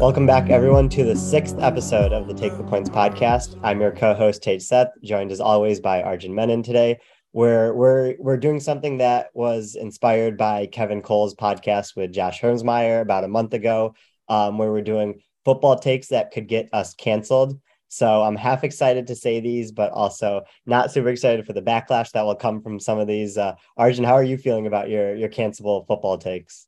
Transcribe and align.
Welcome 0.00 0.26
back, 0.26 0.48
everyone, 0.48 0.88
to 0.88 1.04
the 1.04 1.14
sixth 1.14 1.56
episode 1.58 2.14
of 2.14 2.26
the 2.26 2.32
Take 2.32 2.56
the 2.56 2.64
Points 2.64 2.88
podcast. 2.88 3.60
I'm 3.62 3.78
your 3.78 3.90
co-host 3.90 4.42
Tej 4.42 4.60
Seth, 4.60 4.92
joined 5.04 5.30
as 5.30 5.40
always 5.40 5.78
by 5.78 6.02
Arjun 6.02 6.34
Menon 6.34 6.62
today. 6.62 7.00
Where 7.32 7.74
we're 7.74 8.14
we're 8.18 8.38
doing 8.38 8.60
something 8.60 8.96
that 8.96 9.28
was 9.34 9.74
inspired 9.74 10.38
by 10.38 10.68
Kevin 10.68 11.02
Cole's 11.02 11.34
podcast 11.34 11.96
with 11.96 12.14
Josh 12.14 12.40
Hermsmeyer 12.40 13.02
about 13.02 13.24
a 13.24 13.28
month 13.28 13.52
ago, 13.52 13.94
um, 14.30 14.56
where 14.56 14.72
we're 14.72 14.80
doing 14.80 15.20
football 15.44 15.78
takes 15.78 16.08
that 16.08 16.30
could 16.30 16.48
get 16.48 16.70
us 16.72 16.94
canceled. 16.94 17.60
So 17.88 18.22
I'm 18.22 18.36
half 18.36 18.64
excited 18.64 19.06
to 19.06 19.14
say 19.14 19.40
these, 19.40 19.72
but 19.72 19.92
also 19.92 20.42
not 20.66 20.90
super 20.90 21.08
excited 21.08 21.46
for 21.46 21.52
the 21.52 21.62
backlash 21.62 22.10
that 22.12 22.22
will 22.22 22.34
come 22.34 22.60
from 22.60 22.80
some 22.80 22.98
of 22.98 23.06
these. 23.06 23.38
Uh, 23.38 23.54
Arjun, 23.76 24.04
how 24.04 24.14
are 24.14 24.24
you 24.24 24.38
feeling 24.38 24.66
about 24.66 24.88
your 24.88 25.14
your 25.14 25.28
cancelable 25.28 25.86
football 25.86 26.18
takes? 26.18 26.66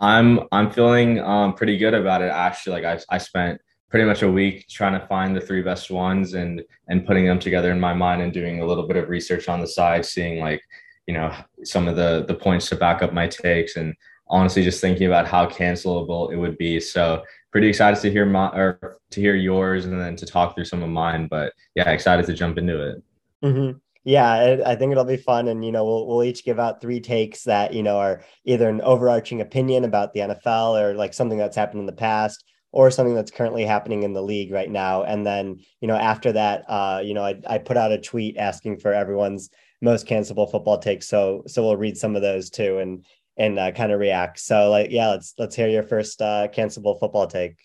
I'm 0.00 0.40
I'm 0.50 0.70
feeling 0.70 1.20
um, 1.20 1.54
pretty 1.54 1.78
good 1.78 1.94
about 1.94 2.22
it. 2.22 2.30
Actually, 2.30 2.82
like 2.82 3.00
I 3.10 3.14
I 3.14 3.18
spent 3.18 3.60
pretty 3.88 4.04
much 4.04 4.22
a 4.22 4.30
week 4.30 4.66
trying 4.68 4.98
to 4.98 5.06
find 5.06 5.36
the 5.36 5.40
three 5.40 5.62
best 5.62 5.90
ones 5.90 6.34
and 6.34 6.62
and 6.88 7.06
putting 7.06 7.26
them 7.26 7.38
together 7.38 7.70
in 7.70 7.78
my 7.78 7.94
mind 7.94 8.22
and 8.22 8.32
doing 8.32 8.60
a 8.60 8.66
little 8.66 8.86
bit 8.86 8.96
of 8.96 9.08
research 9.08 9.48
on 9.48 9.60
the 9.60 9.66
side, 9.66 10.04
seeing 10.04 10.40
like 10.40 10.62
you 11.06 11.14
know 11.14 11.32
some 11.62 11.86
of 11.86 11.94
the 11.94 12.24
the 12.26 12.34
points 12.34 12.68
to 12.68 12.76
back 12.76 13.02
up 13.02 13.12
my 13.12 13.28
takes 13.28 13.76
and 13.76 13.94
honestly 14.28 14.64
just 14.64 14.80
thinking 14.80 15.06
about 15.06 15.28
how 15.28 15.46
cancelable 15.46 16.32
it 16.32 16.36
would 16.36 16.58
be. 16.58 16.80
So 16.80 17.22
pretty 17.52 17.68
excited 17.68 18.00
to 18.00 18.10
hear 18.10 18.26
my 18.26 18.48
or 18.48 18.98
to 19.10 19.20
hear 19.20 19.36
yours 19.36 19.84
and 19.84 20.00
then 20.00 20.16
to 20.16 20.26
talk 20.26 20.54
through 20.54 20.64
some 20.64 20.82
of 20.82 20.88
mine. 20.88 21.28
But 21.28 21.52
yeah, 21.76 21.88
excited 21.90 22.26
to 22.26 22.34
jump 22.34 22.58
into 22.58 22.90
it. 22.90 23.02
Mm-hmm. 23.44 23.78
Yeah, 24.04 24.56
I 24.66 24.74
think 24.74 24.90
it'll 24.90 25.04
be 25.04 25.16
fun, 25.16 25.46
and 25.46 25.64
you 25.64 25.70
know, 25.70 25.84
we'll 25.84 26.08
we'll 26.08 26.24
each 26.24 26.44
give 26.44 26.58
out 26.58 26.80
three 26.80 26.98
takes 26.98 27.44
that 27.44 27.72
you 27.72 27.84
know 27.84 27.98
are 27.98 28.24
either 28.44 28.68
an 28.68 28.80
overarching 28.80 29.40
opinion 29.40 29.84
about 29.84 30.12
the 30.12 30.20
NFL 30.20 30.80
or 30.80 30.94
like 30.94 31.14
something 31.14 31.38
that's 31.38 31.54
happened 31.54 31.80
in 31.80 31.86
the 31.86 31.92
past, 31.92 32.42
or 32.72 32.90
something 32.90 33.14
that's 33.14 33.30
currently 33.30 33.64
happening 33.64 34.02
in 34.02 34.12
the 34.12 34.22
league 34.22 34.50
right 34.50 34.70
now. 34.70 35.04
And 35.04 35.24
then 35.24 35.60
you 35.80 35.86
know, 35.86 35.94
after 35.94 36.32
that, 36.32 36.64
uh, 36.68 37.00
you 37.04 37.14
know, 37.14 37.24
I 37.24 37.40
I 37.46 37.58
put 37.58 37.76
out 37.76 37.92
a 37.92 37.98
tweet 37.98 38.36
asking 38.38 38.78
for 38.78 38.92
everyone's 38.92 39.50
most 39.80 40.06
cancelable 40.06 40.50
football 40.50 40.78
takes. 40.78 41.06
So 41.06 41.44
so 41.46 41.62
we'll 41.62 41.76
read 41.76 41.96
some 41.96 42.16
of 42.16 42.22
those 42.22 42.50
too, 42.50 42.78
and 42.78 43.04
and 43.36 43.58
uh, 43.58 43.72
kind 43.72 43.92
of 43.92 44.00
react. 44.00 44.38
So 44.38 44.70
like, 44.70 44.90
yeah, 44.90 45.08
let's 45.08 45.34
let's 45.38 45.56
hear 45.56 45.68
your 45.68 45.82
first 45.82 46.20
uh, 46.20 46.48
cancelable 46.48 46.98
football 46.98 47.26
take. 47.26 47.56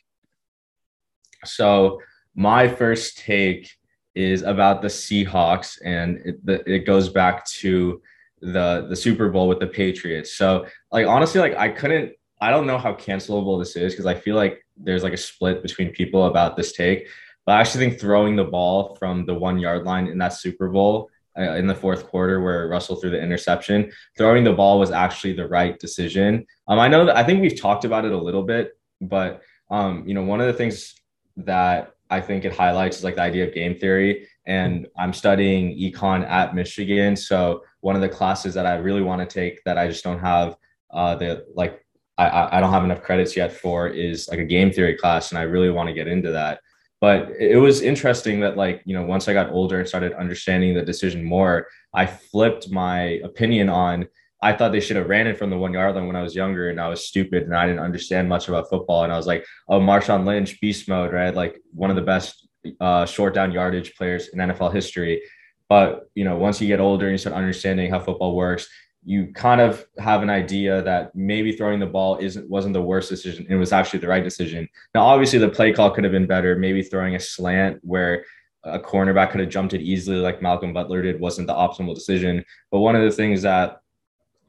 So 1.45 2.01
my 2.35 2.67
first 2.67 3.17
take 3.17 3.69
is 4.15 4.41
about 4.41 4.81
the 4.81 4.87
Seahawks, 4.87 5.79
and 5.83 6.19
it, 6.25 6.63
it 6.65 6.85
goes 6.85 7.09
back 7.09 7.45
to 7.45 8.01
the 8.41 8.87
the 8.89 8.95
Super 8.95 9.29
Bowl 9.29 9.47
with 9.47 9.59
the 9.59 9.67
Patriots. 9.67 10.33
So 10.33 10.65
like 10.91 11.07
honestly, 11.07 11.41
like 11.41 11.55
I 11.55 11.69
couldn't, 11.69 12.13
I 12.39 12.49
don't 12.51 12.67
know 12.67 12.77
how 12.77 12.93
cancelable 12.93 13.59
this 13.59 13.75
is 13.75 13.93
because 13.93 14.05
I 14.05 14.13
feel 14.13 14.35
like 14.35 14.65
there's 14.77 15.03
like 15.03 15.13
a 15.13 15.17
split 15.17 15.61
between 15.61 15.91
people 15.91 16.25
about 16.25 16.55
this 16.55 16.73
take. 16.73 17.07
But 17.45 17.53
I 17.53 17.61
actually 17.61 17.87
think 17.87 17.99
throwing 17.99 18.35
the 18.35 18.43
ball 18.43 18.95
from 18.95 19.25
the 19.25 19.33
one 19.33 19.57
yard 19.57 19.85
line 19.85 20.07
in 20.07 20.17
that 20.17 20.33
Super 20.33 20.69
Bowl 20.69 21.09
uh, 21.37 21.53
in 21.53 21.67
the 21.67 21.75
fourth 21.75 22.07
quarter 22.07 22.41
where 22.41 22.67
Russell 22.67 22.95
threw 22.95 23.09
the 23.09 23.21
interception, 23.21 23.91
throwing 24.17 24.43
the 24.43 24.53
ball 24.53 24.79
was 24.79 24.91
actually 24.91 25.33
the 25.33 25.47
right 25.47 25.77
decision. 25.79 26.45
Um, 26.67 26.79
I 26.79 26.87
know 26.87 27.05
that 27.05 27.15
I 27.15 27.23
think 27.23 27.41
we've 27.41 27.59
talked 27.59 27.85
about 27.85 28.05
it 28.05 28.11
a 28.11 28.17
little 28.17 28.43
bit, 28.43 28.77
but 29.01 29.41
um, 29.69 30.07
you 30.07 30.13
know, 30.13 30.23
one 30.23 30.41
of 30.41 30.47
the 30.47 30.53
things 30.53 30.95
that 31.37 31.93
I 32.09 32.21
think 32.21 32.45
it 32.45 32.55
highlights 32.55 32.97
is 32.97 33.03
like 33.03 33.15
the 33.15 33.21
idea 33.21 33.47
of 33.47 33.53
game 33.53 33.77
theory. 33.77 34.27
And 34.45 34.87
I'm 34.97 35.13
studying 35.13 35.77
econ 35.77 36.27
at 36.27 36.55
Michigan. 36.55 37.15
So 37.15 37.63
one 37.81 37.95
of 37.95 38.01
the 38.01 38.09
classes 38.09 38.53
that 38.53 38.65
I 38.65 38.75
really 38.75 39.01
want 39.01 39.27
to 39.27 39.33
take 39.33 39.63
that 39.65 39.77
I 39.77 39.87
just 39.87 40.03
don't 40.03 40.19
have 40.19 40.55
uh, 40.91 41.15
the 41.15 41.45
like 41.53 41.85
I, 42.17 42.57
I 42.57 42.59
don't 42.59 42.71
have 42.71 42.83
enough 42.83 43.03
credits 43.03 43.35
yet 43.35 43.51
for 43.51 43.87
is 43.87 44.27
like 44.27 44.39
a 44.39 44.45
game 44.45 44.71
theory 44.71 44.95
class. 44.95 45.31
And 45.31 45.37
I 45.37 45.43
really 45.43 45.69
want 45.69 45.87
to 45.87 45.93
get 45.93 46.07
into 46.07 46.31
that. 46.31 46.61
But 46.99 47.29
it 47.39 47.57
was 47.57 47.81
interesting 47.81 48.39
that 48.39 48.57
like, 48.57 48.81
you 48.85 48.95
know, 48.95 49.05
once 49.05 49.27
I 49.27 49.33
got 49.33 49.51
older 49.51 49.79
and 49.79 49.87
started 49.87 50.13
understanding 50.13 50.73
the 50.73 50.81
decision 50.81 51.23
more, 51.23 51.67
I 51.93 52.05
flipped 52.07 52.71
my 52.71 53.19
opinion 53.23 53.69
on 53.69 54.07
I 54.41 54.53
thought 54.53 54.71
they 54.71 54.79
should 54.79 54.97
have 54.97 55.09
ran 55.09 55.27
it 55.27 55.37
from 55.37 55.49
the 55.49 55.57
one 55.57 55.73
yard 55.73 55.95
line 55.95 56.05
when 56.05 56.15
I 56.15 56.21
was 56.21 56.35
younger 56.35 56.69
and 56.69 56.79
I 56.79 56.89
was 56.89 57.07
stupid 57.07 57.43
and 57.43 57.55
I 57.55 57.65
didn't 57.65 57.81
understand 57.81 58.29
much 58.29 58.47
about 58.47 58.69
football. 58.69 59.03
And 59.03 59.11
I 59.11 59.17
was 59.17 59.25
like, 59.25 59.43
oh, 59.67 59.79
Marshawn 59.79 60.25
Lynch, 60.25 60.61
beast 60.61 60.87
mode, 60.87 61.11
right? 61.11 61.33
Like 61.33 61.59
one 61.73 61.89
of 61.89 61.95
the 61.95 62.03
best 62.03 62.47
uh, 62.79 63.05
short 63.05 63.33
down 63.33 63.51
yardage 63.51 63.95
players 63.95 64.27
in 64.27 64.39
NFL 64.39 64.73
history. 64.73 65.23
But, 65.69 66.09
you 66.13 66.23
know, 66.23 66.37
once 66.37 66.61
you 66.61 66.67
get 66.67 66.79
older 66.79 67.07
and 67.07 67.13
you 67.13 67.17
start 67.17 67.35
understanding 67.35 67.89
how 67.89 67.99
football 67.99 68.35
works, 68.35 68.69
you 69.07 69.31
kind 69.33 69.61
of 69.61 69.87
have 69.99 70.21
an 70.21 70.29
idea 70.29 70.81
that 70.81 71.15
maybe 71.15 71.53
throwing 71.53 71.79
the 71.79 71.85
ball 71.85 72.17
isn't 72.17 72.49
wasn't 72.49 72.73
the 72.73 72.81
worst 72.81 73.07
decision. 73.07 73.47
It 73.49 73.55
was 73.55 73.71
actually 73.71 73.99
the 73.99 74.09
right 74.09 74.23
decision. 74.23 74.67
Now, 74.93 75.05
obviously, 75.05 75.39
the 75.39 75.47
play 75.47 75.71
call 75.71 75.91
could 75.91 76.03
have 76.03 76.11
been 76.11 76.27
better. 76.27 76.57
Maybe 76.57 76.83
throwing 76.83 77.15
a 77.15 77.19
slant 77.19 77.79
where 77.83 78.25
a 78.65 78.77
cornerback 78.77 79.31
could 79.31 79.39
have 79.39 79.49
jumped 79.49 79.73
it 79.73 79.81
easily, 79.81 80.17
like 80.17 80.41
Malcolm 80.41 80.73
Butler 80.73 81.01
did, 81.01 81.21
wasn't 81.21 81.47
the 81.47 81.53
optimal 81.53 81.95
decision. 81.95 82.43
But 82.69 82.79
one 82.79 82.97
of 82.97 83.01
the 83.01 83.11
things 83.11 83.41
that 83.43 83.81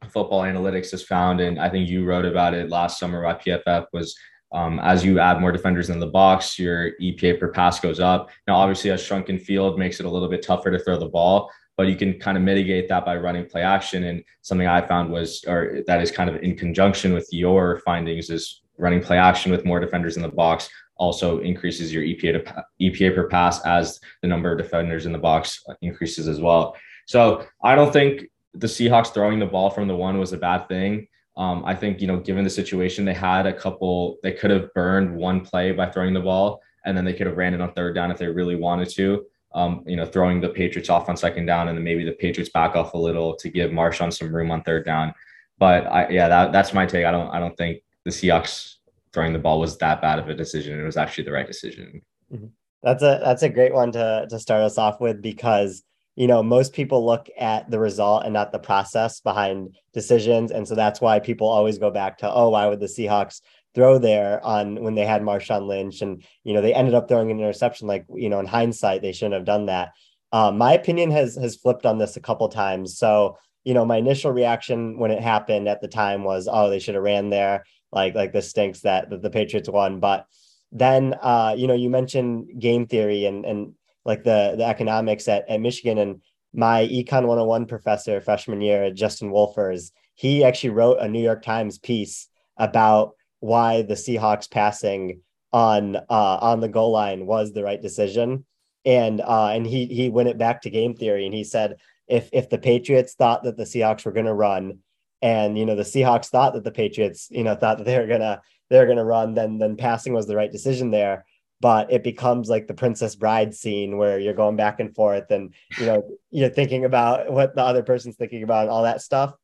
football 0.09 0.43
analytics 0.43 0.91
has 0.91 1.05
found, 1.05 1.41
and 1.41 1.61
I 1.61 1.69
think 1.69 1.89
you 1.89 2.05
wrote 2.05 2.25
about 2.25 2.53
it 2.53 2.69
last 2.69 2.99
summer 2.99 3.23
by 3.23 3.35
PFF, 3.35 3.87
was 3.93 4.19
um, 4.51 4.81
as 4.81 5.05
you 5.05 5.21
add 5.21 5.41
more 5.41 5.53
defenders 5.53 5.89
in 5.89 6.01
the 6.01 6.07
box, 6.09 6.59
your 6.59 6.99
EPA 7.01 7.39
per 7.39 7.53
pass 7.53 7.79
goes 7.79 8.01
up. 8.01 8.31
Now, 8.49 8.57
obviously, 8.57 8.91
a 8.91 8.99
shrunken 8.99 9.39
field 9.39 9.79
makes 9.79 10.01
it 10.01 10.07
a 10.07 10.11
little 10.11 10.29
bit 10.29 10.43
tougher 10.43 10.73
to 10.73 10.81
throw 10.81 10.99
the 10.99 11.07
ball, 11.07 11.49
but 11.78 11.87
you 11.87 11.97
can 11.97 12.19
kind 12.19 12.37
of 12.37 12.43
mitigate 12.43 12.89
that 12.89 13.06
by 13.06 13.16
running 13.16 13.47
play 13.47 13.62
action. 13.62 14.05
And 14.05 14.22
something 14.43 14.66
I 14.66 14.87
found 14.87 15.11
was, 15.11 15.44
or 15.47 15.78
that 15.87 16.03
is 16.03 16.11
kind 16.11 16.28
of 16.28 16.37
in 16.43 16.56
conjunction 16.56 17.15
with 17.15 17.28
your 17.33 17.81
findings, 17.87 18.28
is 18.28 18.62
running 18.77 19.00
play 19.00 19.16
action 19.16 19.50
with 19.50 19.65
more 19.65 19.81
defenders 19.81 20.17
in 20.17 20.22
the 20.22 20.28
box 20.28 20.69
also 20.99 21.38
increases 21.38 21.93
your 21.93 22.03
EPA 22.03 22.44
to 22.44 22.65
EPA 22.81 23.15
per 23.15 23.28
pass 23.28 23.65
as 23.65 24.00
the 24.21 24.28
number 24.28 24.50
of 24.53 24.59
defenders 24.59 25.06
in 25.06 25.12
the 25.12 25.19
box 25.19 25.65
increases 25.81 26.27
as 26.28 26.41
well. 26.41 26.77
So 27.06 27.47
I 27.62 27.75
don't 27.75 27.93
think 27.93 28.27
the 28.55 28.67
Seahawks 28.67 29.15
throwing 29.15 29.38
the 29.38 29.47
ball 29.47 29.71
from 29.71 29.88
the 29.88 29.97
one 29.97 30.19
was 30.19 30.33
a 30.33 30.37
bad 30.37 30.69
thing. 30.69 31.06
Um, 31.37 31.65
I 31.65 31.77
think, 31.77 32.00
you 32.00 32.09
know, 32.09 32.19
given 32.19 32.43
the 32.43 32.50
situation, 32.50 33.05
they 33.05 33.15
had 33.15 33.47
a 33.47 33.53
couple, 33.53 34.17
they 34.25 34.33
could 34.33 34.50
have 34.50 34.75
burned 34.75 35.15
one 35.15 35.43
play 35.43 35.71
by 35.71 35.88
throwing 35.88 36.12
the 36.12 36.21
ball, 36.21 36.61
and 36.84 36.97
then 36.97 37.05
they 37.05 37.12
could 37.12 37.28
have 37.28 37.37
ran 37.37 37.55
it 37.55 37.61
on 37.61 37.72
third 37.72 37.94
down 37.94 38.11
if 38.11 38.19
they 38.19 38.27
really 38.27 38.56
wanted 38.56 38.88
to. 38.91 39.25
Um, 39.53 39.83
you 39.87 39.97
know, 39.97 40.05
throwing 40.05 40.43
the 40.43 40.51
Patriots 40.51 40.91
off 40.91 41.09
on 41.09 41.17
second 41.17 41.47
down, 41.47 41.69
and 41.69 41.77
then 41.77 41.83
maybe 41.83 42.05
the 42.05 42.13
Patriots 42.13 42.51
back 42.51 42.77
off 42.77 42.93
a 42.93 42.99
little 42.99 43.35
to 43.37 43.49
give 43.49 43.71
Marshawn 43.71 44.13
some 44.13 44.35
room 44.35 44.51
on 44.51 44.63
third 44.63 44.85
down. 44.85 45.15
But 45.59 45.87
I, 45.87 46.09
yeah, 46.11 46.29
that, 46.29 46.53
that's 46.53 46.75
my 46.75 46.85
take. 46.85 47.07
I 47.07 47.11
don't, 47.11 47.31
I 47.31 47.41
don't 47.41 47.57
think 47.57 47.83
the 48.05 48.11
Seahawks 48.11 48.75
throwing 49.13 49.33
the 49.33 49.39
ball 49.39 49.59
was 49.59 49.79
that 49.79 50.03
bad 50.03 50.19
of 50.19 50.29
a 50.29 50.35
decision. 50.35 50.79
It 50.79 50.85
was 50.85 50.99
actually 50.99 51.25
the 51.25 51.33
right 51.33 51.47
decision. 51.47 52.03
Mm-hmm. 52.33 52.47
That's 52.83 53.03
a 53.03 53.21
that's 53.25 53.43
a 53.43 53.49
great 53.49 53.75
one 53.75 53.91
to 53.93 54.27
to 54.29 54.39
start 54.39 54.63
us 54.63 54.79
off 54.79 55.01
with 55.01 55.21
because 55.21 55.83
you 56.19 56.27
know, 56.27 56.43
most 56.43 56.73
people 56.73 57.07
look 57.07 57.29
at 57.39 57.71
the 57.71 57.79
result 57.79 58.25
and 58.25 58.33
not 58.33 58.51
the 58.51 58.59
process 58.59 59.21
behind 59.21 59.77
decisions. 59.93 60.51
And 60.51 60.67
so 60.67 60.75
that's 60.75 61.01
why 61.01 61.21
people 61.21 61.47
always 61.47 61.79
go 61.79 61.93
back 61.93 62.19
to, 62.19 62.29
oh, 62.29 62.49
why 62.49 62.67
would 62.67 62.81
the 62.81 62.87
Seahawks 62.87 63.41
throw 63.75 63.99
there 63.99 64.45
on 64.45 64.83
when 64.83 64.95
they 64.95 65.05
had 65.05 65.23
Marshawn 65.23 65.67
Lynch? 65.67 66.03
And, 66.03 66.25
you 66.45 66.55
know, 66.55 66.61
they 66.61 66.75
ended 66.75 66.95
up 66.95 67.09
throwing 67.09 67.31
an 67.31 67.39
interception. 67.39 67.87
Like, 67.87 68.06
you 68.15 68.29
know, 68.29 68.41
in 68.41 68.47
hindsight, 68.47 69.03
they 69.03 69.12
shouldn't 69.12 69.34
have 69.34 69.45
done 69.45 69.67
that. 69.67 69.91
Um, 70.33 70.59
my 70.59 70.75
opinion 70.75 71.11
has 71.11 71.37
has 71.37 71.56
flipped 71.56 71.87
on 71.87 71.99
this 71.99 72.17
a 72.17 72.21
couple 72.21 72.49
times. 72.49 72.99
So, 72.99 73.39
you 73.65 73.75
know, 73.75 73.84
my 73.84 73.97
initial 73.97 74.33
reaction 74.33 74.99
when 74.99 75.11
it 75.11 75.23
happened 75.23 75.69
at 75.69 75.81
the 75.81 75.89
time 75.89 76.25
was, 76.25 76.49
oh, 76.51 76.69
they 76.71 76.79
should 76.79 76.95
have 76.95 77.05
ran 77.05 77.31
there. 77.31 77.65
Like, 77.91 78.15
like 78.15 78.33
this 78.33 78.51
stinks 78.51 78.81
that, 78.81 79.09
that 79.11 79.23
the 79.23 79.31
Patriots 79.31 79.69
won. 79.69 80.00
But 80.00 80.27
then, 80.71 81.15
uh, 81.23 81.55
you 81.56 81.67
know, 81.67 81.75
you 81.75 81.89
mentioned 81.89 82.61
game 82.61 82.87
theory 82.87 83.25
and 83.25 83.45
and 83.47 83.75
like 84.05 84.25
the 84.25 84.55
the 84.56 84.65
economics 84.65 85.29
at, 85.29 85.49
at 85.49 85.61
Michigan 85.61 85.99
and 85.99 86.21
my 86.55 86.87
econ 86.87 87.27
101 87.27 87.67
professor 87.67 88.20
freshman 88.23 88.62
year 88.62 88.91
Justin 88.91 89.31
Wolfers 89.31 89.93
he 90.15 90.43
actually 90.43 90.70
wrote 90.70 90.99
a 90.99 91.06
New 91.06 91.23
York 91.23 91.43
Times 91.43 91.79
piece 91.79 92.29
about 92.56 93.12
why 93.40 93.82
the 93.82 93.94
Seahawks 93.94 94.50
passing 94.50 95.20
on 95.52 95.96
uh, 95.96 96.38
on 96.40 96.61
the 96.61 96.69
goal 96.69 96.93
line 96.93 97.26
was 97.26 97.52
the 97.52 97.62
right 97.62 97.81
decision. 97.81 98.44
And 98.85 99.20
uh, 99.20 99.49
and 99.49 99.67
he 99.67 99.87
he 99.87 100.08
went 100.08 100.29
it 100.29 100.38
back 100.38 100.62
to 100.62 100.70
game 100.70 100.94
theory 100.94 101.26
and 101.26 101.35
he 101.35 101.44
said 101.44 101.76
if 102.06 102.29
if 102.32 102.49
the 102.49 102.58
Patriots 102.58 103.14
thought 103.14 103.43
that 103.44 103.56
the 103.56 103.64
Seahawks 103.64 104.05
were 104.05 104.12
going 104.12 104.26
to 104.26 104.35
run 104.35 104.79
and 105.20 105.58
you 105.58 105.67
know 105.67 105.75
the 105.75 105.82
Seahawks 105.82 106.26
thought 106.29 106.55
that 106.55 106.64
the 106.64 106.70
Patriots 106.70 107.29
you 107.31 107.44
know 107.44 107.55
thought 107.55 107.79
that 107.79 107.85
they 107.85 107.99
were 107.99 108.06
gonna 108.06 108.40
they 108.70 108.79
were 108.79 108.87
gonna 108.87 109.05
run 109.05 109.35
then 109.35 109.58
then 109.58 109.76
passing 109.76 110.12
was 110.12 110.26
the 110.26 110.37
right 110.37 110.52
decision 110.52 110.91
there. 110.91 111.25
But 111.61 111.93
it 111.93 112.05
becomes 112.05 112.49
like 112.49 112.69
the 112.69 112.75
princess 112.75 113.17
bride 113.17 113.52
scene 113.52 113.96
where 113.96 114.20
you're 114.20 114.32
going 114.32 114.55
back 114.55 114.79
and 114.79 114.94
forth 114.94 115.31
and 115.31 115.52
you 115.79 115.87
know 115.87 116.08
you're 116.31 116.49
thinking 116.49 116.84
about 116.84 117.32
what 117.32 117.56
the 117.56 117.62
other 117.62 117.82
person's 117.82 118.17
thinking 118.17 118.44
about 118.44 118.62
and 118.62 118.70
all 118.70 118.84
that 118.84 119.02
stuff. 119.02 119.34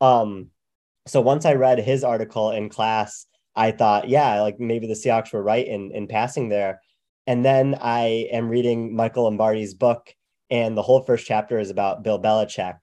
Um 0.00 0.48
so 1.06 1.20
once 1.20 1.46
i 1.46 1.54
read 1.54 1.78
his 1.78 2.04
article 2.04 2.50
in 2.50 2.68
class 2.68 3.26
i 3.56 3.70
thought 3.70 4.08
yeah 4.08 4.40
like 4.40 4.58
maybe 4.58 4.86
the 4.86 4.94
seahawks 4.94 5.32
were 5.32 5.42
right 5.42 5.66
in 5.66 5.90
in 5.92 6.06
passing 6.06 6.48
there. 6.48 6.80
And 7.26 7.44
then 7.44 7.76
i 7.80 8.28
am 8.32 8.48
reading 8.48 8.94
michael 8.94 9.24
lombardi's 9.24 9.74
book 9.74 10.14
and 10.50 10.76
the 10.76 10.82
whole 10.82 11.02
first 11.02 11.26
chapter 11.26 11.58
is 11.58 11.70
about 11.70 12.02
bill 12.02 12.20
belichick. 12.20 12.78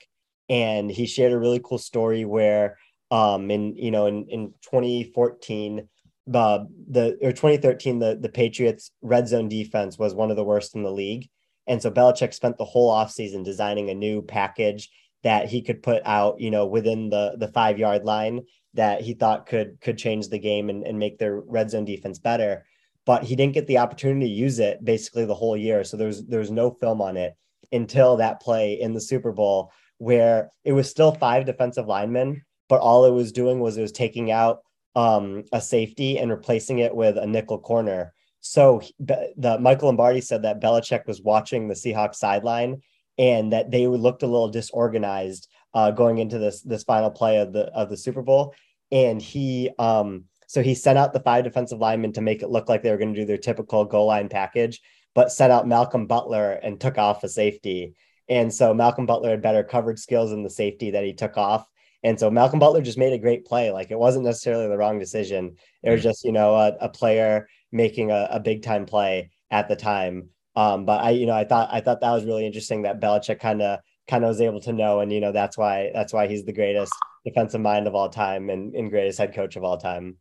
And 0.49 0.89
he 0.89 1.05
shared 1.07 1.33
a 1.33 1.39
really 1.39 1.61
cool 1.63 1.77
story 1.79 2.25
where 2.25 2.77
um 3.11 3.51
in 3.51 3.75
you 3.75 3.91
know 3.91 4.05
in 4.05 4.27
in 4.29 4.53
2014 4.63 5.87
uh, 6.33 6.65
the 6.89 7.17
or 7.21 7.31
2013 7.31 7.99
the 7.99 8.17
the 8.21 8.29
Patriots 8.29 8.91
red 9.01 9.27
zone 9.27 9.47
defense 9.47 9.97
was 9.97 10.13
one 10.13 10.29
of 10.29 10.37
the 10.37 10.43
worst 10.43 10.75
in 10.75 10.83
the 10.83 10.91
league. 10.91 11.29
And 11.67 11.81
so 11.81 11.91
Belichick 11.91 12.33
spent 12.33 12.57
the 12.57 12.65
whole 12.65 12.93
offseason 12.93 13.43
designing 13.43 13.89
a 13.89 13.93
new 13.93 14.21
package 14.21 14.89
that 15.27 15.49
he 15.49 15.61
could 15.61 15.83
put 15.83 16.01
out 16.05 16.39
you 16.39 16.49
know 16.49 16.65
within 16.65 17.09
the 17.09 17.35
the 17.37 17.47
5 17.49 17.77
yard 17.77 18.03
line 18.03 18.41
that 18.73 19.01
he 19.01 19.13
thought 19.13 19.45
could 19.45 19.79
could 19.81 19.97
change 19.97 20.29
the 20.29 20.39
game 20.39 20.69
and, 20.69 20.85
and 20.87 20.97
make 20.97 21.17
their 21.17 21.41
red 21.41 21.69
zone 21.69 21.85
defense 21.85 22.19
better 22.19 22.65
but 23.05 23.23
he 23.23 23.35
didn't 23.35 23.53
get 23.53 23.67
the 23.67 23.77
opportunity 23.77 24.27
to 24.27 24.41
use 24.45 24.59
it 24.59 24.83
basically 24.83 25.25
the 25.25 25.41
whole 25.41 25.57
year 25.57 25.83
so 25.83 25.97
there's 25.97 26.25
there's 26.25 26.51
no 26.51 26.71
film 26.71 27.01
on 27.01 27.17
it 27.17 27.33
until 27.71 28.17
that 28.17 28.41
play 28.41 28.79
in 28.79 28.93
the 28.93 29.01
Super 29.01 29.31
Bowl 29.31 29.71
where 29.97 30.51
it 30.63 30.73
was 30.73 30.89
still 30.89 31.11
five 31.11 31.45
defensive 31.45 31.87
linemen, 31.87 32.43
but 32.69 32.81
all 32.81 33.05
it 33.05 33.11
was 33.11 33.31
doing 33.31 33.59
was 33.59 33.77
it 33.77 33.81
was 33.81 33.91
taking 33.91 34.31
out 34.31 34.59
um, 34.95 35.43
a 35.51 35.61
safety 35.61 36.17
and 36.17 36.31
replacing 36.31 36.79
it 36.79 36.95
with 36.95 37.17
a 37.17 37.27
nickel 37.27 37.59
corner. 37.59 38.13
So 38.39 38.81
the 38.99 39.57
Michael 39.59 39.87
Lombardi 39.87 40.21
said 40.21 40.43
that 40.43 40.61
Belichick 40.61 41.05
was 41.07 41.21
watching 41.21 41.67
the 41.67 41.73
Seahawks 41.73 42.15
sideline 42.15 42.81
and 43.17 43.53
that 43.53 43.71
they 43.71 43.87
looked 43.87 44.23
a 44.23 44.27
little 44.27 44.49
disorganized 44.49 45.47
uh, 45.73 45.91
going 45.91 46.17
into 46.17 46.37
this 46.37 46.61
this 46.61 46.83
final 46.83 47.11
play 47.11 47.37
of 47.37 47.53
the 47.53 47.65
of 47.73 47.89
the 47.89 47.97
Super 47.97 48.21
Bowl. 48.21 48.53
And 48.91 49.21
he 49.21 49.69
um, 49.79 50.25
so 50.47 50.63
he 50.63 50.75
sent 50.75 50.97
out 50.97 51.13
the 51.13 51.19
five 51.19 51.43
defensive 51.43 51.79
linemen 51.79 52.13
to 52.13 52.21
make 52.21 52.41
it 52.41 52.49
look 52.49 52.69
like 52.69 52.81
they 52.81 52.91
were 52.91 52.97
going 52.97 53.13
to 53.13 53.19
do 53.19 53.25
their 53.25 53.37
typical 53.37 53.85
goal 53.85 54.07
line 54.07 54.29
package, 54.29 54.81
but 55.13 55.31
sent 55.31 55.51
out 55.51 55.67
Malcolm 55.67 56.07
Butler 56.07 56.53
and 56.53 56.79
took 56.79 56.97
off 56.97 57.23
a 57.23 57.29
safety. 57.29 57.95
And 58.29 58.53
so 58.53 58.73
Malcolm 58.73 59.05
Butler 59.05 59.31
had 59.31 59.41
better 59.41 59.63
coverage 59.63 59.99
skills 59.99 60.31
in 60.31 60.43
the 60.43 60.49
safety 60.49 60.91
that 60.91 61.03
he 61.03 61.13
took 61.13 61.37
off. 61.37 61.67
And 62.03 62.19
so 62.19 62.29
Malcolm 62.29 62.59
Butler 62.59 62.81
just 62.81 62.97
made 62.97 63.13
a 63.13 63.17
great 63.17 63.45
play. 63.45 63.71
Like 63.71 63.91
it 63.91 63.99
wasn't 63.99 64.25
necessarily 64.25 64.67
the 64.67 64.77
wrong 64.77 64.99
decision. 64.99 65.55
It 65.83 65.89
was 65.89 66.01
mm. 66.01 66.03
just, 66.03 66.23
you 66.23 66.31
know, 66.31 66.55
a, 66.55 66.75
a 66.81 66.89
player 66.89 67.47
making 67.71 68.11
a, 68.11 68.27
a, 68.31 68.39
big 68.39 68.63
time 68.63 68.85
play 68.85 69.31
at 69.51 69.67
the 69.67 69.75
time. 69.75 70.29
Um, 70.57 70.85
but 70.85 71.03
I, 71.03 71.11
you 71.11 71.27
know, 71.27 71.35
I 71.35 71.43
thought 71.43 71.69
I 71.71 71.81
thought 71.81 72.01
that 72.01 72.11
was 72.11 72.25
really 72.25 72.47
interesting 72.47 72.81
that 72.81 72.99
Belichick 72.99 73.39
kind 73.39 73.61
of 73.61 73.79
kind 74.07 74.23
of 74.23 74.29
was 74.29 74.41
able 74.41 74.59
to 74.61 74.73
know, 74.73 75.01
and 75.01 75.13
you 75.13 75.21
know, 75.21 75.31
that's 75.31 75.55
why 75.55 75.91
that's 75.93 76.11
why 76.11 76.27
he's 76.27 76.45
the 76.45 76.51
greatest 76.51 76.91
defensive 77.23 77.61
mind 77.61 77.85
of 77.85 77.93
all 77.93 78.09
time 78.09 78.49
and, 78.49 78.73
and 78.73 78.89
greatest 78.89 79.19
head 79.19 79.35
coach 79.35 79.55
of 79.55 79.63
all 79.63 79.77
time. 79.77 80.17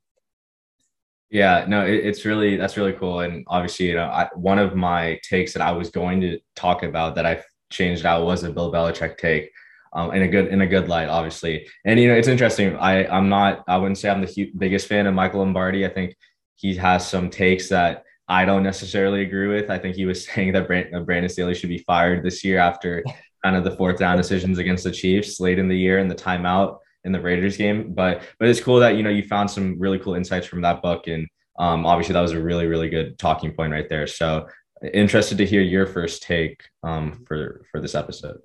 Yeah, 1.31 1.65
no, 1.67 1.87
it, 1.87 2.05
it's 2.05 2.27
really 2.27 2.59
that's 2.59 2.77
really 2.77 2.93
cool, 2.93 3.21
and 3.21 3.47
obviously, 3.49 3.87
you 3.87 3.95
know, 3.95 4.05
I, 4.05 4.29
one 4.35 4.59
of 4.59 4.77
my 4.77 5.19
takes 5.23 5.55
that 5.55 5.63
I 5.63 5.73
was 5.73 5.89
going 5.89 6.21
to 6.21 6.39
talk 6.55 6.83
about 6.83 7.15
that 7.15 7.25
I 7.25 7.43
changed 7.71 8.05
out 8.05 8.27
was 8.27 8.45
a 8.45 8.51
Bill 8.51 8.71
Belichick 8.71 9.17
take. 9.17 9.51
Um, 9.95 10.13
in 10.13 10.21
a 10.21 10.29
good 10.29 10.49
in 10.49 10.61
a 10.61 10.67
good 10.67 10.89
light, 10.89 11.09
obviously. 11.09 11.67
And 11.87 11.99
you 11.99 12.09
know, 12.09 12.15
it's 12.15 12.29
interesting. 12.29 12.77
I 12.77 13.07
I'm 13.07 13.31
not. 13.31 13.65
I 13.67 13.79
wouldn't 13.79 13.97
say 13.97 14.11
I'm 14.11 14.21
the 14.21 14.53
biggest 14.59 14.87
fan 14.87 15.07
of 15.07 15.15
Michael 15.15 15.41
Lombardi. 15.41 15.87
I 15.87 15.89
think 15.89 16.15
he 16.57 16.75
has 16.77 17.09
some 17.09 17.31
takes 17.31 17.71
that 17.71 18.05
I 18.29 18.45
don't 18.45 18.63
necessarily 18.63 19.23
agree 19.23 19.49
with. 19.49 19.71
I 19.71 19.79
think 19.79 19.97
he 19.97 20.07
was 20.07 20.25
saying 20.29 20.53
that 20.53 20.67
Brandon, 20.67 21.05
Brandon 21.05 21.29
Staley 21.29 21.55
should 21.55 21.69
be 21.69 21.79
fired 21.79 22.25
this 22.25 22.45
year 22.45 22.59
after 22.59 23.05
kind 23.45 23.57
of 23.57 23.65
the 23.65 23.77
fourth 23.77 23.99
down 23.99 24.17
decisions 24.17 24.59
against 24.59 24.85
the 24.85 24.91
Chiefs 24.91 25.41
late 25.41 25.59
in 25.59 25.69
the 25.69 25.79
year 25.79 25.99
and 25.99 26.11
the 26.11 26.15
timeout 26.15 26.79
in 27.05 27.13
the 27.13 27.21
Raiders 27.21 27.57
game. 27.57 27.93
But 27.93 28.23
but 28.39 28.49
it's 28.49 28.61
cool 28.61 28.81
that 28.81 28.97
you 28.97 29.03
know 29.03 29.11
you 29.11 29.23
found 29.23 29.51
some 29.51 29.79
really 29.79 29.99
cool 29.99 30.15
insights 30.15 30.47
from 30.47 30.63
that 30.63 30.83
book, 30.83 31.07
and 31.07 31.27
um, 31.59 31.87
obviously 31.87 32.13
that 32.15 32.21
was 32.21 32.33
a 32.33 32.41
really 32.41 32.67
really 32.67 32.89
good 32.89 33.19
talking 33.19 33.53
point 33.53 33.73
right 33.73 33.89
there. 33.89 34.07
So 34.07 34.49
interested 34.93 35.39
to 35.39 35.47
hear 35.47 35.63
your 35.63 35.87
first 35.87 36.23
take 36.23 36.63
um, 36.83 37.25
for 37.27 37.65
for 37.71 37.81
this 37.81 37.95
episode. 37.95 38.41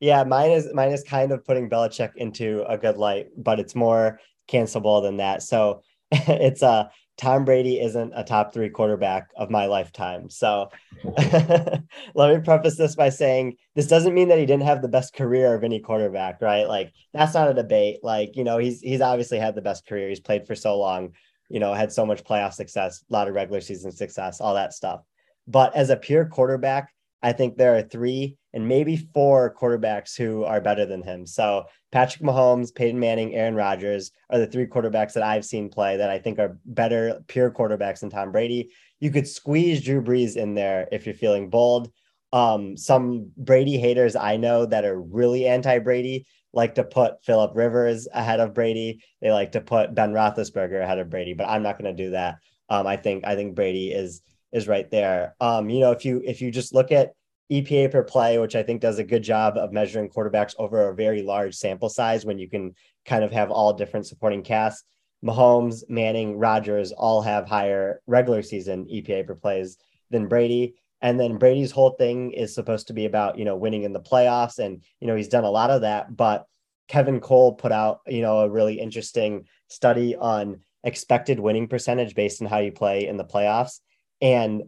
Yeah, 0.00 0.24
mine 0.24 0.50
is 0.50 0.68
mine 0.74 0.92
is 0.92 1.04
kind 1.04 1.30
of 1.30 1.44
putting 1.44 1.70
Belichick 1.70 2.16
into 2.16 2.64
a 2.68 2.76
good 2.76 2.96
light, 2.96 3.28
but 3.36 3.60
it's 3.60 3.74
more 3.74 4.18
cancelable 4.48 5.02
than 5.02 5.18
that. 5.18 5.42
So 5.42 5.82
it's 6.12 6.62
a 6.62 6.66
uh, 6.66 6.88
Tom 7.20 7.44
Brady 7.44 7.78
isn't 7.78 8.14
a 8.16 8.24
top 8.24 8.54
three 8.54 8.70
quarterback 8.70 9.28
of 9.36 9.50
my 9.50 9.66
lifetime. 9.66 10.30
So 10.30 10.70
let 11.04 11.84
me 12.16 12.40
preface 12.42 12.78
this 12.78 12.96
by 12.96 13.10
saying 13.10 13.58
this 13.74 13.86
doesn't 13.86 14.14
mean 14.14 14.28
that 14.28 14.38
he 14.38 14.46
didn't 14.46 14.64
have 14.64 14.80
the 14.80 14.88
best 14.88 15.12
career 15.12 15.54
of 15.54 15.62
any 15.62 15.80
quarterback, 15.80 16.40
right? 16.40 16.66
Like 16.66 16.94
that's 17.12 17.34
not 17.34 17.50
a 17.50 17.54
debate. 17.54 17.98
Like, 18.02 18.36
you 18.36 18.44
know, 18.44 18.56
he's 18.56 18.80
he's 18.80 19.02
obviously 19.02 19.38
had 19.38 19.54
the 19.54 19.60
best 19.60 19.86
career. 19.86 20.08
He's 20.08 20.18
played 20.18 20.46
for 20.46 20.54
so 20.54 20.78
long, 20.78 21.12
you 21.50 21.60
know, 21.60 21.74
had 21.74 21.92
so 21.92 22.06
much 22.06 22.24
playoff 22.24 22.54
success, 22.54 23.04
a 23.10 23.12
lot 23.12 23.28
of 23.28 23.34
regular 23.34 23.60
season 23.60 23.92
success, 23.92 24.40
all 24.40 24.54
that 24.54 24.72
stuff. 24.72 25.02
But 25.46 25.76
as 25.76 25.90
a 25.90 25.96
pure 25.96 26.24
quarterback, 26.24 26.90
I 27.22 27.32
think 27.32 27.56
there 27.56 27.76
are 27.76 27.82
three 27.82 28.36
and 28.52 28.66
maybe 28.66 28.96
four 28.96 29.54
quarterbacks 29.54 30.16
who 30.16 30.44
are 30.44 30.60
better 30.60 30.86
than 30.86 31.02
him. 31.02 31.26
So 31.26 31.64
Patrick 31.92 32.22
Mahomes, 32.22 32.74
Peyton 32.74 32.98
Manning, 32.98 33.34
Aaron 33.34 33.54
Rodgers 33.54 34.10
are 34.30 34.38
the 34.38 34.46
three 34.46 34.66
quarterbacks 34.66 35.12
that 35.12 35.22
I've 35.22 35.44
seen 35.44 35.68
play 35.68 35.96
that 35.98 36.10
I 36.10 36.18
think 36.18 36.38
are 36.38 36.58
better 36.64 37.22
pure 37.28 37.50
quarterbacks 37.50 38.00
than 38.00 38.10
Tom 38.10 38.32
Brady. 38.32 38.70
You 39.00 39.10
could 39.10 39.28
squeeze 39.28 39.82
Drew 39.82 40.02
Brees 40.02 40.36
in 40.36 40.54
there 40.54 40.88
if 40.90 41.06
you're 41.06 41.14
feeling 41.14 41.50
bold. 41.50 41.90
Um, 42.32 42.76
some 42.76 43.30
Brady 43.36 43.76
haters 43.78 44.16
I 44.16 44.36
know 44.36 44.66
that 44.66 44.84
are 44.84 45.00
really 45.00 45.46
anti-Brady 45.46 46.26
like 46.52 46.76
to 46.76 46.84
put 46.84 47.24
Philip 47.24 47.52
Rivers 47.54 48.08
ahead 48.12 48.40
of 48.40 48.54
Brady. 48.54 49.04
They 49.20 49.30
like 49.30 49.52
to 49.52 49.60
put 49.60 49.94
Ben 49.94 50.12
Roethlisberger 50.12 50.82
ahead 50.82 50.98
of 50.98 51.10
Brady, 51.10 51.34
but 51.34 51.48
I'm 51.48 51.62
not 51.62 51.78
going 51.78 51.94
to 51.94 52.04
do 52.04 52.10
that. 52.10 52.38
Um, 52.68 52.86
I 52.86 52.96
think 52.96 53.26
I 53.26 53.34
think 53.34 53.54
Brady 53.54 53.90
is 53.92 54.22
is 54.52 54.68
right 54.68 54.90
there. 54.90 55.34
Um, 55.40 55.68
you 55.68 55.80
know, 55.80 55.92
if 55.92 56.04
you 56.04 56.22
if 56.24 56.40
you 56.40 56.50
just 56.50 56.74
look 56.74 56.92
at 56.92 57.12
EPA 57.50 57.90
per 57.90 58.02
play, 58.02 58.38
which 58.38 58.54
I 58.54 58.62
think 58.62 58.80
does 58.80 58.98
a 58.98 59.04
good 59.04 59.22
job 59.22 59.56
of 59.56 59.72
measuring 59.72 60.08
quarterbacks 60.08 60.54
over 60.58 60.88
a 60.88 60.94
very 60.94 61.22
large 61.22 61.54
sample 61.56 61.88
size 61.88 62.24
when 62.24 62.38
you 62.38 62.48
can 62.48 62.74
kind 63.04 63.24
of 63.24 63.32
have 63.32 63.50
all 63.50 63.72
different 63.72 64.06
supporting 64.06 64.42
casts. 64.42 64.84
Mahomes, 65.24 65.82
Manning, 65.88 66.38
Rodgers 66.38 66.92
all 66.92 67.20
have 67.22 67.48
higher 67.48 68.00
regular 68.06 68.42
season 68.42 68.86
EPA 68.86 69.26
per 69.26 69.34
plays 69.34 69.76
than 70.10 70.28
Brady. 70.28 70.76
And 71.02 71.18
then 71.18 71.38
Brady's 71.38 71.72
whole 71.72 71.90
thing 71.90 72.32
is 72.32 72.54
supposed 72.54 72.86
to 72.86 72.92
be 72.92 73.06
about, 73.06 73.38
you 73.38 73.44
know, 73.44 73.56
winning 73.56 73.84
in 73.84 73.92
the 73.92 74.00
playoffs. 74.00 74.58
And, 74.58 74.82
you 75.00 75.06
know, 75.06 75.16
he's 75.16 75.28
done 75.28 75.44
a 75.44 75.50
lot 75.50 75.70
of 75.70 75.82
that. 75.82 76.14
But 76.14 76.46
Kevin 76.88 77.20
Cole 77.20 77.54
put 77.54 77.72
out, 77.72 78.00
you 78.06 78.22
know, 78.22 78.40
a 78.40 78.50
really 78.50 78.78
interesting 78.78 79.46
study 79.68 80.14
on 80.16 80.60
expected 80.84 81.40
winning 81.40 81.68
percentage 81.68 82.14
based 82.14 82.40
on 82.42 82.48
how 82.48 82.58
you 82.58 82.72
play 82.72 83.06
in 83.06 83.16
the 83.16 83.24
playoffs. 83.24 83.80
And 84.20 84.64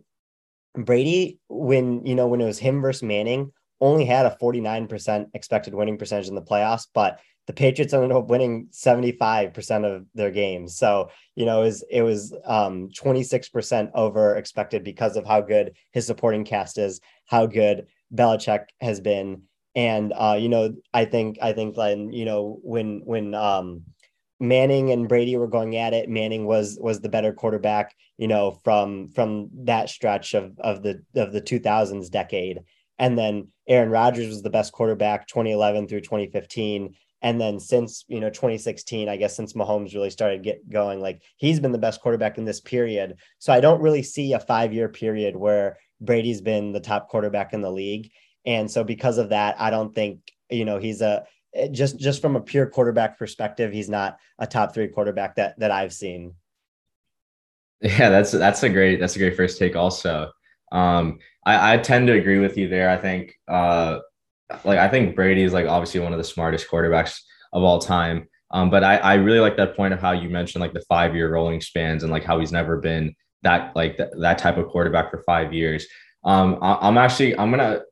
Brady, 0.75 1.39
when 1.49 2.07
you 2.07 2.15
know 2.15 2.27
when 2.29 2.41
it 2.41 2.47
was 2.47 2.59
him 2.59 2.81
versus 2.81 3.03
Manning, 3.03 3.53
only 3.81 4.05
had 4.05 4.27
a 4.27 4.37
49% 4.41 5.27
expected 5.35 5.75
winning 5.75 5.99
percentage 5.99 6.29
in 6.29 6.35
the 6.35 6.43
playoffs, 6.43 6.87
but 6.95 7.19
the 7.47 7.53
Patriots 7.53 7.93
ended 7.93 8.13
up 8.13 8.29
winning 8.29 8.69
75% 8.71 9.85
of 9.85 10.07
their 10.15 10.31
games. 10.31 10.77
So, 10.77 11.11
you 11.35 11.45
know, 11.45 11.63
it 11.63 11.65
was 11.65 11.85
it 11.91 12.03
was 12.03 12.35
um 12.45 12.89
26% 12.97 13.91
over 13.95 14.37
expected 14.37 14.85
because 14.85 15.17
of 15.17 15.27
how 15.27 15.41
good 15.41 15.73
his 15.91 16.07
supporting 16.07 16.45
cast 16.45 16.79
is, 16.79 17.01
how 17.27 17.47
good 17.47 17.87
Belichick 18.15 18.67
has 18.81 19.01
been. 19.01 19.43
And 19.75 20.13
uh, 20.17 20.37
you 20.39 20.49
know, 20.49 20.75
I 20.95 21.05
think 21.05 21.39
I 21.43 21.53
think 21.53 21.75
Glenn, 21.75 22.13
you 22.13 22.25
know, 22.25 22.61
when 22.63 23.03
when 23.05 23.35
um 23.35 23.83
Manning 24.43 24.91
and 24.91 25.09
Brady 25.09 25.37
were 25.37 25.47
going 25.47 25.77
at 25.77 25.95
it. 25.95 26.09
Manning 26.09 26.47
was 26.47 26.77
was 26.81 27.01
the 27.01 27.09
better 27.09 27.33
quarterback, 27.33 27.95
you 28.19 28.27
know, 28.27 28.59
from 28.65 29.09
from 29.11 29.49
that 29.67 29.89
stretch 29.89 30.35
of 30.35 30.59
of 30.59 30.83
the 30.83 31.01
of 31.15 31.33
the 31.33 31.41
2000s 31.41 32.11
decade. 32.11 32.59
And 32.99 33.17
then 33.17 33.49
Aaron 33.69 33.91
Rodgers 33.91 34.27
was 34.27 34.43
the 34.43 34.51
best 34.51 34.73
quarterback 34.73 35.29
2011 35.29 35.87
through 35.87 36.01
2015. 36.01 36.93
And 37.23 37.41
then 37.41 37.61
since 37.61 38.05
you 38.09 38.19
know 38.19 38.31
2016, 38.31 39.09
I 39.09 39.17
guess 39.17 39.37
since 39.37 39.53
Mahomes 39.53 39.95
really 39.95 40.11
started 40.11 40.43
get 40.43 40.69
going, 40.69 41.01
like 41.01 41.23
he's 41.37 41.61
been 41.61 41.71
the 41.71 41.79
best 41.79 42.01
quarterback 42.01 42.37
in 42.37 42.45
this 42.45 42.61
period. 42.61 43.19
So 43.39 43.53
I 43.53 43.61
don't 43.61 43.81
really 43.81 44.03
see 44.03 44.33
a 44.33 44.41
five 44.41 44.73
year 44.73 44.89
period 44.89 45.37
where 45.37 45.79
Brady's 46.01 46.41
been 46.41 46.73
the 46.73 46.81
top 46.81 47.09
quarterback 47.09 47.53
in 47.53 47.61
the 47.61 47.71
league. 47.71 48.11
And 48.45 48.69
so 48.69 48.83
because 48.83 49.19
of 49.19 49.29
that, 49.29 49.55
I 49.61 49.71
don't 49.71 49.95
think 49.95 50.33
you 50.51 50.65
know 50.65 50.79
he's 50.79 51.01
a 51.01 51.27
just 51.71 51.99
just 51.99 52.23
from 52.23 52.37
a 52.37 52.41
pure 52.41 52.67
quarterback 52.67 53.19
perspective, 53.19 53.73
he's 53.73 53.89
not 53.89 54.19
a 54.39 54.47
top 54.47 54.75
three 54.75 54.89
quarterback 54.89 55.37
that 55.37 55.59
that 55.59 55.71
I've 55.71 55.93
seen. 55.93 56.35
Yeah, 57.81 58.11
that's 58.11 58.31
that's 58.31 58.63
a 58.63 58.69
great 58.69 59.01
that's 59.01 59.17
a 59.17 59.19
great 59.19 59.37
first 59.37 59.59
take. 59.59 59.75
Also, 59.75 60.31
um, 60.71 61.19
I, 61.45 61.75
I 61.75 61.77
tend 61.79 62.07
to 62.07 62.15
agree 62.15 62.39
with 62.39 62.57
you 62.57 62.69
there. 62.69 62.89
I 62.89 62.97
think 62.97 63.35
uh, 63.49 63.99
like 64.65 64.79
I 64.79 64.89
think 64.89 65.17
Brady 65.17 65.43
is 65.43 65.53
like 65.53 65.67
obviously 65.67 66.01
one 66.01 66.13
of 66.13 66.19
the 66.19 66.25
smartest 66.25 66.69
quarterbacks 66.71 67.21
of 67.53 67.63
all 67.63 67.79
time. 67.79 68.29
Um, 68.53 68.71
but 68.71 68.85
I, 68.85 68.99
I 68.99 69.15
really 69.15 69.41
like 69.41 69.57
that 69.57 69.75
point 69.77 69.95
of 69.95 70.01
how 70.01 70.13
you 70.13 70.29
mentioned 70.29 70.61
like 70.61 70.75
the 70.75 70.85
five 70.89 71.17
year 71.17 71.33
rolling 71.33 71.61
spans 71.61 72.03
and 72.03 72.13
like 72.13 72.23
how 72.23 72.39
he's 72.39 72.53
never 72.53 72.77
been 72.79 73.15
that 73.43 73.75
like 73.75 73.97
th- 73.97 74.11
that 74.21 74.39
type 74.39 74.59
of 74.59 74.69
quarterback 74.69 75.11
for 75.11 75.23
five 75.25 75.53
years. 75.53 75.87
Um, 76.25 76.59
I, 76.63 76.79
I'm 76.83 76.99
actually 76.99 77.37
I'm 77.37 77.51
gonna 77.51 77.83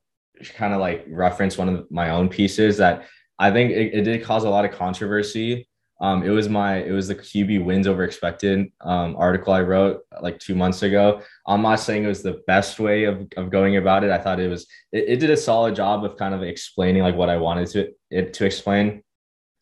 kind 0.55 0.73
of 0.73 0.81
like 0.81 1.05
reference 1.09 1.59
one 1.59 1.69
of 1.69 1.91
my 1.91 2.11
own 2.11 2.29
pieces 2.29 2.77
that 2.77 3.07
I 3.41 3.51
think 3.51 3.73
it, 3.73 3.95
it 3.95 4.03
did 4.03 4.23
cause 4.23 4.45
a 4.45 4.51
lot 4.51 4.67
of 4.67 4.73
controversy 4.73 5.67
Um, 6.01 6.23
it 6.23 6.31
was 6.31 6.49
my 6.49 6.77
it 6.91 6.93
was 6.93 7.09
the 7.09 7.15
QB 7.15 7.65
wins 7.65 7.87
over 7.87 8.05
expected 8.05 8.71
um, 8.81 9.17
article 9.17 9.53
I 9.53 9.63
wrote 9.63 10.03
like 10.23 10.39
two 10.39 10.55
months 10.55 10.83
ago. 10.83 11.21
I'm 11.47 11.63
not 11.63 11.81
saying 11.81 12.05
it 12.05 12.09
was 12.15 12.23
the 12.23 12.41
best 12.47 12.79
way 12.79 13.05
of, 13.05 13.27
of 13.37 13.51
going 13.51 13.77
about 13.77 14.05
it. 14.05 14.11
I 14.11 14.19
thought 14.19 14.41
it 14.41 14.49
was 14.49 14.63
it, 14.93 15.05
it 15.13 15.17
did 15.21 15.31
a 15.31 15.37
solid 15.37 15.75
job 15.75 16.05
of 16.05 16.17
kind 16.17 16.35
of 16.35 16.43
explaining 16.43 17.03
like 17.03 17.17
what 17.17 17.31
I 17.31 17.39
wanted 17.39 17.67
to 17.73 17.81
it 18.11 18.33
to 18.35 18.45
explain. 18.45 19.03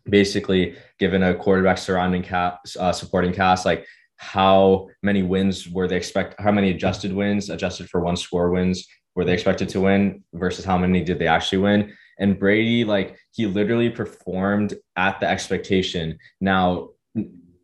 Basically, 0.09 0.75
given 0.99 1.23
a 1.23 1.35
quarterback 1.35 1.79
surrounding 1.79 2.23
cast, 2.23 2.77
uh, 2.79 2.93
supporting 2.93 3.33
cast, 3.33 3.67
like 3.67 3.85
how 4.17 4.89
many 5.03 5.23
wins 5.23 5.69
were 5.69 5.87
they 5.87 5.97
expect? 5.97 6.41
How 6.41 6.53
many 6.53 6.71
adjusted 6.71 7.13
wins, 7.13 7.51
adjusted 7.51 7.91
for 7.91 8.01
one 8.01 8.17
score 8.17 8.51
wins, 8.51 8.87
were 9.15 9.25
they 9.25 9.35
expected 9.35 9.69
to 9.71 9.81
win 9.83 10.25
versus 10.33 10.65
how 10.65 10.79
many 10.79 11.05
did 11.05 11.19
they 11.19 11.27
actually 11.27 11.59
win? 11.59 11.93
And 12.19 12.39
Brady, 12.39 12.85
like 12.85 13.17
he 13.33 13.47
literally 13.47 13.91
performed 13.91 14.75
at 14.97 15.21
the 15.21 15.27
expectation. 15.27 16.19
Now 16.41 16.91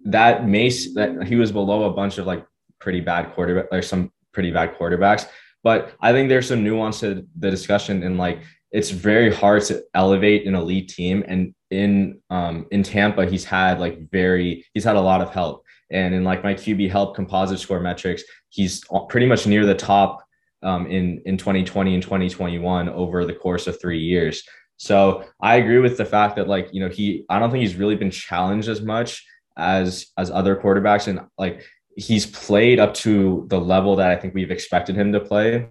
that 0.05 0.47
Mace 0.47 0.95
that 0.95 1.27
he 1.27 1.37
was 1.37 1.53
below 1.53 1.85
a 1.85 1.93
bunch 1.93 2.19
of 2.19 2.27
like 2.27 2.47
pretty 2.79 3.01
bad 3.01 3.33
quarterback 3.33 3.67
or 3.73 3.83
some 3.83 4.13
pretty 4.33 4.51
bad 4.51 4.77
quarterbacks. 4.77 5.27
But 5.63 5.95
I 6.01 6.13
think 6.13 6.29
there's 6.29 6.49
some 6.49 6.63
nuance 6.63 7.01
to 7.01 7.27
the 7.39 7.51
discussion 7.51 8.03
and 8.03 8.19
like 8.19 8.43
it's 8.71 8.91
very 8.91 9.33
hard 9.33 9.63
to 9.65 9.83
elevate 9.95 10.47
an 10.47 10.55
elite 10.55 10.89
team. 10.89 11.25
And 11.27 11.55
in 11.71 12.21
um 12.31 12.67
in 12.71 12.83
Tampa, 12.83 13.27
he's 13.27 13.45
had 13.45 13.81
like 13.81 14.11
very 14.11 14.67
he's 14.75 14.85
had 14.85 14.97
a 14.97 15.01
lot 15.01 15.21
of 15.21 15.31
help. 15.31 15.65
And 15.91 16.15
in 16.15 16.25
like 16.25 16.43
my 16.43 16.55
QB 16.55 16.91
help 16.91 17.15
composite 17.15 17.61
score 17.61 17.81
metrics, 17.81 18.23
he's 18.51 18.85
pretty 19.09 19.27
much 19.27 19.47
near 19.47 19.65
the 19.65 19.75
top 19.75 20.25
um, 20.65 20.87
in 20.87 21.23
in 21.27 21.37
2020 21.37 21.95
and 21.95 22.03
2021 22.03 22.89
over 22.89 23.25
the 23.25 23.35
course 23.35 23.67
of 23.67 23.81
three 23.81 24.01
years. 24.01 24.43
So 24.77 25.25
I 25.41 25.57
agree 25.57 25.79
with 25.79 25.97
the 25.97 26.05
fact 26.05 26.37
that 26.37 26.49
like 26.49 26.71
you 26.73 26.81
know 26.81 26.89
he 26.89 27.25
I 27.29 27.39
don't 27.39 27.51
think 27.51 27.63
he's 27.63 27.77
really 27.77 27.97
been 27.97 28.11
challenged 28.11 28.69
as 28.69 28.81
much 28.81 29.25
as 29.57 30.07
as 30.19 30.31
other 30.31 30.57
quarterbacks 30.57 31.07
and 31.07 31.21
like 31.39 31.65
he's 31.97 32.27
played 32.27 32.81
up 32.81 32.93
to 32.95 33.47
the 33.49 33.61
level 33.61 33.97
that 33.97 34.11
I 34.11 34.17
think 34.17 34.35
we've 34.35 34.51
expected 34.51 34.97
him 34.97 35.13
to 35.13 35.21
play. 35.21 35.69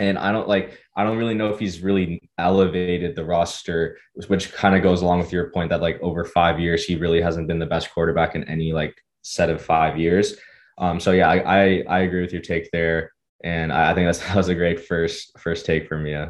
And 0.00 0.18
I 0.18 0.32
don't 0.32 0.48
like 0.48 0.78
I 0.96 1.04
don't 1.04 1.18
really 1.18 1.34
know 1.34 1.50
if 1.50 1.58
he's 1.58 1.80
really 1.80 2.28
elevated 2.38 3.14
the 3.14 3.24
roster, 3.24 3.98
which 4.26 4.52
kind 4.52 4.74
of 4.74 4.82
goes 4.82 5.02
along 5.02 5.18
with 5.20 5.32
your 5.32 5.50
point 5.50 5.70
that 5.70 5.82
like 5.82 6.00
over 6.00 6.24
five 6.24 6.58
years 6.58 6.84
he 6.84 6.96
really 6.96 7.20
hasn't 7.20 7.46
been 7.46 7.58
the 7.58 7.66
best 7.66 7.92
quarterback 7.92 8.34
in 8.34 8.44
any 8.44 8.72
like 8.72 8.96
set 9.22 9.50
of 9.50 9.62
five 9.62 9.98
years. 9.98 10.36
Um, 10.78 10.98
so 11.00 11.10
yeah, 11.12 11.28
I, 11.28 11.36
I 11.38 11.84
I 11.88 11.98
agree 12.00 12.22
with 12.22 12.32
your 12.32 12.42
take 12.42 12.70
there 12.72 13.12
and 13.42 13.72
I, 13.72 13.94
think 13.94 14.06
that's 14.06 14.18
that 14.26 14.36
was 14.36 14.48
a 14.48 14.54
great 14.54 14.86
first 14.86 15.38
first 15.38 15.66
take 15.66 15.88
from 15.88 16.06
you. 16.06 16.28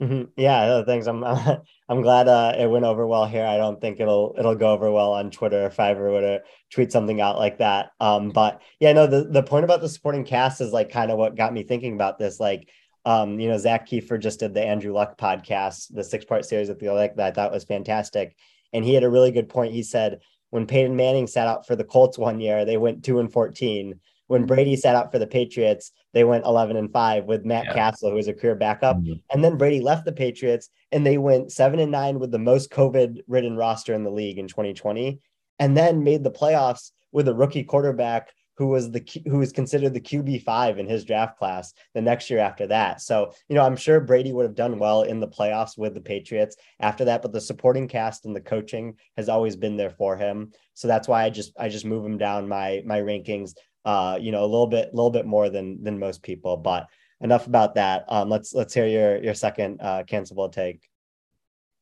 Mm-hmm. 0.00 0.24
Yeah, 0.36 0.82
thanks. 0.84 1.06
I'm 1.06 1.24
I'm 1.88 2.02
glad 2.02 2.28
uh, 2.28 2.54
it 2.58 2.68
went 2.68 2.84
over 2.84 3.06
well 3.06 3.26
here. 3.26 3.46
I 3.46 3.56
don't 3.56 3.80
think 3.80 3.98
it'll 3.98 4.34
it'll 4.38 4.54
go 4.54 4.72
over 4.72 4.90
well 4.90 5.12
on 5.12 5.30
Twitter 5.30 5.66
if 5.66 5.80
I 5.80 5.90
ever 5.90 6.10
were 6.10 6.20
to 6.20 6.42
tweet 6.70 6.92
something 6.92 7.20
out 7.20 7.38
like 7.38 7.58
that. 7.58 7.90
Um, 7.98 8.30
but 8.30 8.60
yeah, 8.78 8.92
no, 8.92 9.06
the 9.06 9.24
the 9.24 9.42
point 9.42 9.64
about 9.64 9.80
the 9.80 9.88
supporting 9.88 10.24
cast 10.24 10.60
is 10.60 10.72
like 10.72 10.90
kind 10.90 11.10
of 11.10 11.18
what 11.18 11.36
got 11.36 11.52
me 11.52 11.62
thinking 11.62 11.94
about 11.94 12.18
this. 12.18 12.38
Like, 12.38 12.68
um, 13.06 13.40
you 13.40 13.48
know, 13.48 13.56
Zak 13.56 13.88
Keefer 13.88 14.18
just 14.18 14.40
did 14.40 14.52
the 14.52 14.62
Andrew 14.62 14.92
Luck 14.92 15.16
podcast, 15.16 15.86
the 15.94 16.04
six 16.04 16.26
part 16.26 16.44
series 16.44 16.68
with 16.68 16.78
the 16.78 16.90
like 16.90 17.16
that 17.16 17.26
I 17.26 17.30
thought 17.30 17.52
was 17.52 17.64
fantastic, 17.64 18.36
and 18.74 18.84
he 18.84 18.92
had 18.92 19.04
a 19.04 19.10
really 19.10 19.30
good 19.30 19.48
point. 19.48 19.72
He 19.72 19.82
said 19.82 20.20
when 20.50 20.66
Peyton 20.66 20.94
Manning 20.94 21.26
sat 21.26 21.48
out 21.48 21.66
for 21.66 21.74
the 21.74 21.84
Colts 21.84 22.18
one 22.18 22.38
year, 22.38 22.66
they 22.66 22.76
went 22.76 23.02
two 23.02 23.18
and 23.18 23.32
fourteen 23.32 24.00
when 24.26 24.46
Brady 24.46 24.76
sat 24.76 24.96
out 24.96 25.12
for 25.12 25.18
the 25.18 25.26
Patriots, 25.26 25.92
they 26.12 26.24
went 26.24 26.44
11 26.44 26.76
and 26.76 26.92
5 26.92 27.24
with 27.24 27.44
Matt 27.44 27.66
yeah. 27.66 27.74
Cassel, 27.74 28.10
who 28.10 28.16
was 28.16 28.28
a 28.28 28.34
career 28.34 28.54
backup. 28.54 28.96
Mm-hmm. 28.96 29.14
And 29.30 29.44
then 29.44 29.56
Brady 29.56 29.80
left 29.80 30.04
the 30.04 30.12
Patriots 30.12 30.68
and 30.92 31.06
they 31.06 31.18
went 31.18 31.52
7 31.52 31.78
and 31.78 31.92
9 31.92 32.18
with 32.18 32.30
the 32.30 32.38
most 32.38 32.70
COVID 32.70 33.20
ridden 33.28 33.56
roster 33.56 33.94
in 33.94 34.04
the 34.04 34.10
league 34.10 34.38
in 34.38 34.48
2020 34.48 35.20
and 35.58 35.76
then 35.76 36.04
made 36.04 36.24
the 36.24 36.30
playoffs 36.30 36.90
with 37.12 37.28
a 37.28 37.34
rookie 37.34 37.64
quarterback 37.64 38.30
who 38.56 38.68
was 38.68 38.90
the 38.90 39.04
who 39.26 39.38
was 39.38 39.52
considered 39.52 39.92
the 39.92 40.00
QB 40.00 40.42
five 40.42 40.78
in 40.78 40.86
his 40.86 41.04
draft 41.04 41.38
class 41.38 41.74
the 41.94 42.00
next 42.00 42.30
year 42.30 42.38
after 42.38 42.66
that. 42.66 43.00
So 43.00 43.32
you 43.48 43.54
know, 43.54 43.62
I'm 43.62 43.76
sure 43.76 44.00
Brady 44.00 44.32
would 44.32 44.46
have 44.46 44.54
done 44.54 44.78
well 44.78 45.02
in 45.02 45.20
the 45.20 45.28
playoffs 45.28 45.76
with 45.76 45.94
the 45.94 46.00
Patriots 46.00 46.56
after 46.80 47.04
that, 47.04 47.22
but 47.22 47.32
the 47.32 47.40
supporting 47.40 47.86
cast 47.86 48.24
and 48.24 48.34
the 48.34 48.40
coaching 48.40 48.96
has 49.16 49.28
always 49.28 49.56
been 49.56 49.76
there 49.76 49.90
for 49.90 50.16
him. 50.16 50.52
So 50.74 50.88
that's 50.88 51.06
why 51.06 51.24
I 51.24 51.30
just 51.30 51.52
I 51.58 51.68
just 51.68 51.84
move 51.84 52.04
him 52.04 52.18
down 52.18 52.48
my 52.48 52.82
my 52.86 53.00
rankings 53.00 53.54
uh, 53.86 54.18
you 54.20 54.32
know, 54.32 54.42
a 54.42 54.50
little 54.50 54.66
bit, 54.66 54.92
little 54.92 55.10
bit 55.10 55.24
more 55.24 55.48
than 55.48 55.82
than 55.82 55.98
most 55.98 56.22
people. 56.22 56.56
But 56.56 56.88
enough 57.20 57.46
about 57.46 57.76
that. 57.76 58.04
Um, 58.08 58.28
let's 58.28 58.52
let's 58.52 58.74
hear 58.74 58.86
your 58.86 59.22
your 59.22 59.34
second 59.34 59.80
uh, 59.80 60.02
cancelable 60.02 60.52
take. 60.52 60.88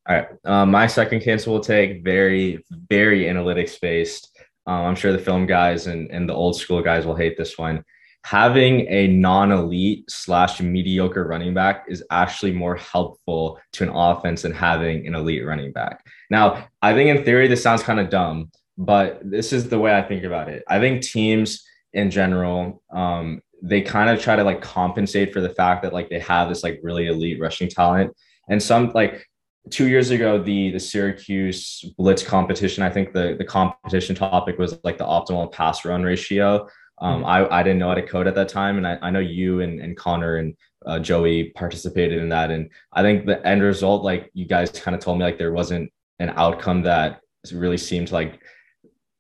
All 0.07 0.15
right, 0.15 0.29
um, 0.45 0.71
my 0.71 0.87
second 0.87 1.21
cancelable 1.21 1.65
take 1.65 2.05
very 2.05 2.65
very 2.89 3.25
analytics 3.25 3.81
based. 3.81 4.39
Um, 4.67 4.85
I'm 4.85 4.95
sure 4.95 5.13
the 5.13 5.19
film 5.19 5.47
guys 5.47 5.87
and 5.87 6.11
and 6.11 6.29
the 6.29 6.35
old 6.35 6.57
school 6.57 6.83
guys 6.83 7.07
will 7.07 7.17
hate 7.17 7.37
this 7.39 7.57
one. 7.59 7.83
Having 8.25 8.87
a 8.89 9.09
non-elite 9.09 10.11
slash 10.11 10.59
mediocre 10.59 11.25
running 11.25 11.53
back 11.53 11.85
is 11.89 12.03
actually 12.11 12.53
more 12.53 12.75
helpful 12.77 13.61
to 13.73 13.83
an 13.83 13.91
offense 13.91 14.43
than 14.43 14.53
having 14.53 15.07
an 15.07 15.15
elite 15.15 15.45
running 15.45 15.73
back. 15.73 16.07
Now, 16.31 16.69
I 16.81 16.95
think 16.95 17.11
in 17.11 17.23
theory 17.23 17.49
this 17.49 17.63
sounds 17.63 17.83
kind 17.83 18.01
of 18.01 18.09
dumb, 18.09 18.51
but 18.79 19.21
this 19.23 19.53
is 19.53 19.69
the 19.69 19.79
way 19.79 19.95
I 19.95 20.01
think 20.01 20.25
about 20.25 20.49
it. 20.49 20.65
I 20.69 20.81
think 20.81 21.03
teams 21.03 21.67
in 21.95 22.11
general 22.11 22.83
um, 22.93 23.41
they 23.65 23.81
kind 23.81 24.11
of 24.11 24.21
try 24.21 24.37
to 24.37 24.45
like 24.45 24.61
compensate 24.61 25.33
for 25.33 25.41
the 25.41 25.49
fact 25.49 25.83
that 25.83 25.95
like 25.95 26.11
they 26.11 26.19
have 26.19 26.49
this 26.49 26.63
like 26.63 26.81
really 26.83 27.07
elite 27.07 27.41
rushing 27.41 27.69
talent. 27.69 28.15
And 28.49 28.63
some 28.63 28.93
like 28.95 29.27
two 29.71 29.89
years 29.89 30.11
ago 30.11 30.43
the 30.43 30.71
the 30.73 30.79
syracuse 30.79 31.83
blitz 31.97 32.23
competition 32.23 32.83
i 32.83 32.91
think 32.91 33.15
the 33.15 33.35
the 33.39 33.45
competition 33.45 34.15
topic 34.15 34.59
was 34.59 34.79
like 34.85 34.99
the 34.99 35.05
optimal 35.05 35.51
pass 35.51 35.85
run 35.87 36.03
ratio. 36.03 36.69
Um, 36.99 37.23
mm-hmm. 37.23 37.25
I, 37.25 37.61
I 37.61 37.63
didn't 37.63 37.79
know 37.79 37.89
how 37.89 37.95
to 37.95 38.07
code 38.07 38.27
at 38.27 38.35
that 38.35 38.51
time 38.51 38.77
and 38.77 38.87
i, 38.87 38.99
I 39.01 39.11
know 39.11 39.21
you 39.21 39.63
and, 39.63 39.81
and 39.81 39.97
connor 39.97 40.37
and 40.37 40.55
uh, 40.85 40.99
joey 40.99 41.45
participated 41.57 42.19
in 42.21 42.29
that. 42.29 42.51
And 42.51 42.71
i 42.93 43.01
think 43.01 43.25
the 43.25 43.45
end 43.47 43.63
result 43.63 44.05
like 44.05 44.31
you 44.35 44.45
guys 44.45 44.71
kind 44.71 44.95
of 44.95 45.01
told 45.01 45.19
me 45.19 45.25
like 45.25 45.39
there 45.39 45.53
wasn't 45.53 45.91
an 46.19 46.35
outcome 46.37 46.83
that 46.83 47.21
really 47.53 47.79
seemed 47.79 48.13
like 48.13 48.43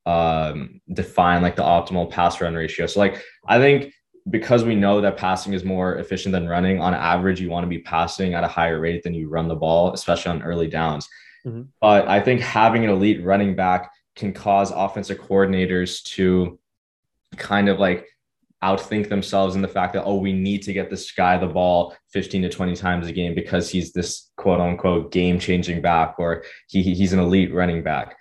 um, 0.06 0.80
define 0.92 1.42
like 1.42 1.56
the 1.56 1.62
optimal 1.62 2.11
pass 2.11 2.40
run 2.40 2.54
ratio. 2.54 2.87
So 2.87 3.00
like 3.00 3.23
I 3.46 3.58
think 3.58 3.92
because 4.30 4.64
we 4.64 4.75
know 4.75 5.00
that 5.00 5.16
passing 5.16 5.52
is 5.52 5.64
more 5.64 5.96
efficient 5.96 6.32
than 6.32 6.49
running, 6.49 6.80
on 6.80 6.94
average, 6.94 7.40
you 7.40 7.50
want 7.50 7.64
to 7.64 7.68
be 7.68 7.80
passing 7.80 8.34
at 8.34 8.44
a 8.44 8.49
higher 8.49 8.80
rate 8.80 9.02
than 9.02 9.14
you 9.14 9.28
run 9.28 9.49
the 9.49 9.54
ball, 9.54 9.92
especially 9.92 10.30
on 10.30 10.42
early 10.42 10.66
downs. 10.66 11.08
Mm-hmm. 11.46 11.62
But 11.80 12.08
I 12.08 12.20
think 12.20 12.40
having 12.40 12.84
an 12.84 12.90
elite 12.90 13.23
running 13.23 13.54
back 13.54 13.90
can 14.16 14.32
cause 14.32 14.70
offensive 14.70 15.18
coordinators 15.18 16.02
to 16.04 16.58
kind 17.37 17.68
of 17.68 17.78
like 17.78 18.06
outthink 18.62 19.11
themselves 19.11 19.56
in 19.56 19.62
the 19.62 19.68
fact 19.68 19.92
that, 19.92 20.04
oh, 20.04 20.16
we 20.16 20.32
need 20.32 20.62
to 20.62 20.73
get 20.73 20.88
this 20.88 21.12
guy 21.12 21.37
the 21.37 21.46
ball 21.46 21.94
15 22.12 22.42
to 22.42 22.49
20 22.49 22.75
times 22.76 23.06
a 23.06 23.12
game 23.12 23.34
because 23.34 23.68
he's 23.68 23.92
this 23.92 24.30
quote 24.37 24.61
unquote 24.61 25.12
game 25.12 25.38
changing 25.38 25.82
back 25.82 26.14
or 26.18 26.44
he, 26.68 26.82
he's 26.82 27.12
an 27.12 27.18
elite 27.18 27.52
running 27.52 27.82
back. 27.82 28.16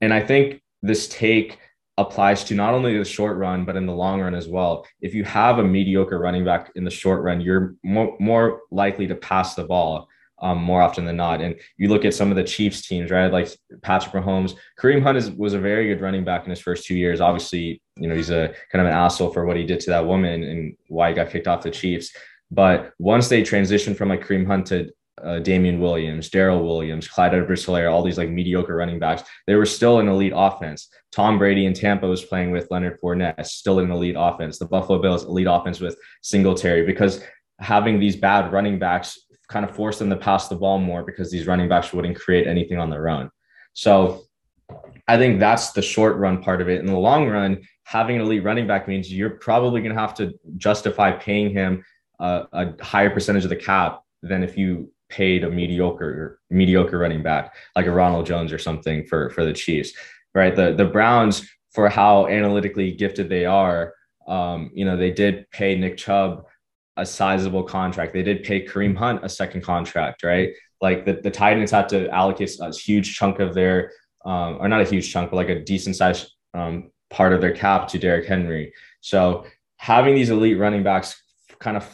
And 0.00 0.14
I 0.14 0.20
think 0.20 0.62
this 0.82 1.08
take 1.08 1.58
applies 1.98 2.42
to 2.44 2.54
not 2.54 2.74
only 2.74 2.96
the 2.96 3.04
short 3.04 3.36
run 3.36 3.64
but 3.64 3.76
in 3.76 3.86
the 3.86 3.92
long 3.92 4.20
run 4.20 4.34
as 4.34 4.48
well. 4.48 4.86
If 5.00 5.14
you 5.14 5.24
have 5.24 5.58
a 5.58 5.64
mediocre 5.64 6.18
running 6.18 6.44
back 6.44 6.72
in 6.74 6.84
the 6.84 6.90
short 6.90 7.22
run, 7.22 7.40
you're 7.40 7.74
more, 7.82 8.16
more 8.18 8.60
likely 8.70 9.06
to 9.08 9.14
pass 9.14 9.54
the 9.54 9.64
ball 9.64 10.08
um, 10.42 10.58
more 10.58 10.82
often 10.82 11.04
than 11.04 11.16
not. 11.16 11.40
And 11.40 11.54
you 11.76 11.88
look 11.88 12.04
at 12.04 12.14
some 12.14 12.30
of 12.30 12.36
the 12.36 12.42
Chiefs 12.42 12.86
teams, 12.86 13.10
right? 13.10 13.32
Like 13.32 13.48
Patrick 13.82 14.12
Mahomes, 14.12 14.54
Kareem 14.78 15.02
Hunt 15.02 15.16
is, 15.16 15.30
was 15.30 15.54
a 15.54 15.58
very 15.58 15.86
good 15.86 16.00
running 16.00 16.24
back 16.24 16.44
in 16.44 16.50
his 16.50 16.58
first 16.58 16.84
two 16.84 16.96
years. 16.96 17.20
Obviously, 17.20 17.80
you 17.96 18.08
know, 18.08 18.16
he's 18.16 18.30
a 18.30 18.48
kind 18.72 18.84
of 18.84 18.86
an 18.86 18.92
asshole 18.92 19.32
for 19.32 19.46
what 19.46 19.56
he 19.56 19.64
did 19.64 19.78
to 19.80 19.90
that 19.90 20.04
woman 20.04 20.42
and 20.42 20.76
why 20.88 21.10
he 21.10 21.14
got 21.14 21.30
kicked 21.30 21.46
off 21.46 21.62
the 21.62 21.70
Chiefs. 21.70 22.10
But 22.50 22.92
once 22.98 23.28
they 23.28 23.42
transitioned 23.42 23.96
from 23.96 24.08
like 24.08 24.26
Kareem 24.26 24.46
Hunt 24.46 24.66
to 24.66 24.90
uh, 25.22 25.38
Damien 25.40 25.80
Williams, 25.80 26.30
Darrel 26.30 26.64
Williams, 26.64 27.08
Clyde 27.08 27.34
Edwards 27.34 27.66
Helaire, 27.66 27.92
all 27.92 28.02
these 28.02 28.18
like 28.18 28.30
mediocre 28.30 28.74
running 28.74 28.98
backs, 28.98 29.22
they 29.46 29.54
were 29.54 29.66
still 29.66 29.98
an 29.98 30.08
elite 30.08 30.32
offense. 30.34 30.88
Tom 31.10 31.38
Brady 31.38 31.66
in 31.66 31.74
Tampa 31.74 32.06
was 32.06 32.24
playing 32.24 32.50
with 32.50 32.70
Leonard 32.70 32.98
Fournette, 33.00 33.44
still 33.44 33.78
an 33.78 33.90
elite 33.90 34.16
offense. 34.18 34.58
The 34.58 34.66
Buffalo 34.66 35.00
Bills, 35.00 35.24
elite 35.24 35.46
offense 35.48 35.80
with 35.80 35.96
Singletary, 36.22 36.86
because 36.86 37.22
having 37.58 38.00
these 38.00 38.16
bad 38.16 38.52
running 38.52 38.78
backs 38.78 39.18
kind 39.48 39.64
of 39.64 39.74
forced 39.76 39.98
them 39.98 40.10
to 40.10 40.16
pass 40.16 40.48
the 40.48 40.56
ball 40.56 40.78
more 40.78 41.04
because 41.04 41.30
these 41.30 41.46
running 41.46 41.68
backs 41.68 41.92
wouldn't 41.92 42.18
create 42.18 42.46
anything 42.46 42.78
on 42.78 42.88
their 42.88 43.08
own. 43.08 43.30
So 43.74 44.22
I 45.06 45.18
think 45.18 45.38
that's 45.38 45.72
the 45.72 45.82
short 45.82 46.16
run 46.16 46.42
part 46.42 46.62
of 46.62 46.68
it. 46.68 46.80
In 46.80 46.86
the 46.86 46.96
long 46.96 47.28
run, 47.28 47.62
having 47.84 48.16
an 48.16 48.22
elite 48.22 48.44
running 48.44 48.66
back 48.66 48.88
means 48.88 49.12
you're 49.12 49.30
probably 49.30 49.82
going 49.82 49.94
to 49.94 50.00
have 50.00 50.14
to 50.14 50.32
justify 50.56 51.12
paying 51.12 51.50
him 51.50 51.84
a 52.18 52.72
higher 52.80 53.10
percentage 53.10 53.42
of 53.44 53.50
the 53.50 53.56
cap 53.56 54.02
than 54.22 54.42
if 54.44 54.56
you 54.56 54.90
paid 55.12 55.44
a 55.44 55.50
mediocre 55.50 56.40
mediocre 56.50 56.98
running 56.98 57.22
back 57.22 57.54
like 57.76 57.86
a 57.86 57.90
Ronald 57.90 58.26
Jones 58.26 58.52
or 58.52 58.58
something 58.58 59.06
for 59.06 59.30
for 59.30 59.44
the 59.44 59.52
Chiefs, 59.52 59.92
right? 60.34 60.56
The 60.56 60.74
the 60.74 60.86
Browns 60.86 61.48
for 61.70 61.88
how 61.88 62.26
analytically 62.26 62.92
gifted 62.92 63.28
they 63.28 63.46
are, 63.46 63.94
um, 64.26 64.70
you 64.74 64.84
know, 64.84 64.96
they 64.96 65.10
did 65.10 65.50
pay 65.50 65.76
Nick 65.76 65.96
Chubb 65.96 66.44
a 66.96 67.06
sizable 67.06 67.62
contract. 67.62 68.12
They 68.12 68.22
did 68.22 68.42
pay 68.42 68.66
Kareem 68.66 68.96
Hunt 68.96 69.20
a 69.22 69.28
second 69.28 69.62
contract, 69.62 70.22
right? 70.22 70.50
Like 70.80 71.06
the, 71.06 71.14
the 71.14 71.30
Titans 71.30 71.70
had 71.70 71.88
to 71.90 72.10
allocate 72.10 72.50
a 72.60 72.70
huge 72.70 73.14
chunk 73.14 73.38
of 73.38 73.54
their 73.54 73.92
um, 74.24 74.58
or 74.60 74.68
not 74.68 74.80
a 74.80 74.84
huge 74.84 75.12
chunk, 75.12 75.30
but 75.30 75.36
like 75.36 75.48
a 75.48 75.64
decent 75.64 75.96
sized 75.96 76.32
um, 76.54 76.90
part 77.10 77.32
of 77.32 77.40
their 77.40 77.52
cap 77.52 77.88
to 77.88 77.98
Derrick 77.98 78.26
Henry. 78.26 78.72
So 79.00 79.46
having 79.76 80.14
these 80.14 80.30
elite 80.30 80.58
running 80.58 80.82
backs 80.82 81.20
kind 81.58 81.76
of 81.76 81.84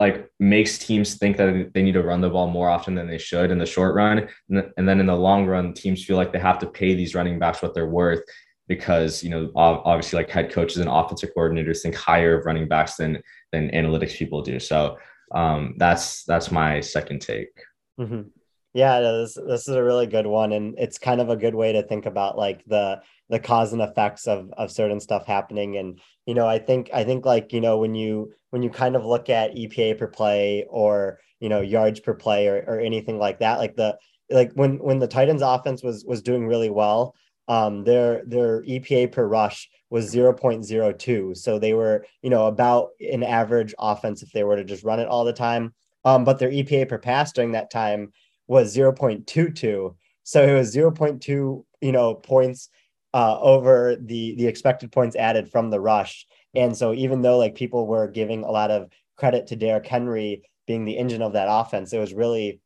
like 0.00 0.30
makes 0.38 0.78
teams 0.78 1.16
think 1.16 1.36
that 1.36 1.72
they 1.74 1.82
need 1.82 1.92
to 1.92 2.02
run 2.02 2.20
the 2.20 2.30
ball 2.30 2.48
more 2.48 2.68
often 2.68 2.94
than 2.94 3.08
they 3.08 3.18
should 3.18 3.50
in 3.50 3.58
the 3.58 3.66
short 3.66 3.94
run. 3.94 4.28
And 4.48 4.88
then 4.88 5.00
in 5.00 5.06
the 5.06 5.16
long 5.16 5.46
run 5.46 5.74
teams 5.74 6.04
feel 6.04 6.16
like 6.16 6.32
they 6.32 6.38
have 6.38 6.60
to 6.60 6.66
pay 6.66 6.94
these 6.94 7.14
running 7.14 7.38
backs 7.38 7.62
what 7.62 7.74
they're 7.74 7.88
worth 7.88 8.22
because 8.68 9.24
you 9.24 9.30
know 9.30 9.50
obviously 9.56 10.18
like 10.18 10.30
head 10.30 10.52
coaches 10.52 10.76
and 10.76 10.90
offensive 10.90 11.30
coordinators 11.34 11.80
think 11.80 11.94
higher 11.94 12.38
of 12.38 12.44
running 12.44 12.68
backs 12.68 12.96
than 12.96 13.20
than 13.50 13.70
analytics 13.70 14.14
people 14.14 14.42
do. 14.42 14.60
So 14.60 14.98
um, 15.34 15.74
that's 15.78 16.24
that's 16.24 16.50
my 16.50 16.80
second 16.80 17.20
take. 17.20 17.48
Mm-hmm. 17.98 18.28
yeah 18.74 19.00
this, 19.00 19.34
this 19.34 19.66
is 19.66 19.74
a 19.74 19.82
really 19.82 20.06
good 20.06 20.26
one 20.28 20.52
and 20.52 20.78
it's 20.78 20.98
kind 21.00 21.20
of 21.20 21.30
a 21.30 21.36
good 21.36 21.56
way 21.56 21.72
to 21.72 21.82
think 21.82 22.06
about 22.06 22.38
like 22.38 22.64
the 22.66 23.02
the 23.28 23.40
cause 23.40 23.72
and 23.72 23.82
effects 23.82 24.28
of 24.28 24.52
of 24.56 24.70
certain 24.70 25.00
stuff 25.00 25.26
happening. 25.26 25.76
And 25.78 26.00
you 26.28 26.34
know 26.34 26.46
i 26.46 26.58
think 26.58 26.90
i 26.92 27.02
think 27.02 27.24
like 27.24 27.52
you 27.54 27.60
know 27.60 27.78
when 27.78 27.94
you 27.94 28.34
when 28.50 28.62
you 28.62 28.70
kind 28.70 28.96
of 28.96 29.04
look 29.04 29.28
at 29.28 29.54
epa 29.54 29.98
per 29.98 30.06
play 30.06 30.66
or 30.68 31.18
you 31.40 31.48
know 31.48 31.60
yards 31.60 32.00
per 32.00 32.14
play 32.14 32.48
or, 32.48 32.64
or 32.66 32.80
anything 32.80 33.18
like 33.18 33.38
that 33.38 33.58
like 33.58 33.76
the 33.76 33.96
like 34.30 34.52
when 34.54 34.78
when 34.78 34.98
the 34.98 35.08
titans 35.08 35.42
offense 35.42 35.82
was 35.82 36.04
was 36.04 36.22
doing 36.22 36.46
really 36.46 36.70
well 36.70 37.14
um 37.48 37.84
their 37.84 38.22
their 38.26 38.62
epa 38.64 39.10
per 39.10 39.26
rush 39.26 39.68
was 39.90 40.14
0.02 40.14 41.36
so 41.36 41.58
they 41.58 41.72
were 41.72 42.04
you 42.22 42.30
know 42.30 42.46
about 42.46 42.90
an 43.00 43.22
average 43.22 43.74
offense 43.78 44.22
if 44.22 44.30
they 44.32 44.44
were 44.44 44.56
to 44.56 44.64
just 44.64 44.84
run 44.84 45.00
it 45.00 45.08
all 45.08 45.24
the 45.24 45.32
time. 45.32 45.74
Um 46.04 46.24
but 46.24 46.38
their 46.38 46.50
epa 46.50 46.88
per 46.88 46.98
pass 46.98 47.32
during 47.32 47.52
that 47.52 47.70
time 47.70 48.12
was 48.46 48.76
0.22 48.76 49.94
so 50.24 50.42
it 50.42 50.54
was 50.54 50.74
0.2 50.74 51.64
you 51.80 51.92
know 51.92 52.14
points 52.14 52.68
uh, 53.14 53.38
over 53.40 53.96
the 53.96 54.34
the 54.36 54.46
expected 54.46 54.92
points 54.92 55.16
added 55.16 55.50
from 55.50 55.70
the 55.70 55.80
rush. 55.80 56.26
And 56.54 56.76
so 56.76 56.94
even 56.94 57.22
though 57.22 57.38
like 57.38 57.54
people 57.54 57.86
were 57.86 58.08
giving 58.08 58.44
a 58.44 58.50
lot 58.50 58.70
of 58.70 58.90
credit 59.16 59.48
to 59.48 59.56
Derrick 59.56 59.86
Henry 59.86 60.42
being 60.66 60.84
the 60.84 60.96
engine 60.96 61.22
of 61.22 61.34
that 61.34 61.48
offense, 61.48 61.92
it 61.92 61.98
was 61.98 62.14
really 62.14 62.60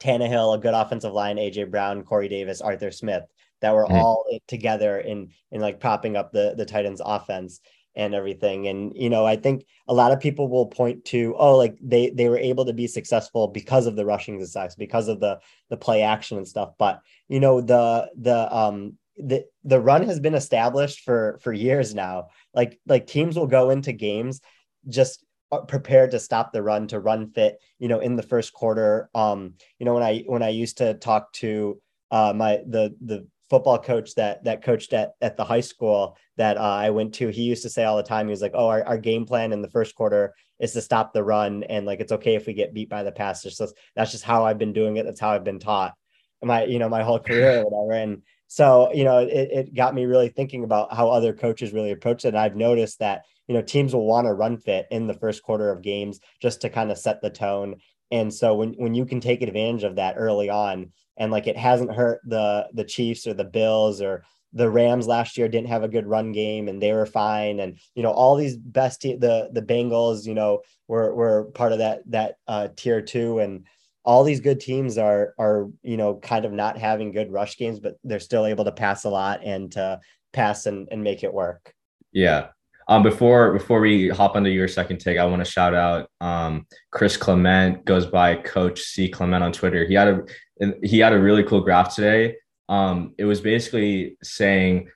Tannehill, 0.00 0.56
a 0.56 0.58
good 0.58 0.74
offensive 0.74 1.12
line, 1.12 1.36
AJ 1.36 1.70
Brown, 1.70 2.02
Corey 2.04 2.28
Davis, 2.28 2.60
Arthur 2.60 2.90
Smith 2.90 3.24
that 3.60 3.74
were 3.74 3.84
mm-hmm. 3.84 3.96
all 3.96 4.24
together 4.48 4.98
in 4.98 5.30
in 5.50 5.60
like 5.60 5.80
propping 5.80 6.16
up 6.16 6.32
the 6.32 6.54
the 6.56 6.64
Titans 6.64 7.02
offense 7.04 7.60
and 7.94 8.14
everything. 8.14 8.68
And 8.68 8.92
you 8.94 9.10
know, 9.10 9.26
I 9.26 9.36
think 9.36 9.66
a 9.88 9.94
lot 9.94 10.12
of 10.12 10.20
people 10.20 10.48
will 10.48 10.66
point 10.66 11.04
to, 11.06 11.34
oh, 11.38 11.56
like 11.56 11.76
they 11.82 12.10
they 12.10 12.28
were 12.28 12.38
able 12.38 12.64
to 12.66 12.72
be 12.72 12.86
successful 12.86 13.48
because 13.48 13.86
of 13.86 13.96
the 13.96 14.06
rushing 14.06 14.40
success, 14.40 14.74
because 14.74 15.08
of 15.08 15.20
the 15.20 15.38
the 15.68 15.76
play 15.76 16.02
action 16.02 16.38
and 16.38 16.48
stuff. 16.48 16.70
But 16.78 17.00
you 17.28 17.40
know, 17.40 17.60
the 17.60 18.10
the 18.16 18.54
um 18.54 18.96
the 19.26 19.44
the 19.64 19.80
run 19.80 20.04
has 20.04 20.20
been 20.20 20.34
established 20.34 21.00
for 21.00 21.38
for 21.42 21.52
years 21.52 21.94
now. 21.94 22.28
Like 22.54 22.78
like 22.86 23.06
teams 23.06 23.36
will 23.36 23.46
go 23.46 23.70
into 23.70 23.92
games 23.92 24.40
just 24.88 25.24
uh, 25.52 25.60
prepared 25.62 26.12
to 26.12 26.18
stop 26.18 26.52
the 26.52 26.62
run 26.62 26.86
to 26.88 27.00
run 27.00 27.30
fit. 27.30 27.58
You 27.78 27.88
know, 27.88 28.00
in 28.00 28.16
the 28.16 28.22
first 28.22 28.52
quarter. 28.52 29.10
Um, 29.14 29.54
you 29.78 29.86
know 29.86 29.94
when 29.94 30.02
I 30.02 30.24
when 30.26 30.42
I 30.42 30.50
used 30.50 30.78
to 30.78 30.94
talk 30.94 31.32
to 31.34 31.80
uh 32.10 32.32
my 32.34 32.60
the 32.66 32.94
the 33.00 33.26
football 33.48 33.78
coach 33.78 34.14
that 34.14 34.44
that 34.44 34.62
coached 34.62 34.92
at 34.92 35.12
at 35.20 35.36
the 35.36 35.44
high 35.44 35.60
school 35.60 36.16
that 36.36 36.56
uh, 36.56 36.60
I 36.60 36.90
went 36.90 37.14
to, 37.14 37.28
he 37.28 37.42
used 37.42 37.64
to 37.64 37.68
say 37.68 37.84
all 37.84 37.96
the 37.96 38.02
time, 38.02 38.26
he 38.26 38.30
was 38.30 38.42
like, 38.42 38.52
"Oh, 38.54 38.68
our, 38.68 38.84
our 38.84 38.98
game 38.98 39.26
plan 39.26 39.52
in 39.52 39.60
the 39.60 39.70
first 39.70 39.94
quarter 39.94 40.34
is 40.60 40.72
to 40.72 40.80
stop 40.80 41.12
the 41.12 41.24
run, 41.24 41.64
and 41.64 41.86
like 41.86 42.00
it's 42.00 42.12
okay 42.12 42.34
if 42.36 42.46
we 42.46 42.54
get 42.54 42.74
beat 42.74 42.88
by 42.88 43.02
the 43.02 43.12
pass." 43.12 43.42
So 43.42 43.66
that's 43.96 44.12
just 44.12 44.24
how 44.24 44.44
I've 44.44 44.58
been 44.58 44.72
doing 44.72 44.96
it. 44.96 45.04
That's 45.04 45.20
how 45.20 45.30
I've 45.30 45.44
been 45.44 45.58
taught 45.58 45.94
my 46.42 46.64
you 46.64 46.78
know 46.78 46.88
my 46.88 47.02
whole 47.02 47.18
career 47.18 47.60
or 47.60 47.64
whatever. 47.68 48.02
And 48.02 48.22
so, 48.52 48.92
you 48.92 49.04
know, 49.04 49.18
it, 49.18 49.48
it 49.52 49.74
got 49.76 49.94
me 49.94 50.06
really 50.06 50.28
thinking 50.28 50.64
about 50.64 50.92
how 50.92 51.08
other 51.08 51.32
coaches 51.32 51.72
really 51.72 51.92
approach 51.92 52.24
it. 52.24 52.28
And 52.30 52.36
I've 52.36 52.56
noticed 52.56 52.98
that, 52.98 53.22
you 53.46 53.54
know, 53.54 53.62
teams 53.62 53.94
will 53.94 54.06
want 54.06 54.26
to 54.26 54.32
run 54.32 54.58
fit 54.58 54.88
in 54.90 55.06
the 55.06 55.14
first 55.14 55.44
quarter 55.44 55.70
of 55.70 55.82
games 55.82 56.18
just 56.42 56.60
to 56.62 56.68
kind 56.68 56.90
of 56.90 56.98
set 56.98 57.22
the 57.22 57.30
tone. 57.30 57.76
And 58.10 58.34
so 58.34 58.56
when, 58.56 58.72
when 58.72 58.92
you 58.92 59.06
can 59.06 59.20
take 59.20 59.42
advantage 59.42 59.84
of 59.84 59.94
that 59.96 60.16
early 60.18 60.50
on 60.50 60.90
and 61.16 61.30
like 61.30 61.46
it 61.46 61.56
hasn't 61.56 61.94
hurt 61.94 62.22
the 62.24 62.66
the 62.74 62.82
Chiefs 62.82 63.28
or 63.28 63.34
the 63.34 63.44
Bills 63.44 64.02
or 64.02 64.24
the 64.52 64.68
Rams 64.68 65.06
last 65.06 65.38
year 65.38 65.46
didn't 65.46 65.68
have 65.68 65.84
a 65.84 65.88
good 65.88 66.08
run 66.08 66.32
game 66.32 66.66
and 66.66 66.82
they 66.82 66.92
were 66.92 67.06
fine. 67.06 67.60
And, 67.60 67.78
you 67.94 68.02
know, 68.02 68.10
all 68.10 68.34
these 68.34 68.56
best 68.56 69.02
te- 69.02 69.14
the 69.14 69.50
the 69.52 69.62
Bengals, 69.62 70.26
you 70.26 70.34
know, 70.34 70.62
were 70.88 71.14
were 71.14 71.44
part 71.54 71.70
of 71.70 71.78
that 71.78 72.02
that 72.10 72.34
uh 72.48 72.66
tier 72.74 73.00
two 73.00 73.38
and 73.38 73.66
all 74.04 74.24
these 74.24 74.40
good 74.40 74.60
teams 74.60 74.98
are 74.98 75.34
are 75.38 75.68
you 75.82 75.96
know 75.96 76.16
kind 76.16 76.44
of 76.44 76.52
not 76.52 76.78
having 76.78 77.12
good 77.12 77.32
rush 77.32 77.56
games, 77.56 77.80
but 77.80 77.96
they're 78.04 78.20
still 78.20 78.46
able 78.46 78.64
to 78.64 78.72
pass 78.72 79.04
a 79.04 79.10
lot 79.10 79.40
and 79.44 79.72
to 79.72 80.00
pass 80.32 80.66
and, 80.66 80.88
and 80.90 81.02
make 81.02 81.24
it 81.24 81.32
work. 81.32 81.74
Yeah. 82.12 82.48
Um, 82.88 83.02
before 83.02 83.52
before 83.52 83.80
we 83.80 84.08
hop 84.08 84.36
into 84.36 84.50
your 84.50 84.68
second 84.68 84.98
take, 84.98 85.18
I 85.18 85.24
want 85.24 85.44
to 85.44 85.50
shout 85.50 85.74
out 85.74 86.10
um, 86.20 86.66
Chris 86.90 87.16
Clement 87.16 87.84
goes 87.84 88.06
by 88.06 88.36
Coach 88.36 88.80
C 88.80 89.08
Clement 89.08 89.44
on 89.44 89.52
Twitter. 89.52 89.84
He 89.84 89.94
had 89.94 90.08
a 90.08 90.72
he 90.82 90.98
had 90.98 91.12
a 91.12 91.18
really 91.18 91.44
cool 91.44 91.60
graph 91.60 91.94
today. 91.94 92.36
Um, 92.68 93.14
it 93.18 93.24
was 93.24 93.40
basically 93.40 94.16
saying 94.22 94.88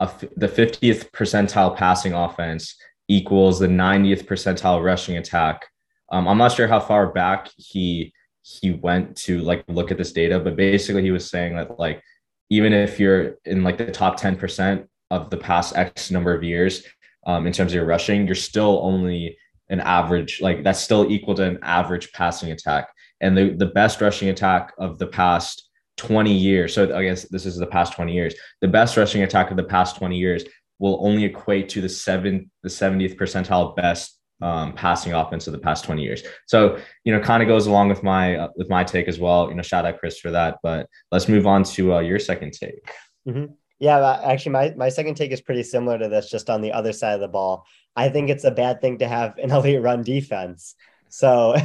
a, 0.00 0.10
the 0.36 0.48
50th 0.48 1.10
percentile 1.10 1.76
passing 1.76 2.12
offense 2.12 2.76
equals 3.08 3.58
the 3.58 3.66
90th 3.66 4.24
percentile 4.24 4.82
rushing 4.82 5.16
attack. 5.16 5.66
Um, 6.10 6.28
I'm 6.28 6.38
not 6.38 6.52
sure 6.52 6.68
how 6.68 6.80
far 6.80 7.12
back 7.12 7.50
he 7.56 8.12
he 8.42 8.72
went 8.72 9.16
to 9.16 9.40
like 9.40 9.64
look 9.68 9.90
at 9.90 9.98
this 9.98 10.12
data, 10.12 10.38
but 10.38 10.56
basically 10.56 11.02
he 11.02 11.10
was 11.10 11.28
saying 11.30 11.56
that 11.56 11.78
like 11.78 12.02
even 12.50 12.72
if 12.72 13.00
you're 13.00 13.36
in 13.44 13.62
like 13.62 13.78
the 13.78 13.90
top 13.90 14.20
10% 14.20 14.86
of 15.10 15.30
the 15.30 15.36
past 15.36 15.76
X 15.76 16.10
number 16.10 16.34
of 16.34 16.42
years 16.42 16.84
um, 17.26 17.46
in 17.46 17.52
terms 17.52 17.72
of 17.72 17.76
your 17.76 17.86
rushing, 17.86 18.26
you're 18.26 18.34
still 18.34 18.80
only 18.82 19.36
an 19.68 19.80
average, 19.80 20.40
like 20.40 20.62
that's 20.62 20.80
still 20.80 21.10
equal 21.10 21.34
to 21.34 21.44
an 21.44 21.58
average 21.62 22.12
passing 22.12 22.50
attack. 22.50 22.88
And 23.20 23.36
the, 23.36 23.50
the 23.50 23.66
best 23.66 24.00
rushing 24.00 24.28
attack 24.28 24.72
of 24.78 24.98
the 24.98 25.06
past 25.06 25.70
20 25.98 26.32
years. 26.32 26.74
So 26.74 26.94
I 26.94 27.04
guess 27.04 27.24
this 27.24 27.46
is 27.46 27.56
the 27.56 27.66
past 27.66 27.92
20 27.92 28.12
years. 28.12 28.34
The 28.60 28.68
best 28.68 28.96
rushing 28.96 29.22
attack 29.22 29.50
of 29.50 29.56
the 29.56 29.64
past 29.64 29.96
20 29.96 30.18
years 30.18 30.44
will 30.78 30.98
only 31.06 31.24
equate 31.24 31.68
to 31.70 31.80
the 31.80 31.88
seven, 31.88 32.50
the 32.62 32.68
70th 32.68 33.16
percentile 33.16 33.76
best 33.76 34.18
um, 34.42 34.72
passing 34.72 35.12
offense 35.12 35.46
of 35.46 35.52
the 35.52 35.58
past 35.58 35.84
20 35.84 36.02
years. 36.02 36.22
So, 36.46 36.78
you 37.04 37.12
know, 37.12 37.20
kind 37.20 37.42
of 37.42 37.48
goes 37.48 37.66
along 37.66 37.88
with 37.88 38.02
my 38.02 38.36
uh, 38.36 38.48
with 38.56 38.68
my 38.68 38.84
take 38.84 39.08
as 39.08 39.18
well. 39.18 39.48
You 39.48 39.54
know, 39.54 39.62
shout 39.62 39.86
out 39.86 39.98
Chris 39.98 40.18
for 40.18 40.30
that. 40.32 40.58
But 40.62 40.88
let's 41.10 41.28
move 41.28 41.46
on 41.46 41.64
to 41.64 41.94
uh, 41.94 42.00
your 42.00 42.18
second 42.18 42.52
take. 42.52 42.90
Mm-hmm. 43.26 43.52
Yeah, 43.78 44.20
actually, 44.24 44.52
my 44.52 44.74
my 44.76 44.88
second 44.88 45.14
take 45.14 45.32
is 45.32 45.40
pretty 45.40 45.62
similar 45.62 45.98
to 45.98 46.08
this, 46.08 46.30
just 46.30 46.50
on 46.50 46.60
the 46.60 46.72
other 46.72 46.92
side 46.92 47.14
of 47.14 47.20
the 47.20 47.28
ball. 47.28 47.64
I 47.96 48.08
think 48.08 48.30
it's 48.30 48.44
a 48.44 48.50
bad 48.50 48.80
thing 48.80 48.98
to 48.98 49.08
have 49.08 49.38
an 49.38 49.50
elite 49.52 49.82
run 49.82 50.02
defense. 50.02 50.74
So, 51.08 51.56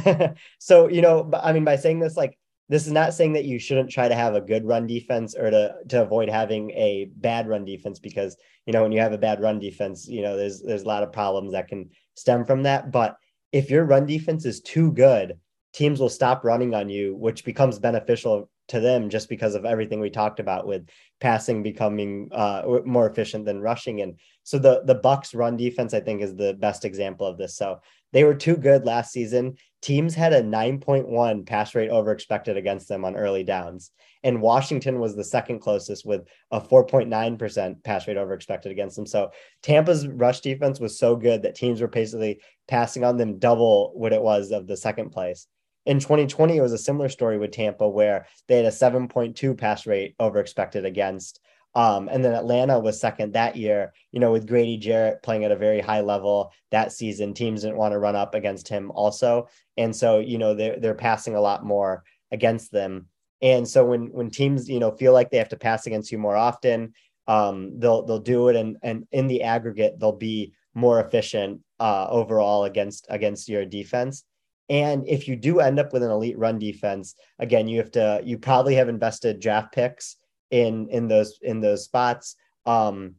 so 0.58 0.88
you 0.88 1.02
know, 1.02 1.30
I 1.34 1.52
mean, 1.52 1.64
by 1.64 1.76
saying 1.76 2.00
this, 2.00 2.16
like 2.16 2.38
this 2.68 2.86
is 2.86 2.92
not 2.92 3.14
saying 3.14 3.32
that 3.32 3.44
you 3.44 3.58
shouldn't 3.58 3.90
try 3.90 4.08
to 4.08 4.14
have 4.14 4.34
a 4.34 4.40
good 4.40 4.64
run 4.64 4.86
defense 4.86 5.34
or 5.34 5.50
to 5.50 5.74
to 5.88 6.02
avoid 6.02 6.28
having 6.28 6.70
a 6.72 7.10
bad 7.16 7.48
run 7.48 7.64
defense 7.64 7.98
because 7.98 8.36
you 8.66 8.72
know 8.72 8.82
when 8.82 8.92
you 8.92 9.00
have 9.00 9.12
a 9.12 9.18
bad 9.18 9.40
run 9.40 9.58
defense 9.58 10.06
you 10.06 10.22
know 10.22 10.36
there's 10.36 10.60
there's 10.60 10.82
a 10.82 10.88
lot 10.88 11.02
of 11.02 11.12
problems 11.12 11.52
that 11.52 11.68
can 11.68 11.88
stem 12.18 12.44
from 12.44 12.64
that. 12.64 12.90
But 12.90 13.16
if 13.52 13.70
your 13.70 13.84
run 13.84 14.06
defense 14.06 14.44
is 14.44 14.60
too 14.60 14.92
good 14.92 15.38
teams 15.72 16.00
will 16.00 16.08
stop 16.08 16.44
running 16.44 16.74
on 16.74 16.88
you 16.88 17.14
which 17.14 17.44
becomes 17.44 17.78
beneficial 17.78 18.48
to 18.68 18.80
them 18.80 19.08
just 19.08 19.28
because 19.28 19.54
of 19.54 19.64
everything 19.64 19.98
we 19.98 20.10
talked 20.10 20.40
about 20.40 20.66
with 20.66 20.86
passing 21.20 21.62
becoming 21.62 22.28
uh, 22.32 22.62
more 22.84 23.08
efficient 23.08 23.44
than 23.44 23.60
rushing. 23.60 24.02
And 24.02 24.18
so 24.44 24.58
the 24.58 24.82
the 24.84 24.94
bucks 24.94 25.34
run 25.34 25.56
defense 25.56 25.94
i 25.94 26.00
think 26.00 26.22
is 26.22 26.36
the 26.36 26.54
best 26.54 26.84
example 26.84 27.26
of 27.26 27.38
this. 27.38 27.56
So 27.56 27.80
they 28.12 28.24
were 28.24 28.34
too 28.34 28.56
good 28.56 28.84
last 28.84 29.12
season. 29.12 29.56
Teams 29.82 30.14
had 30.14 30.32
a 30.32 30.42
9.1 30.42 31.46
pass 31.46 31.74
rate 31.74 31.90
over 31.90 32.10
expected 32.10 32.56
against 32.56 32.88
them 32.88 33.04
on 33.04 33.16
early 33.16 33.44
downs. 33.44 33.90
And 34.24 34.42
Washington 34.42 34.98
was 34.98 35.14
the 35.14 35.24
second 35.24 35.60
closest 35.60 36.04
with 36.04 36.22
a 36.50 36.60
4.9% 36.60 37.84
pass 37.84 38.08
rate 38.08 38.16
over 38.16 38.34
expected 38.34 38.72
against 38.72 38.96
them. 38.96 39.06
So 39.06 39.30
Tampa's 39.62 40.08
rush 40.08 40.40
defense 40.40 40.80
was 40.80 40.98
so 40.98 41.14
good 41.14 41.42
that 41.42 41.54
teams 41.54 41.80
were 41.80 41.88
basically 41.88 42.40
passing 42.66 43.04
on 43.04 43.16
them 43.16 43.38
double 43.38 43.92
what 43.94 44.12
it 44.12 44.22
was 44.22 44.50
of 44.50 44.66
the 44.66 44.76
second 44.76 45.10
place. 45.10 45.46
In 45.86 46.00
2020, 46.00 46.56
it 46.56 46.60
was 46.60 46.72
a 46.72 46.78
similar 46.78 47.08
story 47.08 47.38
with 47.38 47.52
Tampa 47.52 47.88
where 47.88 48.26
they 48.46 48.56
had 48.56 48.66
a 48.66 48.70
7.2 48.70 49.56
pass 49.56 49.86
rate 49.86 50.14
over 50.18 50.38
expected 50.38 50.84
against 50.84 51.40
um, 51.78 52.08
and 52.10 52.24
then 52.24 52.34
Atlanta 52.34 52.76
was 52.76 53.00
second 53.00 53.34
that 53.34 53.54
year, 53.54 53.92
you 54.10 54.18
know, 54.18 54.32
with 54.32 54.48
Grady 54.48 54.78
Jarrett 54.78 55.22
playing 55.22 55.44
at 55.44 55.52
a 55.52 55.56
very 55.56 55.80
high 55.80 56.00
level 56.00 56.50
that 56.72 56.90
season. 56.90 57.32
Teams 57.32 57.62
didn't 57.62 57.76
want 57.76 57.92
to 57.92 58.00
run 58.00 58.16
up 58.16 58.34
against 58.34 58.66
him 58.66 58.90
also. 58.90 59.46
And 59.76 59.94
so, 59.94 60.18
you 60.18 60.38
know, 60.38 60.54
they're, 60.54 60.80
they're 60.80 60.96
passing 60.96 61.36
a 61.36 61.40
lot 61.40 61.64
more 61.64 62.02
against 62.32 62.72
them. 62.72 63.06
And 63.42 63.66
so 63.66 63.84
when, 63.84 64.06
when 64.08 64.28
teams, 64.28 64.68
you 64.68 64.80
know, 64.80 64.90
feel 64.90 65.12
like 65.12 65.30
they 65.30 65.38
have 65.38 65.50
to 65.50 65.56
pass 65.56 65.86
against 65.86 66.10
you 66.10 66.18
more 66.18 66.34
often, 66.34 66.94
um, 67.28 67.78
they'll, 67.78 68.04
they'll 68.04 68.18
do 68.18 68.48
it. 68.48 68.56
And, 68.56 68.76
and 68.82 69.06
in 69.12 69.28
the 69.28 69.44
aggregate, 69.44 70.00
they'll 70.00 70.10
be 70.10 70.54
more 70.74 70.98
efficient 70.98 71.60
uh, 71.78 72.08
overall 72.10 72.64
against, 72.64 73.06
against 73.08 73.48
your 73.48 73.64
defense. 73.64 74.24
And 74.68 75.06
if 75.06 75.28
you 75.28 75.36
do 75.36 75.60
end 75.60 75.78
up 75.78 75.92
with 75.92 76.02
an 76.02 76.10
elite 76.10 76.38
run 76.38 76.58
defense, 76.58 77.14
again, 77.38 77.68
you 77.68 77.78
have 77.78 77.92
to, 77.92 78.20
you 78.24 78.36
probably 78.36 78.74
have 78.74 78.88
invested 78.88 79.38
draft 79.38 79.72
picks 79.72 80.16
in 80.50 80.88
in 80.90 81.08
those 81.08 81.38
in 81.42 81.60
those 81.60 81.84
spots. 81.84 82.36
Um, 82.66 83.14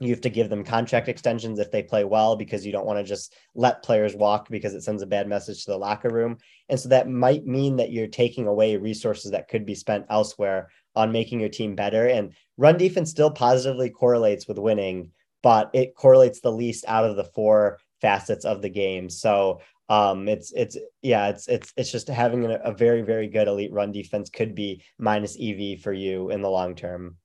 you 0.00 0.10
have 0.10 0.20
to 0.22 0.30
give 0.30 0.50
them 0.50 0.64
contract 0.64 1.08
extensions 1.08 1.60
if 1.60 1.70
they 1.70 1.82
play 1.82 2.02
well 2.02 2.34
because 2.34 2.66
you 2.66 2.72
don't 2.72 2.86
want 2.86 2.98
to 2.98 3.04
just 3.04 3.34
let 3.54 3.84
players 3.84 4.16
walk 4.16 4.48
because 4.48 4.74
it 4.74 4.82
sends 4.82 5.00
a 5.00 5.06
bad 5.06 5.28
message 5.28 5.64
to 5.64 5.70
the 5.70 5.78
locker 5.78 6.08
room. 6.10 6.38
And 6.68 6.78
so 6.78 6.88
that 6.88 7.08
might 7.08 7.46
mean 7.46 7.76
that 7.76 7.92
you're 7.92 8.08
taking 8.08 8.48
away 8.48 8.76
resources 8.76 9.30
that 9.30 9.48
could 9.48 9.64
be 9.64 9.76
spent 9.76 10.06
elsewhere 10.10 10.70
on 10.96 11.12
making 11.12 11.38
your 11.38 11.50
team 11.50 11.76
better. 11.76 12.08
And 12.08 12.32
run 12.56 12.78
defense 12.78 13.10
still 13.10 13.30
positively 13.30 13.90
correlates 13.90 14.48
with 14.48 14.58
winning, 14.58 15.12
but 15.40 15.70
it 15.72 15.94
correlates 15.94 16.40
the 16.40 16.52
least 16.52 16.84
out 16.88 17.04
of 17.04 17.14
the 17.14 17.24
four 17.24 17.78
facets 18.00 18.44
of 18.44 18.60
the 18.60 18.70
game. 18.70 19.08
So 19.08 19.60
um, 19.92 20.26
it's 20.26 20.52
it's 20.56 20.78
yeah, 21.02 21.28
it's 21.28 21.48
it's 21.48 21.70
it's 21.76 21.92
just 21.92 22.08
having 22.08 22.46
a, 22.46 22.54
a 22.64 22.72
very 22.72 23.02
very 23.02 23.28
good 23.28 23.46
elite 23.46 23.72
run 23.72 23.92
defense 23.92 24.30
could 24.30 24.54
be 24.54 24.82
minus 24.98 25.36
EV 25.38 25.80
for 25.80 25.92
you 25.92 26.30
in 26.30 26.40
the 26.40 26.48
long 26.48 26.74
term. 26.74 27.18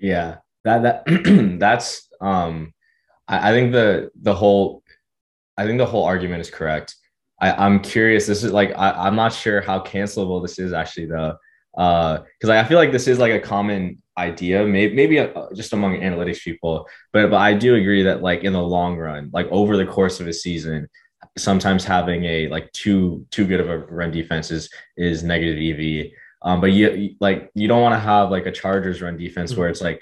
Yeah, 0.00 0.38
that 0.64 0.82
that 0.82 1.58
that's 1.60 2.08
um, 2.20 2.74
I, 3.28 3.50
I 3.50 3.52
think 3.52 3.70
the 3.70 4.10
the 4.20 4.34
whole 4.34 4.82
I 5.56 5.64
think 5.64 5.78
the 5.78 5.86
whole 5.86 6.04
argument 6.04 6.40
is 6.40 6.50
correct. 6.50 6.96
I, 7.40 7.52
I'm 7.52 7.78
curious. 7.78 8.26
This 8.26 8.42
is 8.42 8.50
like 8.50 8.72
I, 8.76 8.90
I'm 8.90 9.14
not 9.14 9.32
sure 9.32 9.60
how 9.60 9.78
cancelable 9.78 10.42
this 10.42 10.58
is 10.58 10.72
actually 10.72 11.06
though, 11.06 11.36
because 11.72 12.50
uh, 12.50 12.52
I 12.52 12.64
feel 12.64 12.78
like 12.78 12.90
this 12.90 13.06
is 13.06 13.20
like 13.20 13.32
a 13.32 13.38
common 13.38 14.02
idea, 14.18 14.66
maybe 14.66 14.92
maybe 14.92 15.20
uh, 15.20 15.46
just 15.54 15.72
among 15.72 16.00
analytics 16.00 16.42
people. 16.42 16.88
But 17.12 17.30
but 17.30 17.36
I 17.36 17.54
do 17.54 17.76
agree 17.76 18.02
that 18.02 18.22
like 18.22 18.42
in 18.42 18.54
the 18.54 18.60
long 18.60 18.98
run, 18.98 19.30
like 19.32 19.46
over 19.52 19.76
the 19.76 19.86
course 19.86 20.18
of 20.18 20.26
a 20.26 20.32
season, 20.32 20.88
sometimes 21.36 21.84
having 21.84 22.24
a 22.24 22.48
like 22.48 22.70
too 22.72 23.26
too 23.30 23.46
good 23.46 23.60
of 23.60 23.68
a 23.68 23.78
run 23.78 24.10
defense 24.10 24.50
is 24.50 24.68
is 24.96 25.22
negative 25.22 25.58
EV. 25.58 26.12
Um, 26.42 26.60
but 26.60 26.72
you 26.72 27.16
like 27.20 27.50
you 27.54 27.68
don't 27.68 27.82
want 27.82 27.94
to 27.94 27.98
have 27.98 28.30
like 28.30 28.46
a 28.46 28.52
Chargers 28.52 29.00
run 29.02 29.16
defense 29.16 29.52
mm-hmm. 29.52 29.60
where 29.60 29.68
it's 29.68 29.80
like 29.80 30.00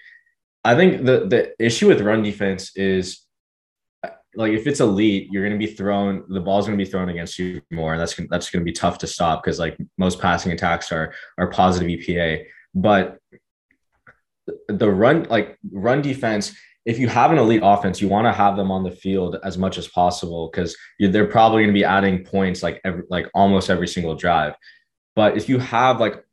I 0.65 0.75
think 0.75 1.05
the 1.05 1.27
the 1.27 1.65
issue 1.65 1.89
with 1.89 2.01
run 2.01 2.23
defense 2.23 2.77
is 2.77 3.27
like 4.35 4.53
if 4.53 4.67
it's 4.67 4.81
elite, 4.81 5.29
you're 5.31 5.43
going 5.43 5.59
to 5.59 5.67
be 5.67 5.73
thrown 5.73 6.25
the 6.29 6.41
ball's 6.41 6.67
going 6.67 6.79
to 6.79 6.85
be 6.85 6.91
thrown 6.91 7.09
against 7.09 7.39
you 7.39 7.61
more, 7.71 7.93
and 7.93 8.01
that's 8.01 8.15
that's 8.31 8.51
going 8.51 8.61
to 8.61 8.65
be 8.65 8.73
tough 8.73 8.99
to 8.99 9.07
stop 9.07 9.43
because 9.43 9.59
like 9.59 9.77
most 9.99 10.21
passing 10.21 10.53
attacks 10.53 10.91
are 10.93 11.13
are 11.39 11.51
positive 11.51 11.89
EPA. 11.89 12.45
But 12.75 13.19
the 14.69 14.91
run 14.91 15.25
like 15.25 15.59
run 15.71 16.03
defense, 16.03 16.57
if 16.85 16.99
you 16.99 17.09
have 17.09 17.31
an 17.31 17.39
elite 17.39 17.61
offense, 17.63 18.01
you 18.01 18.09
want 18.09 18.27
to 18.27 18.33
have 18.33 18.57
them 18.57 18.71
on 18.71 18.83
the 18.83 18.91
field 18.91 19.37
as 19.45 19.57
much 19.57 19.79
as 19.79 19.87
possible 19.89 20.51
because 20.51 20.77
they're 20.99 21.27
probably 21.27 21.63
going 21.63 21.75
to 21.75 21.79
be 21.79 21.85
adding 21.85 22.25
points 22.25 22.63
like 22.63 22.81
every 22.85 23.03
like 23.09 23.29
almost 23.35 23.71
every 23.71 23.87
single 23.87 24.17
drive. 24.17 24.55
But 25.15 25.37
if 25.37 25.49
you 25.49 25.59
have 25.59 26.01
like 26.01 26.25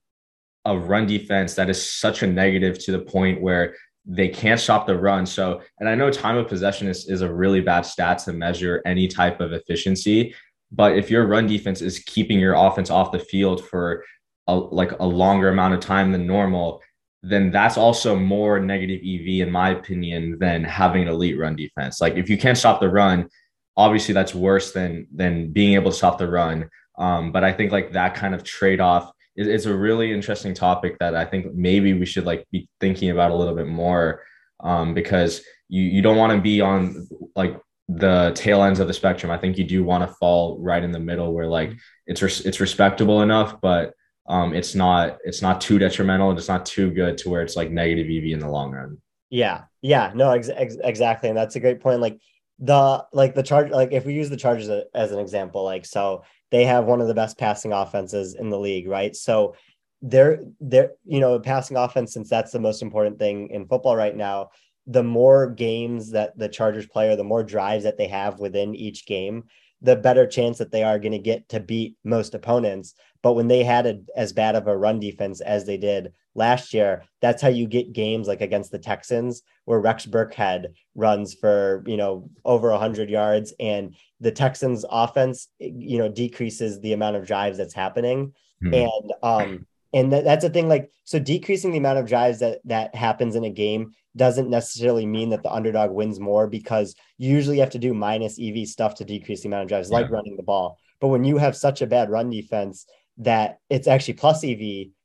a 0.65 0.77
run 0.77 1.05
defense 1.05 1.53
that 1.55 1.69
is 1.69 1.91
such 1.91 2.23
a 2.23 2.27
negative 2.27 2.79
to 2.85 2.91
the 2.91 2.99
point 2.99 3.41
where 3.41 3.75
they 4.05 4.27
can't 4.27 4.59
stop 4.59 4.88
the 4.88 4.97
run. 4.97 5.25
So, 5.25 5.62
and 5.79 5.88
I 5.88 5.95
know 5.95 6.09
time 6.09 6.38
of 6.38 6.47
possession 6.47 6.88
is, 6.88 7.07
is 7.07 7.21
a 7.21 7.31
really 7.31 7.62
bad 7.62 7.81
stat 7.81 8.19
to 8.19 8.33
measure 8.33 8.81
any 8.85 9.07
type 9.07 9.39
of 9.39 9.53
efficiency. 9.53 10.33
But 10.71 10.97
if 10.97 11.12
your 11.12 11.27
run 11.27 11.47
defense 11.47 11.81
is 11.81 11.99
keeping 11.99 12.39
your 12.39 12.53
offense 12.53 12.89
off 12.89 13.12
the 13.12 13.19
field 13.19 13.65
for 13.65 14.03
a, 14.47 14.55
like 14.55 14.91
a 14.99 15.05
longer 15.05 15.49
amount 15.49 15.75
of 15.75 15.79
time 15.79 16.12
than 16.12 16.25
normal, 16.25 16.81
then 17.21 17.51
that's 17.51 17.77
also 17.77 18.15
more 18.15 18.60
negative 18.60 19.01
EV, 19.01 19.47
in 19.47 19.51
my 19.51 19.71
opinion, 19.71 20.38
than 20.39 20.63
having 20.63 21.03
an 21.03 21.10
elite 21.10 21.38
run 21.38 21.55
defense. 21.55 21.99
Like 21.99 22.15
if 22.15 22.29
you 22.29 22.38
can't 22.38 22.58
stop 22.58 22.79
the 22.79 22.89
run, 22.89 23.27
obviously 23.75 24.13
that's 24.13 24.34
worse 24.34 24.71
than 24.71 25.08
than 25.13 25.51
being 25.51 25.73
able 25.73 25.91
to 25.91 25.97
stop 25.97 26.17
the 26.17 26.29
run. 26.29 26.69
Um, 26.97 27.32
but 27.32 27.43
I 27.43 27.53
think 27.53 27.71
like 27.71 27.93
that 27.93 28.15
kind 28.15 28.34
of 28.36 28.43
trade 28.43 28.79
off 28.79 29.12
it's 29.39 29.65
a 29.65 29.73
really 29.73 30.12
interesting 30.12 30.53
topic 30.53 30.99
that 30.99 31.15
I 31.15 31.23
think 31.23 31.53
maybe 31.53 31.93
we 31.93 32.05
should 32.05 32.25
like 32.25 32.45
be 32.51 32.67
thinking 32.82 33.10
about 33.10 33.32
a 33.32 33.36
little 33.36 33.55
bit 33.55 33.67
more 33.67 34.21
um, 34.60 34.93
because 34.93 35.41
you 35.69 35.84
you 35.84 36.01
don't 36.01 36.17
want 36.17 36.34
to 36.34 36.41
be 36.41 36.60
on 36.60 37.08
like 37.38 37.58
the 37.88 38.34
tail 38.36 38.63
ends 38.63 38.82
of 38.82 38.88
the 38.88 38.93
spectrum. 38.93 39.32
I 39.32 39.38
think 39.38 39.58
you 39.58 39.63
do 39.63 39.84
want 39.84 40.08
to 40.08 40.13
fall 40.15 40.60
right 40.60 40.84
in 40.84 40.91
the 40.91 40.99
middle 40.99 41.34
where 41.34 41.47
like 41.47 41.71
it's 42.05 42.21
res- 42.21 42.45
it's 42.45 42.60
respectable 42.60 43.21
enough, 43.21 43.62
but 43.62 43.93
um, 44.29 44.53
it's 44.53 44.75
not 44.75 45.17
it's 45.23 45.41
not 45.41 45.59
too 45.59 45.79
detrimental. 45.79 46.29
And 46.29 46.37
it's 46.37 46.47
not 46.47 46.65
too 46.65 46.91
good 46.91 47.17
to 47.19 47.29
where 47.29 47.41
it's 47.41 47.55
like 47.55 47.71
negative 47.71 48.05
EV 48.05 48.31
in 48.31 48.39
the 48.39 48.49
long 48.49 48.71
run. 48.71 48.97
Yeah, 49.29 49.63
yeah, 49.81 50.11
no, 50.15 50.31
ex- 50.31 50.49
ex- 50.49 50.77
exactly, 50.83 51.29
and 51.29 51.37
that's 51.37 51.55
a 51.55 51.59
great 51.59 51.81
point. 51.81 51.99
Like 51.99 52.19
the 52.59 53.05
like 53.11 53.35
the 53.35 53.43
charge, 53.43 53.71
like 53.71 53.91
if 53.91 54.05
we 54.05 54.13
use 54.13 54.29
the 54.29 54.37
Chargers 54.37 54.69
as 54.93 55.11
an 55.11 55.19
example, 55.19 55.63
like 55.63 55.85
so 55.85 56.23
they 56.51 56.65
have 56.65 56.85
one 56.85 57.01
of 57.01 57.07
the 57.07 57.13
best 57.13 57.37
passing 57.37 57.73
offenses 57.73 58.35
in 58.35 58.49
the 58.49 58.59
league, 58.59 58.87
right? 58.87 59.15
So 59.15 59.55
they're 60.01 60.39
they're 60.61 60.91
you 61.05 61.19
know 61.19 61.39
passing 61.39 61.75
offense 61.75 62.13
since 62.13 62.29
that's 62.29 62.51
the 62.51 62.59
most 62.59 62.81
important 62.81 63.19
thing 63.19 63.49
in 63.49 63.67
football 63.67 63.95
right 63.95 64.15
now 64.15 64.49
the 64.87 65.03
more 65.03 65.49
games 65.49 66.11
that 66.11 66.37
the 66.37 66.47
chargers 66.47 66.87
play 66.87 67.09
or 67.09 67.15
the 67.15 67.23
more 67.23 67.43
drives 67.43 67.83
that 67.83 67.97
they 67.97 68.07
have 68.07 68.39
within 68.39 68.73
each 68.73 69.05
game 69.05 69.43
the 69.81 69.95
better 69.95 70.25
chance 70.25 70.57
that 70.57 70.71
they 70.71 70.83
are 70.83 70.99
going 70.99 71.11
to 71.11 71.19
get 71.19 71.47
to 71.49 71.59
beat 71.59 71.95
most 72.03 72.33
opponents 72.33 72.95
but 73.21 73.34
when 73.34 73.47
they 73.47 73.63
had 73.63 73.86
a, 73.86 73.99
as 74.15 74.34
bad 74.34 74.55
of 74.55 74.67
a 74.67 74.77
run 74.77 74.99
defense 74.99 75.41
as 75.41 75.65
they 75.65 75.77
did 75.77 76.13
last 76.36 76.73
year 76.73 77.03
that's 77.21 77.41
how 77.41 77.47
you 77.47 77.67
get 77.67 77.93
games 77.93 78.27
like 78.27 78.41
against 78.41 78.71
the 78.71 78.79
texans 78.79 79.41
where 79.65 79.79
rex 79.79 80.05
burkhead 80.05 80.67
runs 80.95 81.34
for 81.34 81.84
you 81.86 81.97
know 81.97 82.29
over 82.45 82.69
100 82.71 83.10
yards 83.10 83.53
and 83.60 83.95
the 84.19 84.32
texans 84.32 84.86
offense 84.89 85.47
you 85.60 85.97
know 85.97 86.10
decreases 86.10 86.79
the 86.82 86.93
amount 86.93 87.15
of 87.15 87.25
drives 87.25 87.58
that's 87.58 87.73
happening 87.73 88.34
hmm. 88.62 88.73
and 88.73 89.13
um 89.23 89.65
and 89.91 90.13
that, 90.13 90.23
that's 90.23 90.45
a 90.45 90.49
thing 90.49 90.69
like 90.69 90.91
so 91.03 91.19
decreasing 91.19 91.71
the 91.71 91.77
amount 91.77 91.99
of 91.99 92.08
drives 92.08 92.39
that 92.39 92.60
that 92.65 92.93
happens 92.93 93.36
in 93.36 93.43
a 93.43 93.49
game 93.49 93.91
doesn't 94.15 94.49
necessarily 94.49 95.05
mean 95.05 95.29
that 95.29 95.43
the 95.43 95.51
underdog 95.51 95.91
wins 95.91 96.19
more 96.19 96.47
because 96.47 96.95
you 97.17 97.29
usually 97.32 97.60
have 97.60 97.69
to 97.69 97.79
do 97.79 97.93
minus 97.93 98.39
ev 98.39 98.67
stuff 98.67 98.95
to 98.95 99.05
decrease 99.05 99.41
the 99.41 99.47
amount 99.47 99.63
of 99.63 99.69
drives 99.69 99.89
yeah. 99.89 99.97
like 99.97 100.12
running 100.12 100.38
the 100.38 100.43
ball 100.43 100.77
but 100.99 101.08
when 101.08 101.23
you 101.23 101.38
have 101.38 101.55
such 101.55 101.82
a 101.82 101.88
bad 101.88 102.10
run 102.10 102.29
defense 102.29 102.86
that 103.19 103.60
it's 103.69 103.88
actually 103.88 104.13
plus 104.13 104.43
ev 104.43 104.60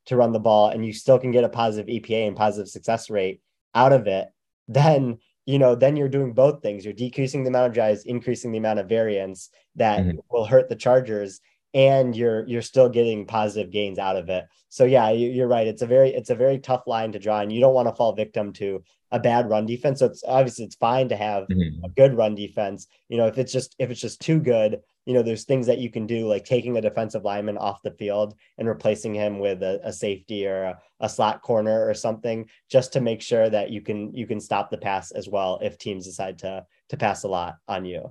to 0.06 0.16
run 0.16 0.32
the 0.32 0.40
ball 0.40 0.68
and 0.68 0.84
you 0.84 0.92
still 0.92 1.18
can 1.18 1.30
get 1.30 1.44
a 1.44 1.48
positive 1.48 1.86
epa 1.86 2.26
and 2.26 2.36
positive 2.36 2.68
success 2.68 3.10
rate 3.10 3.40
out 3.74 3.92
of 3.92 4.06
it 4.06 4.28
then 4.68 5.18
you 5.46 5.58
know 5.58 5.74
then 5.74 5.96
you're 5.96 6.08
doing 6.08 6.32
both 6.32 6.62
things 6.62 6.84
you're 6.84 6.94
decreasing 6.94 7.44
the 7.44 7.48
amount 7.48 7.66
of 7.66 7.72
drives 7.72 8.04
increasing 8.04 8.52
the 8.52 8.58
amount 8.58 8.78
of 8.78 8.88
variance 8.88 9.50
that 9.76 10.00
mm-hmm. 10.00 10.18
will 10.30 10.44
hurt 10.44 10.68
the 10.68 10.76
chargers 10.76 11.40
and 11.74 12.16
you're 12.16 12.46
you're 12.46 12.62
still 12.62 12.88
getting 12.88 13.26
positive 13.26 13.70
gains 13.70 13.98
out 13.98 14.16
of 14.16 14.28
it. 14.28 14.46
So 14.68 14.84
yeah, 14.84 15.10
you're 15.10 15.48
right. 15.48 15.66
It's 15.66 15.82
a 15.82 15.86
very 15.86 16.14
it's 16.14 16.30
a 16.30 16.34
very 16.34 16.58
tough 16.58 16.86
line 16.86 17.12
to 17.12 17.18
draw, 17.18 17.40
and 17.40 17.52
you 17.52 17.60
don't 17.60 17.74
want 17.74 17.88
to 17.88 17.94
fall 17.94 18.14
victim 18.14 18.52
to 18.54 18.82
a 19.10 19.18
bad 19.18 19.50
run 19.50 19.66
defense. 19.66 19.98
So 19.98 20.06
it's 20.06 20.22
obviously 20.26 20.64
it's 20.64 20.76
fine 20.76 21.08
to 21.08 21.16
have 21.16 21.44
mm-hmm. 21.48 21.84
a 21.84 21.88
good 21.90 22.16
run 22.16 22.36
defense. 22.36 22.86
You 23.08 23.18
know, 23.18 23.26
if 23.26 23.38
it's 23.38 23.52
just 23.52 23.74
if 23.78 23.90
it's 23.90 24.00
just 24.00 24.20
too 24.20 24.38
good, 24.38 24.80
you 25.06 25.12
know, 25.12 25.22
there's 25.22 25.44
things 25.44 25.66
that 25.66 25.78
you 25.78 25.90
can 25.90 26.06
do 26.06 26.26
like 26.26 26.44
taking 26.44 26.76
a 26.76 26.80
defensive 26.80 27.24
lineman 27.24 27.58
off 27.58 27.82
the 27.82 27.90
field 27.92 28.34
and 28.58 28.66
replacing 28.66 29.14
him 29.14 29.38
with 29.38 29.62
a, 29.62 29.80
a 29.84 29.92
safety 29.92 30.46
or 30.46 30.64
a, 30.64 30.78
a 31.00 31.08
slot 31.08 31.42
corner 31.42 31.86
or 31.86 31.94
something, 31.94 32.48
just 32.70 32.92
to 32.94 33.00
make 33.00 33.20
sure 33.20 33.50
that 33.50 33.70
you 33.70 33.80
can 33.80 34.12
you 34.14 34.26
can 34.26 34.40
stop 34.40 34.70
the 34.70 34.78
pass 34.78 35.10
as 35.10 35.28
well 35.28 35.58
if 35.62 35.76
teams 35.76 36.06
decide 36.06 36.38
to 36.38 36.64
to 36.88 36.96
pass 36.96 37.24
a 37.24 37.28
lot 37.28 37.56
on 37.68 37.84
you. 37.84 38.10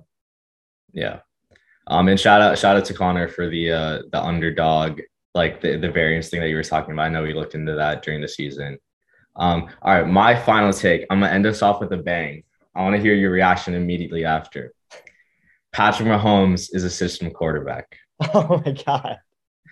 Yeah, 0.92 1.20
um, 1.88 2.08
and 2.08 2.18
shout 2.18 2.40
out 2.40 2.58
shout 2.58 2.76
out 2.76 2.84
to 2.86 2.94
Connor 2.94 3.28
for 3.28 3.48
the 3.48 3.72
uh 3.72 4.02
the 4.12 4.22
underdog 4.22 5.00
like 5.34 5.60
the, 5.60 5.76
the 5.76 5.90
variance 5.90 6.28
thing 6.28 6.40
that 6.40 6.48
you 6.48 6.56
were 6.56 6.62
talking 6.62 6.92
about. 6.92 7.06
I 7.06 7.08
know 7.08 7.24
we 7.24 7.34
looked 7.34 7.56
into 7.56 7.74
that 7.74 8.02
during 8.02 8.20
the 8.20 8.28
season. 8.28 8.78
Um, 9.36 9.68
all 9.82 9.94
right, 9.94 10.06
my 10.06 10.36
final 10.36 10.72
take. 10.72 11.06
I'm 11.10 11.20
gonna 11.20 11.32
end 11.32 11.46
us 11.46 11.60
off 11.60 11.80
with 11.80 11.92
a 11.92 11.96
bang. 11.96 12.44
I 12.74 12.82
want 12.82 12.96
to 12.96 13.02
hear 13.02 13.14
your 13.14 13.30
reaction 13.30 13.74
immediately 13.74 14.24
after. 14.24 14.73
Patrick 15.74 16.08
Mahomes 16.08 16.70
is 16.72 16.84
a 16.84 16.90
system 16.90 17.30
quarterback. 17.30 17.98
Oh 18.32 18.62
my 18.64 18.72
god. 18.72 19.18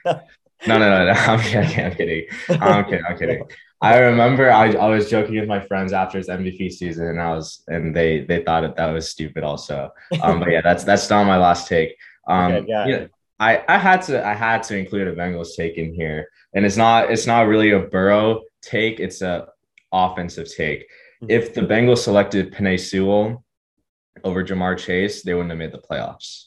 no, 0.05 0.19
no, 0.67 0.79
no, 0.79 1.07
no. 1.07 1.13
I'm 1.33 1.41
kidding. 1.41 1.85
I'm 1.85 1.95
kidding. 1.95 2.27
I'm 2.49 2.85
kidding. 2.85 3.05
I'm 3.09 3.17
kidding. 3.17 3.45
I 3.81 3.99
remember 3.99 4.51
I, 4.51 4.73
I 4.73 4.89
was 4.89 5.09
joking 5.09 5.39
with 5.39 5.49
my 5.49 5.61
friends 5.61 5.93
after 5.93 6.19
his 6.19 6.29
MVP 6.29 6.73
season, 6.73 7.07
and 7.07 7.21
I 7.21 7.31
was 7.31 7.63
and 7.69 7.95
they 7.95 8.25
they 8.25 8.43
thought 8.43 8.63
that 8.63 8.77
that 8.77 8.93
was 8.93 9.09
stupid 9.09 9.45
also. 9.45 9.91
Um, 10.23 10.41
but 10.41 10.51
yeah, 10.51 10.61
that's 10.61 10.83
that's 10.83 11.09
not 11.09 11.25
my 11.25 11.39
last 11.39 11.69
take. 11.69 11.97
Um, 12.27 12.53
okay, 12.53 12.67
yeah. 12.69 12.87
yeah, 12.87 13.07
I 13.39 13.63
I 13.69 13.79
had 13.79 14.03
to 14.03 14.27
I 14.27 14.35
had 14.35 14.65
to 14.65 14.77
include 14.77 15.07
a 15.09 15.15
Bengals 15.15 15.55
take 15.57 15.79
in 15.79 15.95
here, 15.95 16.29
and 16.53 16.67
it's 16.67 16.77
not 16.77 17.11
it's 17.11 17.27
not 17.27 17.47
really 17.47 17.71
a 17.71 17.81
Burrow 17.81 18.43
take; 18.61 18.99
it's 18.99 19.23
a 19.23 19.49
offensive 19.93 20.53
take. 20.53 20.83
Mm-hmm. 21.23 21.31
If 21.31 21.55
the 21.55 21.63
Bengals 21.63 21.99
selected 21.99 22.53
Penei 22.53 22.79
Sewell 22.79 23.45
over 24.25 24.45
Ja'Marr 24.45 24.79
Chase, 24.79 25.23
they 25.23 25.35
wouldn't 25.35 25.51
have 25.51 25.59
made 25.59 25.73
the 25.73 25.79
playoffs. 25.79 26.47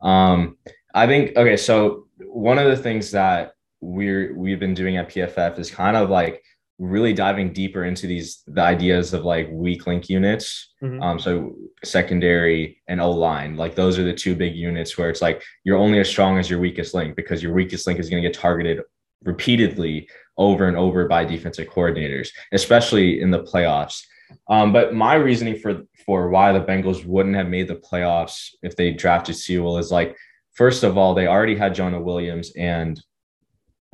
Um, 0.00 0.58
I 0.94 1.06
think 1.06 1.36
okay, 1.36 1.56
so 1.56 2.06
one 2.26 2.58
of 2.58 2.68
the 2.68 2.76
things 2.76 3.10
that 3.12 3.52
we're 3.80 4.36
we've 4.36 4.60
been 4.60 4.74
doing 4.74 4.96
at 4.96 5.08
PFF 5.08 5.58
is 5.58 5.70
kind 5.70 5.96
of 5.96 6.10
like 6.10 6.42
really 6.78 7.12
diving 7.12 7.52
deeper 7.52 7.84
into 7.84 8.06
these 8.06 8.42
the 8.46 8.60
ideas 8.60 9.14
of 9.14 9.24
like 9.24 9.48
weak 9.50 9.86
link 9.86 10.08
units. 10.08 10.72
Mm-hmm. 10.82 11.02
Um, 11.02 11.18
so 11.18 11.54
secondary 11.84 12.82
and 12.88 13.00
O 13.00 13.10
line, 13.10 13.56
like 13.56 13.74
those 13.74 13.98
are 13.98 14.04
the 14.04 14.12
two 14.12 14.34
big 14.34 14.54
units 14.54 14.96
where 14.98 15.10
it's 15.10 15.22
like 15.22 15.42
you're 15.64 15.78
only 15.78 16.00
as 16.00 16.08
strong 16.08 16.38
as 16.38 16.50
your 16.50 16.58
weakest 16.58 16.94
link 16.94 17.16
because 17.16 17.42
your 17.42 17.52
weakest 17.52 17.86
link 17.86 17.98
is 17.98 18.10
going 18.10 18.22
to 18.22 18.28
get 18.28 18.38
targeted 18.38 18.80
repeatedly 19.22 20.08
over 20.36 20.66
and 20.66 20.76
over 20.76 21.06
by 21.08 21.24
defensive 21.24 21.68
coordinators, 21.68 22.28
especially 22.52 23.20
in 23.20 23.30
the 23.30 23.42
playoffs. 23.42 24.02
Um, 24.48 24.72
but 24.72 24.94
my 24.94 25.14
reasoning 25.14 25.58
for 25.58 25.82
for 26.04 26.28
why 26.28 26.52
the 26.52 26.60
Bengals 26.60 27.04
wouldn't 27.04 27.36
have 27.36 27.48
made 27.48 27.68
the 27.68 27.76
playoffs 27.76 28.50
if 28.62 28.76
they 28.76 28.92
drafted 28.92 29.36
Sewell 29.36 29.78
is 29.78 29.90
like, 29.90 30.16
first 30.54 30.82
of 30.82 30.96
all, 30.98 31.14
they 31.14 31.26
already 31.26 31.56
had 31.56 31.74
Jonah 31.74 32.00
Williams 32.00 32.52
and 32.56 33.02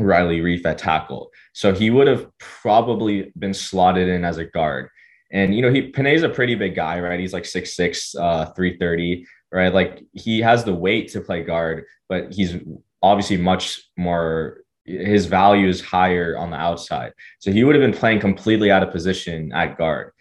Riley 0.01 0.41
Reiff 0.41 0.65
at 0.65 0.79
tackle, 0.79 1.31
so 1.53 1.75
he 1.75 1.91
would 1.91 2.07
have 2.07 2.27
probably 2.39 3.33
been 3.39 3.53
slotted 3.53 4.09
in 4.09 4.25
as 4.25 4.39
a 4.39 4.47
guard. 4.47 4.89
And 5.31 5.55
you 5.55 5.63
know, 5.63 5.71
he 5.71 5.91
Penei's 5.91 6.23
a 6.23 6.29
pretty 6.29 6.55
big 6.55 6.75
guy, 6.75 6.99
right? 7.01 7.21
He's 7.21 7.33
like 7.33 7.45
6'6, 7.45 8.17
uh, 8.19 8.47
330, 8.53 9.27
right? 9.53 9.73
Like 9.73 10.03
he 10.13 10.41
has 10.41 10.65
the 10.65 10.75
weight 10.75 11.13
to 11.13 11.21
play 11.21 11.43
guard, 11.43 11.85
but 12.09 12.33
he's 12.33 12.57
obviously 13.03 13.37
much 13.37 13.83
more 13.97 14.61
his 14.85 15.27
value 15.27 15.69
is 15.69 15.81
higher 15.81 16.37
on 16.37 16.51
the 16.51 16.57
outside. 16.57 17.13
So 17.39 17.53
he 17.53 17.65
would 17.65 17.75
have 17.75 17.83
been 17.83 17.99
playing 17.99 18.21
completely 18.21 18.71
out 18.71 18.83
of 18.83 18.91
position 18.91 19.53
at 19.53 19.79
guard. 19.79 20.13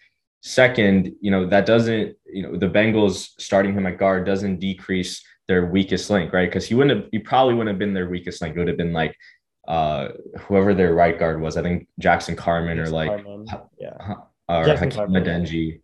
Second, 0.42 1.14
you 1.20 1.30
know, 1.30 1.46
that 1.46 1.66
doesn't, 1.66 2.16
you 2.26 2.42
know, 2.42 2.56
the 2.56 2.68
Bengals 2.68 3.28
starting 3.38 3.74
him 3.74 3.86
at 3.86 3.98
guard 3.98 4.24
doesn't 4.24 4.58
decrease 4.58 5.22
their 5.48 5.66
weakest 5.66 6.08
link, 6.10 6.32
right? 6.32 6.48
Because 6.48 6.66
he 6.66 6.74
wouldn't 6.74 6.98
have, 6.98 7.10
he 7.12 7.18
probably 7.18 7.54
wouldn't 7.54 7.74
have 7.74 7.78
been 7.78 7.94
their 7.94 8.08
weakest 8.08 8.40
link. 8.40 8.56
It 8.56 8.58
would 8.58 8.68
have 8.68 8.76
been 8.76 8.92
like 8.92 9.16
uh 9.68 10.08
whoever 10.40 10.72
their 10.72 10.94
right 10.94 11.18
guard 11.18 11.40
was. 11.40 11.56
I 11.56 11.62
think 11.62 11.86
Jackson 11.98 12.34
Carman 12.34 12.78
Jackson 12.78 12.94
or 12.94 12.96
like 12.96 13.24
Carman. 13.24 13.46
yeah 13.78 14.14
or 14.50 14.64
Jackson 14.64 14.90
Hakeem 14.90 15.14
Adeniji, 15.14 15.80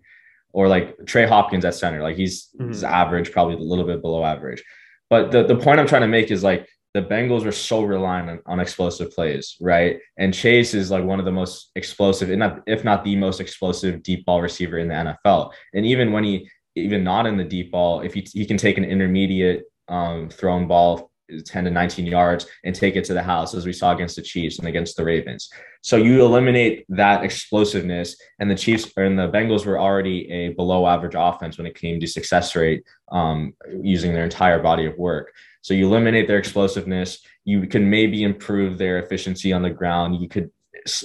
or 0.53 0.69
like 0.69 0.97
Trey 1.07 1.27
Hopkins 1.27 1.65
at 1.65 1.75
center. 1.75 2.03
Like 2.03 2.17
he's, 2.17 2.49
mm-hmm. 2.59 2.69
he's 2.69 2.85
average, 2.85 3.33
probably 3.33 3.55
a 3.55 3.59
little 3.59 3.85
bit 3.85 4.03
below 4.03 4.25
average. 4.25 4.63
But 5.09 5.31
the, 5.31 5.45
the 5.45 5.57
point 5.57 5.79
I'm 5.79 5.87
trying 5.87 6.03
to 6.03 6.09
make 6.09 6.31
is 6.31 6.43
like 6.43 6.69
the 6.97 7.03
Bengals 7.03 7.45
are 7.45 7.53
so 7.53 7.83
reliant 7.83 8.31
on, 8.31 8.41
on 8.47 8.61
explosive 8.61 9.11
plays, 9.13 9.57
right? 9.61 9.99
And 10.17 10.33
Chase 10.33 10.73
is 10.73 10.91
like 10.91 11.05
one 11.05 11.19
of 11.19 11.27
the 11.27 11.31
most 11.31 11.71
explosive, 11.77 12.31
if 12.31 12.39
not, 12.39 12.63
if 12.67 12.85
not 12.85 13.05
the 13.05 13.17
most 13.17 13.39
explosive 13.39 14.03
deep 14.03 14.25
ball 14.25 14.41
receiver 14.41 14.79
in 14.79 14.89
the 14.89 14.95
NFL. 14.95 15.53
And 15.75 15.85
even 15.85 16.11
when 16.11 16.25
he, 16.25 16.49
even 16.75 17.05
not 17.05 17.27
in 17.27 17.37
the 17.37 17.45
deep 17.45 17.71
ball, 17.71 18.01
if 18.01 18.15
he, 18.15 18.27
he 18.33 18.47
can 18.47 18.57
take 18.57 18.79
an 18.79 18.85
intermediate 18.85 19.65
um, 19.89 20.31
thrown 20.31 20.67
ball 20.67 21.11
10 21.45 21.65
to 21.65 21.71
19 21.71 22.07
yards 22.07 22.47
and 22.65 22.75
take 22.75 22.97
it 22.97 23.05
to 23.05 23.13
the 23.13 23.23
house 23.23 23.55
as 23.55 23.67
we 23.67 23.73
saw 23.73 23.93
against 23.93 24.17
the 24.17 24.23
Chiefs 24.23 24.59
and 24.59 24.69
against 24.69 24.97
the 24.97 25.05
Ravens. 25.05 25.51
So 25.83 25.97
you 25.97 26.25
eliminate 26.25 26.87
that 26.89 27.25
explosiveness 27.25 28.17
and 28.39 28.51
the 28.51 28.55
Chiefs 28.55 28.91
and 28.97 29.19
the 29.19 29.29
Bengals 29.29 29.67
were 29.67 29.79
already 29.79 30.31
a 30.31 30.49
below 30.51 30.87
average 30.87 31.15
offense 31.17 31.59
when 31.59 31.67
it 31.67 31.75
came 31.75 32.01
to 32.01 32.07
success 32.07 32.57
rate 32.57 32.85
um, 33.13 33.53
using 33.83 34.15
their 34.15 34.25
entire 34.25 34.63
body 34.63 34.87
of 34.87 34.97
work. 34.97 35.33
So 35.67 35.75
you 35.75 35.89
eliminate 35.89 36.29
their 36.29 36.39
explosiveness, 36.39 37.19
you 37.45 37.67
can 37.67 37.91
maybe 37.91 38.23
improve 38.23 38.79
their 38.79 39.01
efficiency 39.01 39.53
on 39.53 39.63
the 39.63 39.71
ground, 39.71 40.23
you 40.23 40.29
could 40.29 40.49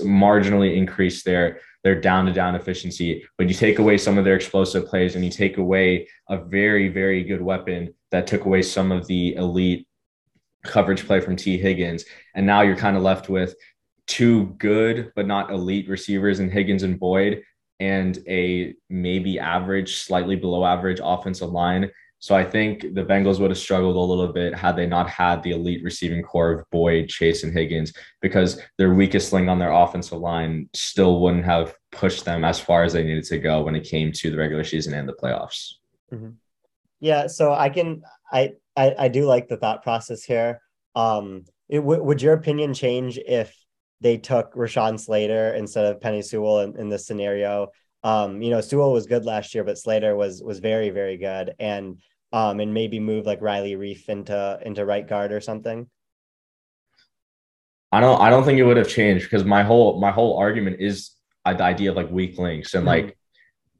marginally 0.01 0.77
increase 0.77 1.23
their 1.23 1.61
their 1.83 1.99
down 1.99 2.27
to 2.27 2.31
down 2.31 2.53
efficiency, 2.53 3.25
but 3.39 3.47
you 3.47 3.55
take 3.55 3.79
away 3.79 3.97
some 3.97 4.19
of 4.19 4.23
their 4.23 4.35
explosive 4.35 4.85
plays 4.85 5.15
and 5.15 5.25
you 5.25 5.31
take 5.31 5.57
away 5.57 6.07
a 6.29 6.37
very 6.37 6.89
very 6.89 7.23
good 7.23 7.41
weapon 7.41 7.91
that 8.11 8.27
took 8.27 8.45
away 8.45 8.61
some 8.61 8.91
of 8.91 9.07
the 9.07 9.33
elite 9.33 9.87
coverage 10.63 11.07
play 11.07 11.19
from 11.19 11.35
Tee 11.35 11.57
Higgins. 11.57 12.05
And 12.35 12.45
now 12.45 12.61
you're 12.61 12.75
kind 12.75 12.95
of 12.95 13.01
left 13.01 13.29
with 13.29 13.55
two 14.05 14.45
good 14.59 15.11
but 15.15 15.25
not 15.25 15.49
elite 15.49 15.89
receivers 15.89 16.39
in 16.39 16.51
Higgins 16.51 16.83
and 16.83 16.99
Boyd 16.99 17.41
and 17.79 18.23
a 18.27 18.75
maybe 18.91 19.39
average, 19.39 20.03
slightly 20.03 20.35
below 20.35 20.63
average 20.63 20.99
offensive 21.03 21.49
line. 21.49 21.89
So 22.21 22.35
I 22.35 22.43
think 22.43 22.81
the 22.81 23.03
Bengals 23.03 23.39
would 23.39 23.49
have 23.49 23.57
struggled 23.57 23.95
a 23.95 23.99
little 23.99 24.31
bit 24.31 24.53
had 24.53 24.75
they 24.75 24.85
not 24.85 25.09
had 25.09 25.41
the 25.41 25.51
elite 25.51 25.83
receiving 25.83 26.21
core 26.21 26.51
of 26.51 26.69
Boyd, 26.69 27.09
Chase, 27.09 27.43
and 27.43 27.51
Higgins, 27.51 27.93
because 28.21 28.61
their 28.77 28.93
weakest 28.93 29.33
link 29.33 29.49
on 29.49 29.57
their 29.57 29.71
offensive 29.71 30.19
line 30.19 30.69
still 30.73 31.19
wouldn't 31.19 31.45
have 31.45 31.73
pushed 31.91 32.23
them 32.23 32.45
as 32.45 32.59
far 32.59 32.83
as 32.83 32.93
they 32.93 33.03
needed 33.03 33.23
to 33.23 33.39
go 33.39 33.63
when 33.63 33.75
it 33.75 33.89
came 33.89 34.11
to 34.11 34.29
the 34.29 34.37
regular 34.37 34.63
season 34.63 34.93
and 34.93 35.09
the 35.09 35.13
playoffs. 35.13 35.73
Mm-hmm. 36.13 36.29
Yeah, 36.99 37.25
so 37.25 37.53
I 37.53 37.69
can 37.69 38.03
I 38.31 38.51
I, 38.77 38.93
I 38.99 39.07
do 39.07 39.25
like 39.25 39.47
the 39.47 39.57
thought 39.57 39.81
process 39.81 40.23
here. 40.23 40.61
Um, 40.95 41.45
it, 41.69 41.79
w- 41.79 42.03
would 42.03 42.21
your 42.21 42.33
opinion 42.33 42.75
change 42.75 43.17
if 43.17 43.51
they 43.99 44.17
took 44.17 44.53
Rashawn 44.53 44.99
Slater 44.99 45.55
instead 45.55 45.85
of 45.85 45.99
Penny 45.99 46.21
Sewell 46.21 46.59
in, 46.59 46.77
in 46.77 46.89
this 46.89 47.07
scenario? 47.07 47.69
Um, 48.03 48.43
you 48.43 48.51
know, 48.51 48.61
Sewell 48.61 48.93
was 48.93 49.07
good 49.07 49.25
last 49.25 49.55
year, 49.55 49.63
but 49.63 49.79
Slater 49.79 50.15
was 50.15 50.43
was 50.43 50.59
very 50.59 50.91
very 50.91 51.17
good, 51.17 51.55
and 51.59 51.99
um, 52.31 52.59
and 52.59 52.73
maybe 52.73 52.99
move 52.99 53.25
like 53.25 53.41
Riley 53.41 53.75
Reiff 53.75 54.09
into 54.09 54.59
into 54.63 54.85
right 54.85 55.07
guard 55.07 55.31
or 55.31 55.41
something. 55.41 55.89
I 57.91 57.99
don't 57.99 58.21
I 58.21 58.29
don't 58.29 58.43
think 58.43 58.59
it 58.59 58.63
would 58.63 58.77
have 58.77 58.87
changed 58.87 59.25
because 59.25 59.43
my 59.43 59.63
whole 59.63 59.99
my 59.99 60.11
whole 60.11 60.37
argument 60.37 60.77
is 60.79 61.11
the 61.45 61.61
idea 61.61 61.89
of 61.89 61.95
like 61.95 62.11
weak 62.11 62.37
links 62.37 62.73
and 62.73 62.81
mm-hmm. 62.81 63.07
like 63.07 63.17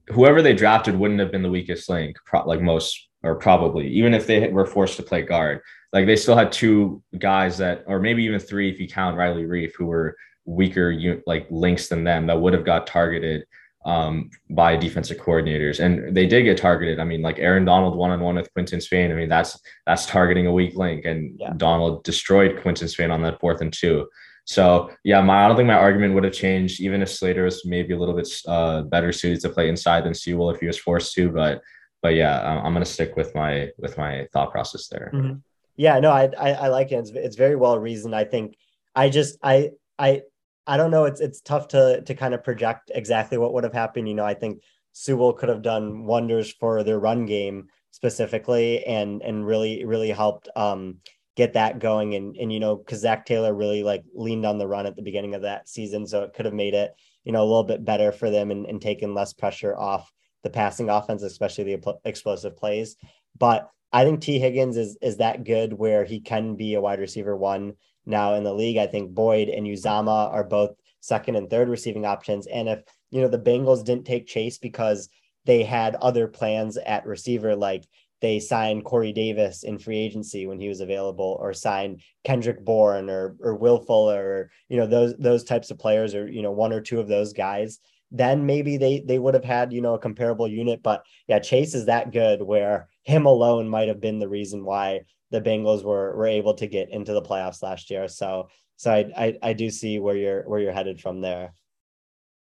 whoever 0.09 0.41
they 0.41 0.53
drafted 0.53 0.97
wouldn't 0.97 1.19
have 1.19 1.31
been 1.31 1.43
the 1.43 1.49
weakest 1.49 1.89
link, 1.89 2.17
pro- 2.25 2.47
like 2.47 2.61
most 2.61 3.09
or 3.23 3.35
probably 3.35 3.87
even 3.87 4.13
if 4.13 4.25
they 4.27 4.47
were 4.49 4.65
forced 4.65 4.97
to 4.97 5.03
play 5.03 5.21
guard, 5.21 5.61
like 5.93 6.05
they 6.05 6.15
still 6.15 6.35
had 6.35 6.51
two 6.51 7.01
guys 7.19 7.57
that, 7.57 7.83
or 7.87 7.99
maybe 7.99 8.23
even 8.23 8.39
three 8.39 8.69
if 8.69 8.79
you 8.79 8.87
count 8.87 9.17
Riley 9.17 9.43
Reiff, 9.43 9.73
who 9.77 9.85
were 9.85 10.15
weaker 10.45 11.21
like 11.27 11.47
links 11.51 11.87
than 11.87 12.03
them 12.03 12.27
that 12.27 12.39
would 12.39 12.53
have 12.53 12.65
got 12.65 12.87
targeted 12.87 13.45
um, 13.85 14.29
by 14.49 14.75
defensive 14.75 15.17
coordinators, 15.17 15.79
and 15.79 16.15
they 16.15 16.27
did 16.27 16.43
get 16.43 16.57
targeted. 16.57 16.99
I 16.99 17.03
mean, 17.03 17.21
like 17.21 17.39
Aaron 17.39 17.65
Donald 17.65 17.95
one 17.95 18.11
on 18.11 18.19
one 18.19 18.35
with 18.35 18.51
Quinton 18.53 18.81
Spain. 18.81 19.11
I 19.11 19.15
mean, 19.15 19.29
that's 19.29 19.59
that's 19.85 20.05
targeting 20.05 20.47
a 20.47 20.51
weak 20.51 20.75
link, 20.75 21.05
and 21.05 21.39
yeah. 21.39 21.53
Donald 21.57 22.03
destroyed 22.03 22.61
Quinton 22.61 22.87
Spain 22.87 23.11
on 23.11 23.21
that 23.23 23.39
fourth 23.39 23.61
and 23.61 23.73
two. 23.73 24.07
So 24.45 24.91
yeah, 25.03 25.21
my 25.21 25.45
I 25.45 25.47
don't 25.47 25.57
think 25.57 25.67
my 25.67 25.73
argument 25.75 26.13
would 26.13 26.23
have 26.23 26.33
changed 26.33 26.81
even 26.81 27.01
if 27.01 27.09
Slater 27.09 27.45
was 27.45 27.65
maybe 27.65 27.93
a 27.93 27.97
little 27.97 28.15
bit 28.15 28.29
uh, 28.47 28.83
better 28.83 29.11
suited 29.11 29.41
to 29.41 29.49
play 29.49 29.69
inside 29.69 30.03
than 30.03 30.13
Sewell 30.13 30.49
if 30.49 30.59
he 30.59 30.67
was 30.67 30.77
forced 30.77 31.13
to. 31.15 31.29
But 31.29 31.61
but 32.01 32.15
yeah, 32.15 32.61
I'm 32.63 32.73
gonna 32.73 32.85
stick 32.85 33.15
with 33.15 33.33
my 33.33 33.69
with 33.77 33.97
my 33.97 34.27
thought 34.33 34.51
process 34.51 34.87
there. 34.87 35.11
Mm-hmm. 35.13 35.37
Yeah, 35.77 35.99
no, 35.99 36.11
I, 36.11 36.29
I, 36.37 36.51
I 36.51 36.67
like 36.67 36.91
it. 36.91 36.95
It's, 36.95 37.11
it's 37.11 37.35
very 37.35 37.55
well 37.55 37.79
reasoned. 37.79 38.15
I 38.15 38.25
think 38.25 38.55
I 38.95 39.09
just 39.09 39.37
I 39.41 39.71
I 39.97 40.21
I 40.71 40.77
don't 40.77 40.89
know. 40.89 41.03
It's 41.03 41.19
it's 41.19 41.41
tough 41.41 41.67
to 41.69 42.01
to 42.01 42.15
kind 42.15 42.33
of 42.33 42.45
project 42.45 42.91
exactly 42.95 43.37
what 43.37 43.53
would 43.53 43.65
have 43.65 43.73
happened. 43.73 44.07
You 44.07 44.15
know, 44.15 44.23
I 44.23 44.33
think 44.33 44.61
Sewell 44.93 45.33
could 45.33 45.49
have 45.49 45.61
done 45.61 46.05
wonders 46.05 46.49
for 46.49 46.81
their 46.81 46.97
run 46.97 47.25
game 47.25 47.67
specifically, 47.89 48.81
and 48.85 49.21
and 49.21 49.45
really 49.45 49.83
really 49.83 50.11
helped 50.11 50.47
um, 50.55 50.99
get 51.35 51.51
that 51.55 51.79
going. 51.79 52.15
And 52.15 52.37
and 52.37 52.53
you 52.53 52.61
know, 52.61 52.77
because 52.77 53.01
Zac 53.01 53.25
Taylor 53.25 53.53
really 53.53 53.83
like 53.83 54.05
leaned 54.15 54.45
on 54.45 54.59
the 54.59 54.67
run 54.67 54.85
at 54.85 54.95
the 54.95 55.01
beginning 55.01 55.35
of 55.35 55.41
that 55.41 55.67
season, 55.67 56.07
so 56.07 56.23
it 56.23 56.31
could 56.33 56.45
have 56.45 56.53
made 56.53 56.73
it 56.73 56.93
you 57.25 57.33
know 57.33 57.41
a 57.41 57.49
little 57.51 57.65
bit 57.65 57.83
better 57.83 58.13
for 58.13 58.29
them 58.29 58.49
and, 58.49 58.65
and 58.65 58.81
taken 58.81 59.13
less 59.13 59.33
pressure 59.33 59.77
off 59.77 60.09
the 60.43 60.49
passing 60.49 60.89
offense, 60.89 61.21
especially 61.21 61.65
the 61.65 61.99
explosive 62.05 62.55
plays. 62.55 62.95
But 63.37 63.69
I 63.93 64.05
think 64.05 64.21
Tee 64.21 64.39
Higgins 64.39 64.77
is 64.77 64.97
is 65.01 65.17
that 65.17 65.43
good 65.43 65.73
where 65.73 66.05
he 66.05 66.19
can 66.19 66.55
be 66.55 66.75
a 66.75 66.81
wide 66.81 66.99
receiver 66.99 67.35
one 67.35 67.73
now 68.05 68.35
in 68.35 68.43
the 68.43 68.53
league. 68.53 68.77
I 68.77 68.87
think 68.87 69.13
Boyd 69.13 69.49
and 69.49 69.65
Uzomah 69.65 70.31
are 70.31 70.43
both 70.43 70.71
second 71.01 71.35
and 71.35 71.49
third 71.49 71.67
receiving 71.67 72.05
options. 72.05 72.47
And 72.47 72.69
if 72.69 72.83
you 73.09 73.21
know 73.21 73.27
the 73.27 73.39
Bengals 73.39 73.83
didn't 73.83 74.05
take 74.05 74.27
Chase 74.27 74.57
because 74.57 75.09
they 75.45 75.63
had 75.63 75.95
other 75.95 76.27
plans 76.27 76.77
at 76.77 77.05
receiver, 77.05 77.55
like 77.55 77.83
they 78.21 78.39
signed 78.39 78.85
Corey 78.85 79.11
Davis 79.11 79.63
in 79.63 79.79
free 79.79 79.97
agency 79.97 80.45
when 80.45 80.59
he 80.59 80.69
was 80.69 80.79
available, 80.79 81.37
or 81.41 81.53
signed 81.53 82.01
Kendrick 82.23 82.63
Bourne 82.63 83.09
or 83.09 83.35
or 83.41 83.55
Will 83.55 83.79
Fuller, 83.79 84.23
or 84.23 84.51
you 84.69 84.77
know 84.77 84.87
those 84.87 85.15
those 85.17 85.43
types 85.43 85.69
of 85.69 85.79
players, 85.79 86.15
or 86.15 86.29
you 86.29 86.41
know 86.41 86.51
one 86.51 86.71
or 86.71 86.81
two 86.81 86.99
of 86.99 87.07
those 87.07 87.33
guys 87.33 87.79
then 88.11 88.45
maybe 88.45 88.77
they 88.77 88.99
they 88.99 89.19
would 89.19 89.33
have 89.33 89.43
had 89.43 89.71
you 89.71 89.81
know 89.81 89.93
a 89.93 89.99
comparable 89.99 90.47
unit. 90.47 90.83
But 90.83 91.03
yeah, 91.27 91.39
Chase 91.39 91.73
is 91.73 91.85
that 91.85 92.11
good 92.11 92.41
where 92.41 92.89
him 93.03 93.25
alone 93.25 93.69
might 93.69 93.87
have 93.87 94.01
been 94.01 94.19
the 94.19 94.29
reason 94.29 94.65
why 94.65 95.01
the 95.31 95.41
Bengals 95.41 95.83
were 95.83 96.15
were 96.15 96.27
able 96.27 96.53
to 96.55 96.67
get 96.67 96.89
into 96.89 97.13
the 97.13 97.21
playoffs 97.21 97.63
last 97.63 97.89
year. 97.89 98.07
So 98.07 98.49
so 98.75 98.91
I 98.91 99.11
I, 99.15 99.37
I 99.41 99.53
do 99.53 99.69
see 99.69 99.99
where 99.99 100.15
you're 100.15 100.43
where 100.43 100.59
you're 100.59 100.73
headed 100.73 100.99
from 100.99 101.21
there. 101.21 101.53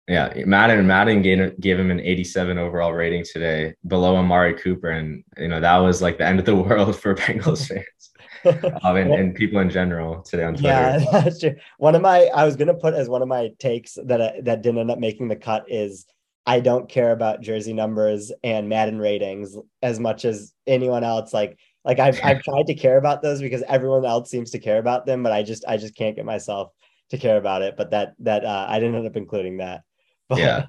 Yeah, 0.08 0.32
Madden 0.46 0.86
Madden 0.86 1.24
gave, 1.24 1.60
gave 1.60 1.80
him 1.80 1.90
an 1.90 2.00
87 2.00 2.60
overall 2.60 2.94
rating 2.94 3.24
today, 3.24 3.74
below 3.88 4.18
Amari 4.18 4.54
Cooper, 4.54 4.92
and 4.92 5.24
you 5.36 5.48
know 5.48 5.60
that 5.60 5.78
was 5.78 6.00
like 6.00 6.20
the 6.20 6.28
end 6.28 6.38
of 6.40 6.46
the 6.46 6.56
world 6.68 6.96
for 6.96 7.16
Bengals 7.16 7.68
fans 7.68 8.12
um, 8.84 8.96
and, 8.96 9.14
and, 9.14 9.36
people 9.36 9.60
in 9.60 9.70
general 9.70 10.22
today 10.22 10.44
on 10.44 10.54
Twitter. 10.54 10.68
Yeah, 10.68 11.00
that's 11.12 11.40
true. 11.40 11.56
One 11.78 11.96
of 11.96 12.02
my 12.02 12.26
I 12.28 12.46
was 12.46 12.56
gonna 12.56 12.74
put 12.74 12.94
as 12.94 13.10
one 13.10 13.22
of 13.22 13.28
my 13.28 13.52
takes 13.60 13.98
that 14.06 14.22
uh, 14.22 14.32
that 14.44 14.62
didn't 14.62 14.80
end 14.80 14.92
up 14.92 15.00
making 15.00 15.28
the 15.28 15.36
cut 15.36 15.66
is 15.68 16.06
I 16.46 16.60
don't 16.60 16.88
care 16.88 17.12
about 17.12 17.42
jersey 17.42 17.74
numbers 17.74 18.32
and 18.44 18.70
Madden 18.70 19.00
ratings 19.00 19.58
as 19.82 20.00
much 20.00 20.26
as 20.26 20.54
anyone 20.68 21.04
else. 21.04 21.34
Like 21.34 21.58
like 21.84 22.00
I've 22.00 22.20
I've 22.24 22.44
tried 22.44 22.68
to 22.68 22.76
care 22.76 22.98
about 22.98 23.22
those 23.22 23.42
because 23.42 23.64
everyone 23.68 24.06
else 24.06 24.30
seems 24.30 24.52
to 24.52 24.60
care 24.60 24.78
about 24.78 25.06
them, 25.06 25.24
but 25.24 25.32
I 25.32 25.44
just 25.44 25.66
I 25.68 25.78
just 25.78 25.96
can't 25.96 26.16
get 26.16 26.26
myself 26.26 26.72
to 27.10 27.18
care 27.18 27.38
about 27.38 27.62
it. 27.62 27.76
But 27.78 27.92
that 27.92 28.14
that 28.20 28.46
uh, 28.46 28.66
I 28.70 28.80
didn't 28.80 28.96
end 28.96 29.08
up 29.08 29.18
including 29.18 29.58
that. 29.58 29.84
But, 30.30 30.40
yeah. 30.40 30.66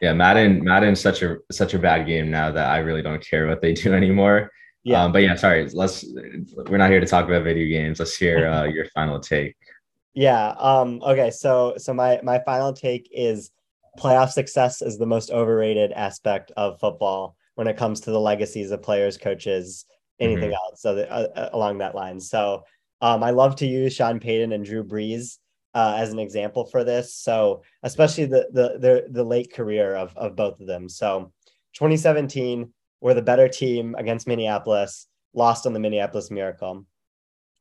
Yeah, 0.00 0.12
Madden 0.12 0.62
Madden's 0.62 1.00
such 1.00 1.22
a 1.22 1.38
such 1.50 1.74
a 1.74 1.78
bad 1.78 2.06
game 2.06 2.30
now 2.30 2.50
that 2.50 2.68
I 2.68 2.78
really 2.78 3.02
don't 3.02 3.24
care 3.24 3.46
what 3.46 3.62
they 3.62 3.72
do 3.72 3.94
anymore. 3.94 4.50
Yeah. 4.84 5.02
Um, 5.02 5.12
but 5.12 5.22
yeah, 5.22 5.34
sorry. 5.34 5.68
Let's. 5.70 6.04
We're 6.68 6.76
not 6.76 6.90
here 6.90 7.00
to 7.00 7.06
talk 7.06 7.24
about 7.24 7.42
video 7.42 7.66
games. 7.66 7.98
Let's 7.98 8.16
hear 8.16 8.46
uh, 8.46 8.64
your 8.72 8.86
final 8.90 9.18
take. 9.18 9.56
Yeah. 10.12 10.50
Um, 10.58 11.02
okay. 11.02 11.30
So 11.30 11.74
so 11.78 11.92
my 11.92 12.20
my 12.22 12.38
final 12.44 12.72
take 12.72 13.08
is 13.10 13.50
playoff 13.98 14.30
success 14.30 14.82
is 14.82 14.98
the 14.98 15.06
most 15.06 15.30
overrated 15.30 15.92
aspect 15.92 16.52
of 16.56 16.78
football 16.80 17.36
when 17.54 17.66
it 17.66 17.76
comes 17.76 18.00
to 18.00 18.10
the 18.10 18.20
legacies 18.20 18.70
of 18.70 18.82
players, 18.82 19.16
coaches, 19.16 19.86
anything 20.20 20.50
mm-hmm. 20.50 20.70
else. 20.70 20.82
So 20.82 20.98
uh, 20.98 21.28
uh, 21.34 21.48
along 21.52 21.78
that 21.78 21.94
line. 21.94 22.20
So 22.20 22.64
um, 23.00 23.22
I 23.22 23.30
love 23.30 23.56
to 23.56 23.66
use 23.66 23.94
Sean 23.94 24.20
Payton 24.20 24.52
and 24.52 24.64
Drew 24.64 24.84
Brees 24.84 25.38
uh, 25.74 25.96
as 25.98 26.12
an 26.12 26.18
example 26.18 26.66
for 26.66 26.84
this. 26.84 27.14
So 27.14 27.62
especially 27.82 28.26
the 28.26 28.48
the 28.52 28.78
the, 28.78 29.06
the 29.10 29.24
late 29.24 29.52
career 29.52 29.94
of 29.94 30.16
of 30.16 30.36
both 30.36 30.60
of 30.60 30.66
them. 30.66 30.88
So 30.88 31.32
2017, 31.74 32.72
we're 33.04 33.12
the 33.12 33.22
better 33.22 33.48
team 33.48 33.94
against 33.98 34.26
Minneapolis, 34.26 35.08
lost 35.34 35.66
on 35.66 35.74
the 35.74 35.78
Minneapolis 35.78 36.30
Miracle. 36.30 36.86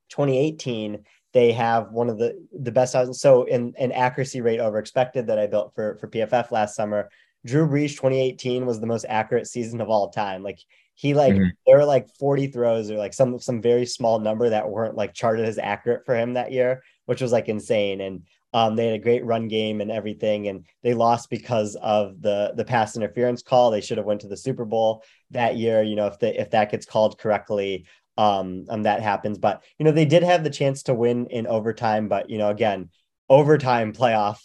2018, 0.07 1.03
they 1.33 1.51
have 1.51 1.91
one 1.91 2.09
of 2.09 2.17
the 2.17 2.47
the 2.57 2.71
best 2.71 2.95
so 3.13 3.43
in 3.43 3.73
an 3.77 3.91
accuracy 3.91 4.39
rate 4.39 4.61
over 4.61 4.79
expected 4.79 5.27
that 5.27 5.37
I 5.37 5.47
built 5.47 5.75
for 5.75 5.97
for 5.97 6.07
PFF 6.07 6.51
last 6.51 6.75
summer. 6.75 7.09
Drew 7.45 7.67
Brees 7.67 7.89
2018 7.89 8.65
was 8.65 8.79
the 8.79 8.87
most 8.87 9.05
accurate 9.09 9.47
season 9.47 9.81
of 9.81 9.89
all 9.89 10.09
time. 10.09 10.43
Like 10.43 10.59
he 10.93 11.13
like 11.13 11.33
mm-hmm. 11.33 11.49
there 11.67 11.77
were 11.77 11.85
like 11.85 12.07
40 12.17 12.47
throws 12.47 12.89
or 12.89 12.95
like 12.95 13.13
some 13.13 13.37
some 13.37 13.61
very 13.61 13.85
small 13.85 14.19
number 14.19 14.49
that 14.49 14.69
weren't 14.69 14.95
like 14.95 15.13
charted 15.13 15.45
as 15.45 15.57
accurate 15.57 16.05
for 16.05 16.15
him 16.15 16.35
that 16.35 16.53
year, 16.53 16.83
which 17.05 17.21
was 17.21 17.33
like 17.33 17.49
insane. 17.49 17.99
And 17.99 18.23
um, 18.53 18.75
they 18.75 18.85
had 18.85 18.95
a 18.95 19.03
great 19.03 19.25
run 19.25 19.47
game 19.47 19.81
and 19.81 19.91
everything, 19.91 20.47
and 20.47 20.65
they 20.83 20.93
lost 20.93 21.29
because 21.29 21.75
of 21.75 22.21
the 22.21 22.53
the 22.55 22.65
pass 22.65 22.95
interference 22.95 23.41
call. 23.41 23.71
They 23.71 23.81
should 23.81 23.97
have 23.97 24.05
went 24.05 24.21
to 24.21 24.27
the 24.27 24.37
Super 24.37 24.65
Bowl 24.65 25.03
that 25.31 25.57
year. 25.57 25.81
You 25.81 25.95
know, 25.95 26.07
if 26.07 26.19
the 26.19 26.39
if 26.39 26.51
that 26.51 26.71
gets 26.71 26.85
called 26.85 27.17
correctly, 27.17 27.85
um, 28.17 28.65
um 28.69 28.83
that 28.83 29.01
happens. 29.01 29.37
But 29.39 29.63
you 29.79 29.85
know, 29.85 29.91
they 29.91 30.05
did 30.05 30.23
have 30.23 30.43
the 30.43 30.49
chance 30.49 30.83
to 30.83 30.93
win 30.93 31.27
in 31.27 31.47
overtime. 31.47 32.07
But 32.07 32.29
you 32.29 32.37
know, 32.37 32.49
again, 32.49 32.89
overtime 33.27 33.91
playoff 33.91 34.39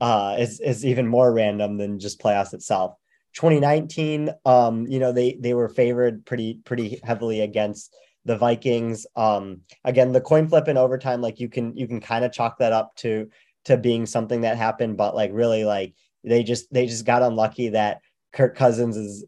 uh, 0.00 0.36
is 0.38 0.60
is 0.60 0.86
even 0.86 1.06
more 1.06 1.32
random 1.32 1.76
than 1.76 1.98
just 1.98 2.20
playoffs 2.20 2.54
itself. 2.54 2.94
2019, 3.34 4.30
um, 4.46 4.86
you 4.86 4.98
know, 4.98 5.12
they 5.12 5.36
they 5.40 5.54
were 5.54 5.68
favored 5.68 6.24
pretty 6.24 6.60
pretty 6.64 7.00
heavily 7.02 7.40
against 7.40 7.94
the 8.24 8.36
Vikings. 8.36 9.06
Um, 9.16 9.62
again, 9.84 10.12
the 10.12 10.20
coin 10.20 10.48
flip 10.48 10.68
in 10.68 10.76
overtime, 10.76 11.20
like 11.20 11.40
you 11.40 11.48
can 11.48 11.76
you 11.76 11.88
can 11.88 12.00
kind 12.00 12.24
of 12.24 12.32
chalk 12.32 12.58
that 12.58 12.72
up 12.72 12.94
to 12.96 13.28
to 13.64 13.76
being 13.76 14.06
something 14.06 14.42
that 14.42 14.56
happened, 14.56 14.96
but 14.96 15.14
like 15.14 15.30
really 15.32 15.64
like 15.64 15.94
they 16.24 16.42
just 16.42 16.72
they 16.72 16.86
just 16.86 17.04
got 17.04 17.22
unlucky 17.22 17.70
that 17.70 18.00
Kirk 18.32 18.56
Cousins' 18.56 19.24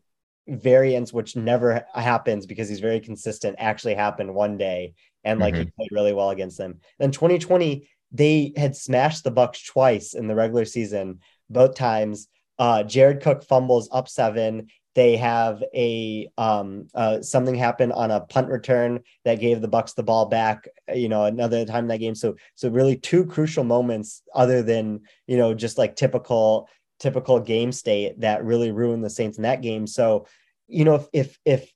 variance, 0.49 1.13
which 1.13 1.37
never 1.37 1.85
happens 1.95 2.47
because 2.47 2.69
he's 2.69 2.81
very 2.81 3.01
consistent, 3.01 3.57
actually 3.59 3.95
happened 3.95 4.35
one 4.35 4.57
day 4.57 4.95
and 5.25 5.41
like 5.41 5.55
mm-hmm. 5.55 5.65
he 5.65 5.73
played 5.77 5.93
really 5.93 6.13
well 6.13 6.31
against 6.31 6.59
them. 6.59 6.81
Then 6.99 7.11
2020, 7.11 7.89
they 8.13 8.53
had 8.57 8.77
smashed 8.77 9.25
the 9.25 9.33
Bucs 9.33 9.67
twice 9.67 10.15
in 10.15 10.27
the 10.27 10.35
regular 10.35 10.65
season, 10.65 11.21
both 11.49 11.75
times. 11.75 12.29
Uh, 12.59 12.83
Jared 12.83 13.23
Cook 13.23 13.45
fumbles 13.45 13.89
up 13.93 14.09
seven. 14.09 14.69
They 14.95 15.17
have 15.17 15.63
a 15.75 16.29
um, 16.37 16.89
uh, 16.95 17.23
something 17.23 17.55
happen 17.55 17.93
on 17.93 18.11
a 18.11 18.21
punt 18.21 18.49
return 18.49 19.01
that 19.25 19.41
gave 19.41 19.61
the 19.61 19.69
Bucs 19.69 19.95
the 19.95 20.03
ball 20.03 20.27
back. 20.27 20.69
You 20.93 21.09
know, 21.09 21.25
another 21.25 21.65
time 21.65 21.85
in 21.85 21.89
that 21.89 21.99
game. 22.01 22.15
So, 22.15 22.37
so 22.55 22.69
really 22.69 22.97
two 22.97 23.25
crucial 23.27 23.65
moments, 23.65 24.23
other 24.35 24.63
than 24.63 25.03
you 25.27 25.37
know 25.37 25.55
just 25.55 25.79
like 25.79 25.97
typical 25.97 26.69
typical 27.01 27.41
game 27.41 27.73
state 27.73 28.21
that 28.21 28.45
really 28.45 28.71
ruined 28.71 29.03
the 29.03 29.11
Saints 29.11 29.39
in 29.39 29.43
that 29.43 29.63
game. 29.63 29.87
So, 29.87 30.27
you 30.69 30.85
know, 30.85 30.95
if 30.95 31.09
if 31.13 31.39
if 31.45 31.73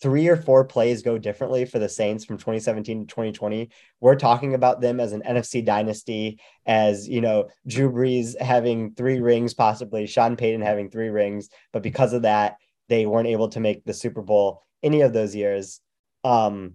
three 0.00 0.28
or 0.28 0.36
four 0.36 0.64
plays 0.64 1.02
go 1.02 1.18
differently 1.18 1.64
for 1.64 1.78
the 1.78 1.88
Saints 1.88 2.24
from 2.24 2.38
2017 2.38 3.00
to 3.00 3.06
2020, 3.06 3.70
we're 4.00 4.14
talking 4.14 4.54
about 4.54 4.80
them 4.80 5.00
as 5.00 5.12
an 5.12 5.22
NFC 5.22 5.64
dynasty, 5.64 6.40
as 6.66 7.08
you 7.08 7.20
know, 7.20 7.48
Drew 7.66 7.90
Brees 7.90 8.40
having 8.40 8.94
three 8.94 9.20
rings, 9.20 9.54
possibly 9.54 10.06
Sean 10.06 10.36
Payton 10.36 10.62
having 10.62 10.90
three 10.90 11.08
rings, 11.08 11.48
but 11.72 11.82
because 11.82 12.12
of 12.12 12.22
that, 12.22 12.56
they 12.88 13.06
weren't 13.06 13.28
able 13.28 13.48
to 13.48 13.60
make 13.60 13.84
the 13.84 13.94
Super 13.94 14.22
Bowl 14.22 14.62
any 14.82 15.00
of 15.00 15.12
those 15.12 15.34
years. 15.34 15.80
Um, 16.24 16.74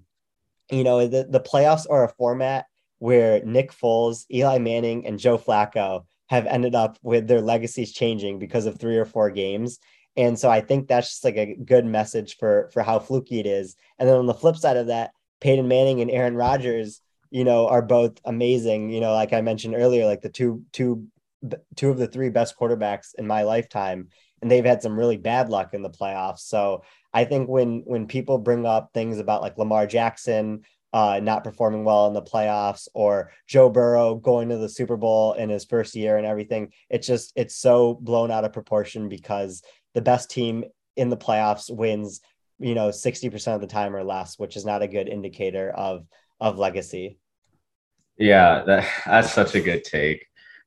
you 0.72 0.84
know, 0.84 1.08
the, 1.08 1.26
the 1.30 1.40
playoffs 1.40 1.86
are 1.90 2.04
a 2.04 2.10
format 2.10 2.66
where 3.00 3.44
Nick 3.44 3.72
Foles, 3.72 4.26
Eli 4.32 4.60
Manning, 4.60 5.06
and 5.06 5.20
Joe 5.20 5.38
Flacco 5.38 6.06
have 6.28 6.46
ended 6.46 6.74
up 6.74 6.98
with 7.04 7.28
their 7.28 7.42
legacies 7.42 7.92
changing 7.92 8.40
because 8.40 8.66
of 8.66 8.80
three 8.80 8.98
or 8.98 9.06
four 9.06 9.30
games. 9.30 9.80
And 10.16 10.38
so 10.38 10.50
I 10.50 10.62
think 10.62 10.88
that's 10.88 11.10
just 11.10 11.24
like 11.24 11.38
a 11.38 11.56
good 11.56 11.86
message 11.86 12.38
for 12.38 12.70
for 12.74 12.84
how 12.84 13.00
fluky 13.00 13.40
it 13.40 13.46
is. 13.46 13.76
And 13.98 14.08
then 14.08 14.18
on 14.18 14.28
the 14.28 14.34
flip 14.34 14.58
side 14.58 14.78
of 14.78 14.88
that, 14.88 15.12
Peyton 15.42 15.68
Manning 15.68 16.02
and 16.02 16.12
Aaron 16.12 16.36
Rodgers, 16.36 17.02
you 17.32 17.44
know, 17.44 17.68
are 17.68 17.82
both 17.82 18.20
amazing. 18.26 18.92
You 18.92 19.02
know, 19.02 19.14
like 19.14 19.34
I 19.34 19.42
mentioned 19.42 19.76
earlier, 19.76 20.06
like 20.06 20.22
the 20.22 20.30
two 20.30 20.64
two 20.72 21.08
two 21.76 21.90
of 21.90 21.98
the 21.98 22.08
three 22.08 22.30
best 22.30 22.58
quarterbacks 22.58 23.16
in 23.18 23.28
my 23.28 23.44
lifetime, 23.44 24.10
and 24.42 24.52
they've 24.52 24.66
had 24.66 24.82
some 24.82 24.98
really 24.98 25.18
bad 25.18 25.50
luck 25.50 25.74
in 25.74 25.82
the 25.82 25.90
playoffs. 25.90 26.40
So 26.40 26.84
I 27.14 27.26
think 27.26 27.50
when 27.50 27.82
when 27.86 28.08
people 28.08 28.38
bring 28.38 28.66
up 28.66 28.92
things 28.94 29.20
about 29.20 29.42
like 29.42 29.58
Lamar 29.58 29.88
Jackson 29.88 30.64
uh, 30.94 31.20
not 31.22 31.44
performing 31.44 31.84
well 31.84 32.06
in 32.08 32.14
the 32.14 32.22
playoffs 32.22 32.88
or 32.94 33.32
Joe 33.48 33.68
Burrow 33.68 34.16
going 34.16 34.50
to 34.50 34.58
the 34.58 34.70
Super 34.70 34.96
Bowl 34.96 35.34
in 35.34 35.50
his 35.50 35.66
first 35.66 35.96
year 35.96 36.18
and 36.18 36.26
everything. 36.26 36.72
It's 36.90 37.08
just 37.08 37.34
it's 37.36 37.56
so 37.56 37.96
blown 37.96 38.30
out 38.30 38.46
of 38.46 38.54
proportion 38.54 39.10
because 39.10 39.64
the 39.94 40.02
best 40.02 40.30
team 40.30 40.64
in 40.96 41.10
the 41.10 41.18
playoffs 41.18 41.74
wins, 41.76 42.22
you 42.60 42.76
know, 42.76 42.90
60% 42.90 43.56
of 43.56 43.62
the 43.62 43.68
time 43.68 43.96
or 43.96 44.04
less, 44.04 44.38
which 44.38 44.56
is 44.56 44.66
not 44.66 44.82
a 44.82 44.88
good 44.88 45.08
indicator 45.08 45.72
of 45.72 46.06
of 46.40 46.58
legacy. 46.58 47.20
Yeah, 48.18 48.64
that, 48.66 48.90
that's 49.06 49.32
such 49.32 49.56
a 49.56 49.62
good 49.62 49.84
take. 49.84 50.26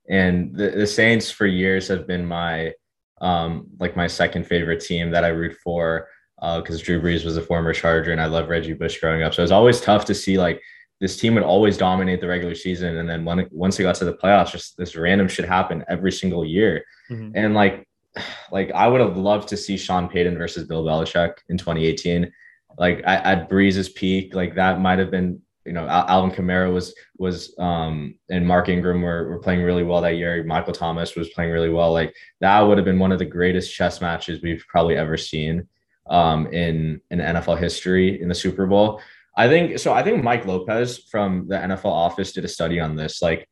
And 0.09 0.55
the, 0.55 0.71
the 0.71 0.87
Saints 0.87 1.31
for 1.31 1.47
years 1.47 1.89
have 1.89 2.07
been 2.07 2.27
my 2.27 2.73
um 3.21 3.69
like 3.81 3.97
my 3.97 4.07
second 4.07 4.47
favorite 4.47 4.81
team 4.81 5.11
that 5.11 5.25
I 5.25 5.29
root 5.29 5.57
for 5.65 6.09
because 6.37 6.81
uh, 6.81 6.85
Drew 6.85 7.01
Brees 7.01 7.25
was 7.25 7.37
a 7.37 7.43
former 7.43 7.73
Charger 7.73 8.13
and 8.13 8.21
I 8.21 8.27
love 8.27 8.49
Reggie 8.49 8.75
Bush 8.75 9.01
growing 9.01 9.23
up. 9.23 9.33
So 9.33 9.41
it 9.41 9.45
was 9.45 9.53
always 9.53 9.81
tough 9.81 10.05
to 10.07 10.15
see 10.15 10.37
like 10.39 10.61
this 11.01 11.17
team 11.19 11.35
would 11.35 11.43
always 11.43 11.77
dominate 11.77 12.21
the 12.21 12.27
regular 12.27 12.55
season. 12.55 12.97
And 12.97 13.09
then 13.09 13.25
when 13.25 13.49
once 13.51 13.79
it 13.79 13.85
got 13.85 13.95
to 13.97 14.05
the 14.05 14.15
playoffs, 14.15 14.53
just 14.53 14.77
this 14.77 14.97
random 14.97 15.29
shit 15.29 15.47
happened 15.47 15.85
every 15.89 16.13
single 16.13 16.45
year. 16.45 16.85
Mm-hmm. 17.11 17.33
And 17.35 17.55
like 17.55 17.87
like 18.51 18.71
I 18.73 18.89
would 18.89 19.01
have 19.01 19.17
loved 19.17 19.49
to 19.49 19.57
see 19.57 19.77
Sean 19.77 20.09
Payton 20.09 20.39
versus 20.39 20.67
Bill 20.67 20.85
Belichick 20.85 21.35
in 21.49 21.59
2018. 21.59 22.31
Like 22.79 23.03
at, 23.05 23.25
at 23.25 23.49
Brees's 23.49 23.89
peak, 23.89 24.35
like 24.35 24.55
that 24.55 24.81
might 24.81 24.99
have 24.99 25.11
been, 25.11 25.41
you 25.65 25.73
know, 25.73 25.87
Alvin 25.87 26.31
Kamara 26.31 26.73
was 26.73 26.95
was 27.19 27.55
um 27.59 28.19
and 28.31 28.47
Mark 28.47 28.69
Ingram 28.69 29.03
were, 29.03 29.29
were 29.29 29.39
playing 29.39 29.63
really 29.63 29.83
well 29.83 30.01
that 30.03 30.17
year. 30.17 30.45
Michael 30.45 30.75
Thomas 30.75 31.17
was 31.17 31.31
playing 31.31 31.51
really 31.51 31.71
well. 31.71 31.93
Like 31.93 32.15
that 32.41 32.61
would 32.61 32.79
have 32.79 32.85
been 32.85 32.99
one 32.99 33.13
of 33.13 33.19
the 33.19 33.25
greatest 33.25 33.75
chess 33.75 34.01
matches 34.01 34.43
we've 34.43 34.65
probably 34.69 34.97
ever 34.97 35.17
seen 35.17 35.69
um 36.09 36.47
in 36.49 37.01
in 37.11 37.19
NFL 37.19 37.59
history 37.59 38.21
in 38.21 38.29
the 38.29 38.35
Super 38.35 38.67
Bowl. 38.67 39.01
I 39.37 39.49
think 39.49 39.79
so. 39.79 39.93
I 39.93 40.03
think 40.03 40.23
Mike 40.23 40.47
Lopez 40.47 40.99
from 41.11 41.47
the 41.49 41.57
NFL 41.57 41.85
office 41.87 42.33
did 42.33 42.45
a 42.45 42.49
study 42.49 42.81
on 42.81 42.97
this. 42.97 43.21
Like 43.21 43.49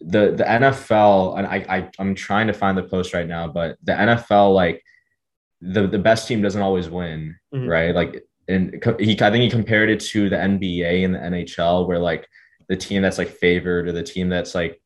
the 0.00 0.32
the 0.32 0.44
NFL 0.44 1.38
and 1.38 1.46
I, 1.46 1.56
I 1.68 1.90
I'm 1.98 2.14
trying 2.14 2.46
to 2.46 2.52
find 2.52 2.78
the 2.78 2.84
post 2.84 3.14
right 3.14 3.26
now, 3.26 3.48
but 3.48 3.76
the 3.82 3.92
NFL 3.92 4.54
like 4.54 4.82
the 5.60 5.86
the 5.86 5.98
best 5.98 6.28
team 6.28 6.42
doesn't 6.42 6.62
always 6.62 6.88
win, 6.88 7.36
mm-hmm. 7.54 7.68
right? 7.68 7.94
Like 7.94 8.24
and 8.46 8.82
he 8.98 9.12
I 9.20 9.30
think 9.30 9.42
he 9.42 9.50
compared 9.50 9.90
it 9.90 10.00
to 10.00 10.28
the 10.28 10.36
NBA 10.36 11.04
and 11.04 11.14
the 11.14 11.18
NHL 11.18 11.86
where 11.86 11.98
like 11.98 12.26
the 12.68 12.76
team 12.76 13.02
that's 13.02 13.18
like 13.18 13.28
favored 13.28 13.88
or 13.88 13.92
the 13.92 14.02
team 14.02 14.28
that's 14.28 14.54
like 14.54 14.80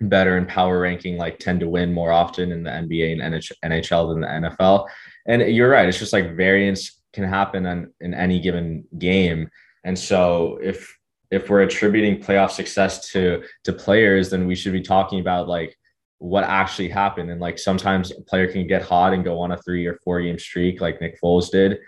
better 0.00 0.36
in 0.36 0.46
power 0.46 0.80
ranking 0.80 1.16
like 1.16 1.38
tend 1.38 1.60
to 1.60 1.68
win 1.68 1.92
more 1.92 2.12
often 2.12 2.52
in 2.52 2.62
the 2.62 2.70
NBA 2.70 3.20
and 3.20 3.34
NHL 3.72 4.12
than 4.12 4.20
the 4.20 4.48
NFL. 4.48 4.88
And 5.26 5.42
you're 5.42 5.70
right, 5.70 5.88
it's 5.88 5.98
just 5.98 6.12
like 6.12 6.36
variance 6.36 7.00
can 7.12 7.24
happen 7.24 7.66
on, 7.66 7.92
in 8.00 8.14
any 8.14 8.40
given 8.40 8.84
game. 8.98 9.50
And 9.84 9.98
so 9.98 10.58
if 10.62 10.97
if 11.30 11.50
we're 11.50 11.62
attributing 11.62 12.22
playoff 12.22 12.50
success 12.50 13.10
to 13.10 13.42
to 13.64 13.72
players, 13.72 14.30
then 14.30 14.46
we 14.46 14.54
should 14.54 14.72
be 14.72 14.80
talking 14.80 15.20
about 15.20 15.48
like 15.48 15.76
what 16.18 16.44
actually 16.44 16.88
happened. 16.88 17.30
And 17.30 17.40
like 17.40 17.58
sometimes 17.58 18.10
a 18.10 18.20
player 18.22 18.50
can 18.50 18.66
get 18.66 18.82
hot 18.82 19.12
and 19.12 19.24
go 19.24 19.40
on 19.40 19.52
a 19.52 19.56
three 19.56 19.86
or 19.86 19.98
four 20.04 20.20
game 20.20 20.38
streak, 20.38 20.80
like 20.80 21.00
Nick 21.00 21.20
Foles 21.20 21.50
did. 21.50 21.78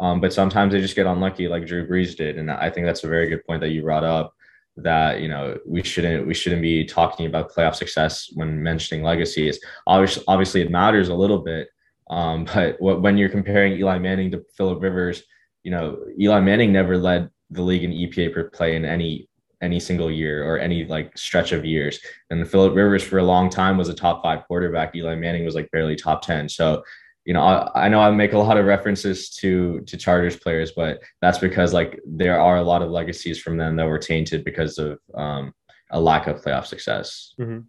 Um, 0.00 0.20
but 0.20 0.32
sometimes 0.32 0.72
they 0.72 0.80
just 0.80 0.94
get 0.96 1.06
unlucky, 1.06 1.48
like 1.48 1.66
Drew 1.66 1.86
Brees 1.86 2.16
did. 2.16 2.38
And 2.38 2.50
I 2.50 2.70
think 2.70 2.86
that's 2.86 3.04
a 3.04 3.08
very 3.08 3.28
good 3.28 3.44
point 3.44 3.60
that 3.62 3.70
you 3.70 3.82
brought 3.82 4.04
up. 4.04 4.34
That 4.76 5.20
you 5.20 5.26
know 5.26 5.58
we 5.66 5.82
shouldn't 5.82 6.24
we 6.24 6.34
shouldn't 6.34 6.62
be 6.62 6.84
talking 6.84 7.26
about 7.26 7.52
playoff 7.52 7.74
success 7.74 8.30
when 8.34 8.62
mentioning 8.62 9.02
legacies. 9.02 9.58
Obviously, 9.88 10.22
obviously 10.28 10.60
it 10.60 10.70
matters 10.70 11.08
a 11.08 11.14
little 11.14 11.38
bit. 11.38 11.68
Um, 12.08 12.44
but 12.54 12.80
what, 12.80 13.02
when 13.02 13.18
you're 13.18 13.28
comparing 13.28 13.72
Eli 13.72 13.98
Manning 13.98 14.30
to 14.30 14.44
Philip 14.56 14.80
Rivers, 14.80 15.24
you 15.64 15.72
know 15.72 15.98
Eli 16.20 16.38
Manning 16.38 16.72
never 16.72 16.96
led 16.96 17.28
the 17.50 17.62
league 17.62 17.84
in 17.84 17.90
EPA 17.90 18.32
per 18.32 18.50
play 18.50 18.76
in 18.76 18.84
any 18.84 19.28
any 19.60 19.80
single 19.80 20.10
year 20.10 20.44
or 20.44 20.58
any 20.58 20.84
like 20.84 21.16
stretch 21.16 21.52
of 21.52 21.64
years. 21.64 21.98
And 22.30 22.40
the 22.40 22.46
Philip 22.46 22.74
Rivers 22.74 23.02
for 23.02 23.18
a 23.18 23.24
long 23.24 23.50
time 23.50 23.76
was 23.76 23.88
a 23.88 23.94
top 23.94 24.22
five 24.22 24.44
quarterback. 24.46 24.94
Eli 24.94 25.16
Manning 25.16 25.44
was 25.44 25.54
like 25.54 25.70
barely 25.72 25.96
top 25.96 26.22
10. 26.22 26.48
So, 26.48 26.84
you 27.24 27.34
know, 27.34 27.42
I, 27.42 27.86
I 27.86 27.88
know 27.88 28.00
I 28.00 28.10
make 28.10 28.34
a 28.34 28.38
lot 28.38 28.56
of 28.56 28.66
references 28.66 29.30
to 29.36 29.80
to 29.80 29.96
Chargers 29.96 30.36
players, 30.36 30.72
but 30.72 31.02
that's 31.20 31.38
because 31.38 31.74
like 31.74 32.00
there 32.06 32.40
are 32.40 32.58
a 32.58 32.62
lot 32.62 32.82
of 32.82 32.90
legacies 32.90 33.40
from 33.40 33.56
them 33.56 33.76
that 33.76 33.86
were 33.86 33.98
tainted 33.98 34.44
because 34.44 34.78
of 34.78 34.98
um, 35.14 35.52
a 35.90 36.00
lack 36.00 36.26
of 36.26 36.42
playoff 36.42 36.66
success. 36.66 37.34
Mm-hmm. 37.40 37.60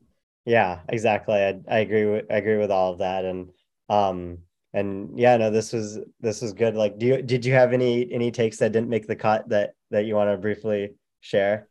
Yeah, 0.46 0.80
exactly. 0.90 1.36
I, 1.36 1.60
I 1.70 1.80
agree 1.80 2.06
with 2.06 2.26
I 2.32 2.36
agree 2.36 2.58
with 2.58 2.72
all 2.72 2.94
of 2.94 3.00
that, 3.00 3.26
and 3.26 3.50
um, 3.90 4.40
and 4.74 5.18
yeah, 5.18 5.38
no, 5.38 5.50
this 5.50 5.74
was 5.74 6.00
this 6.20 6.42
was 6.42 6.54
good. 6.54 6.76
Like, 6.76 7.00
do 7.00 7.06
you 7.08 7.22
did 7.22 7.46
you 7.46 7.54
have 7.54 7.74
any 7.74 8.12
any 8.12 8.32
takes 8.32 8.58
that 8.58 8.72
didn't 8.72 8.90
make 8.90 9.08
the 9.08 9.16
cut 9.16 9.50
that 9.50 9.74
that 9.92 10.06
you 10.06 10.16
want 10.16 10.30
to 10.30 10.38
briefly 10.38 10.94
share? 11.22 11.68